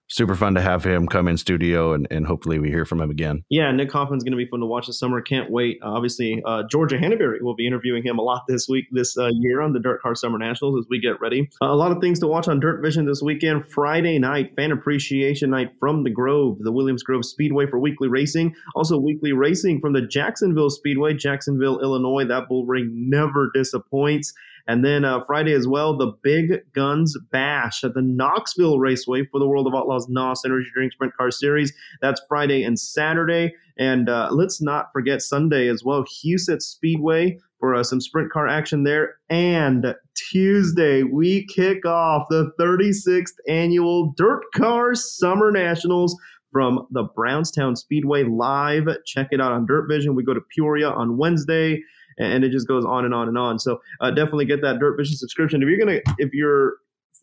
[0.09, 3.11] super fun to have him come in studio and, and hopefully we hear from him
[3.11, 3.43] again.
[3.49, 5.21] Yeah, Nick Hoffman's going to be fun to watch this summer.
[5.21, 5.79] Can't wait.
[5.83, 9.31] Uh, obviously, uh, Georgia Hannaberry will be interviewing him a lot this week, this uh,
[9.33, 11.49] year on the Dirt Car Summer Nationals as we get ready.
[11.63, 13.67] Uh, a lot of things to watch on Dirt Vision this weekend.
[13.67, 18.55] Friday night, Fan Appreciation Night from the Grove, the Williams Grove Speedway for weekly racing.
[18.75, 22.25] Also, weekly racing from the Jacksonville Speedway, Jacksonville, Illinois.
[22.25, 24.33] That bull ring never disappoints.
[24.69, 29.39] And then uh, Friday as well, the Big Guns Bash at the Knoxville Raceway for
[29.39, 31.73] the World of Outlaws NOS Energy Drink Sprint Car Series.
[32.01, 33.55] That's Friday and Saturday.
[33.79, 38.49] And uh, let's not forget Sunday as well, Huset Speedway for uh, some sprint car
[38.49, 39.17] action there.
[39.29, 46.17] And Tuesday, we kick off the 36th annual Dirt Car Summer Nationals
[46.53, 48.89] from the Brownstown Speedway live.
[49.05, 50.15] Check it out on Dirt Vision.
[50.15, 51.83] We go to Peoria on Wednesday
[52.19, 53.59] and it just goes on and on and on.
[53.59, 55.63] So uh, definitely get that Dirt Vision subscription.
[55.63, 56.75] If you're gonna, if you're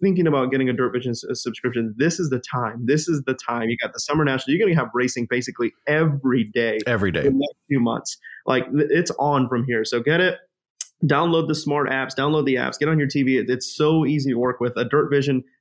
[0.02, 2.86] thinking about getting a Dirt Vision subscription, this is the time.
[2.86, 3.70] This is the time.
[3.70, 4.56] You got the Summer National.
[4.56, 7.22] You're gonna have racing basically every day, Every day.
[7.22, 8.18] for the next few months.
[8.46, 9.86] Like it's on from here.
[9.86, 10.38] So get it.
[11.06, 12.16] Download the smart apps.
[12.18, 12.80] Download the apps.
[12.80, 13.44] Get on your TV.
[13.50, 14.78] It's so easy to work with.
[14.78, 14.86] Uh,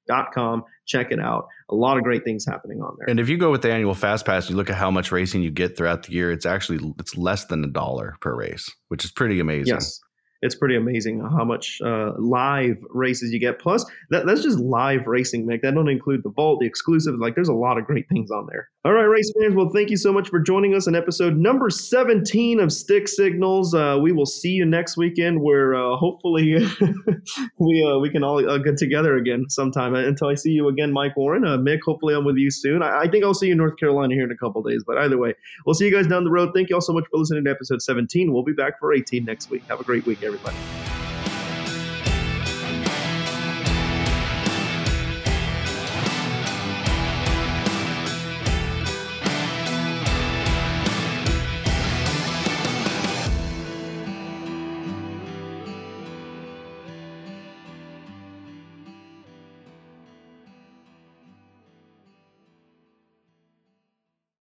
[0.09, 0.65] dirtvision.com.
[0.87, 1.47] Check it out.
[1.69, 3.09] A lot of great things happening on there.
[3.09, 5.43] And if you go with the annual fast pass, you look at how much racing
[5.43, 9.05] you get throughout the year, it's actually it's less than a dollar per race, which
[9.05, 9.75] is pretty amazing.
[9.75, 10.01] Yes.
[10.45, 13.61] It's pretty amazing how much uh, live races you get.
[13.61, 15.63] Plus, that, that's just live racing, Mick.
[15.63, 17.15] That don't include the vault, the exclusive.
[17.17, 18.69] Like, there's a lot of great things on there.
[18.85, 19.55] All right, race fans.
[19.55, 23.77] Well, thank you so much for joining us in episode number 17 of Stick Signals.
[23.77, 26.57] Uh, we will see you next weekend, where uh, hopefully
[27.59, 29.95] we uh, we can all uh, get together again sometime.
[29.95, 31.79] Until I see you again, Mike Warren, uh, Mick.
[31.87, 32.83] Hopefully, I'm with you soon.
[32.83, 34.83] I, I think I'll see you in North Carolina here in a couple days.
[34.85, 35.35] But either way,
[35.65, 36.51] we'll see you guys down the road.
[36.53, 38.33] Thank you all so much for listening to episode 17.
[38.33, 39.63] We'll be back for 18 next week.
[39.69, 40.57] Have a great week, everybody.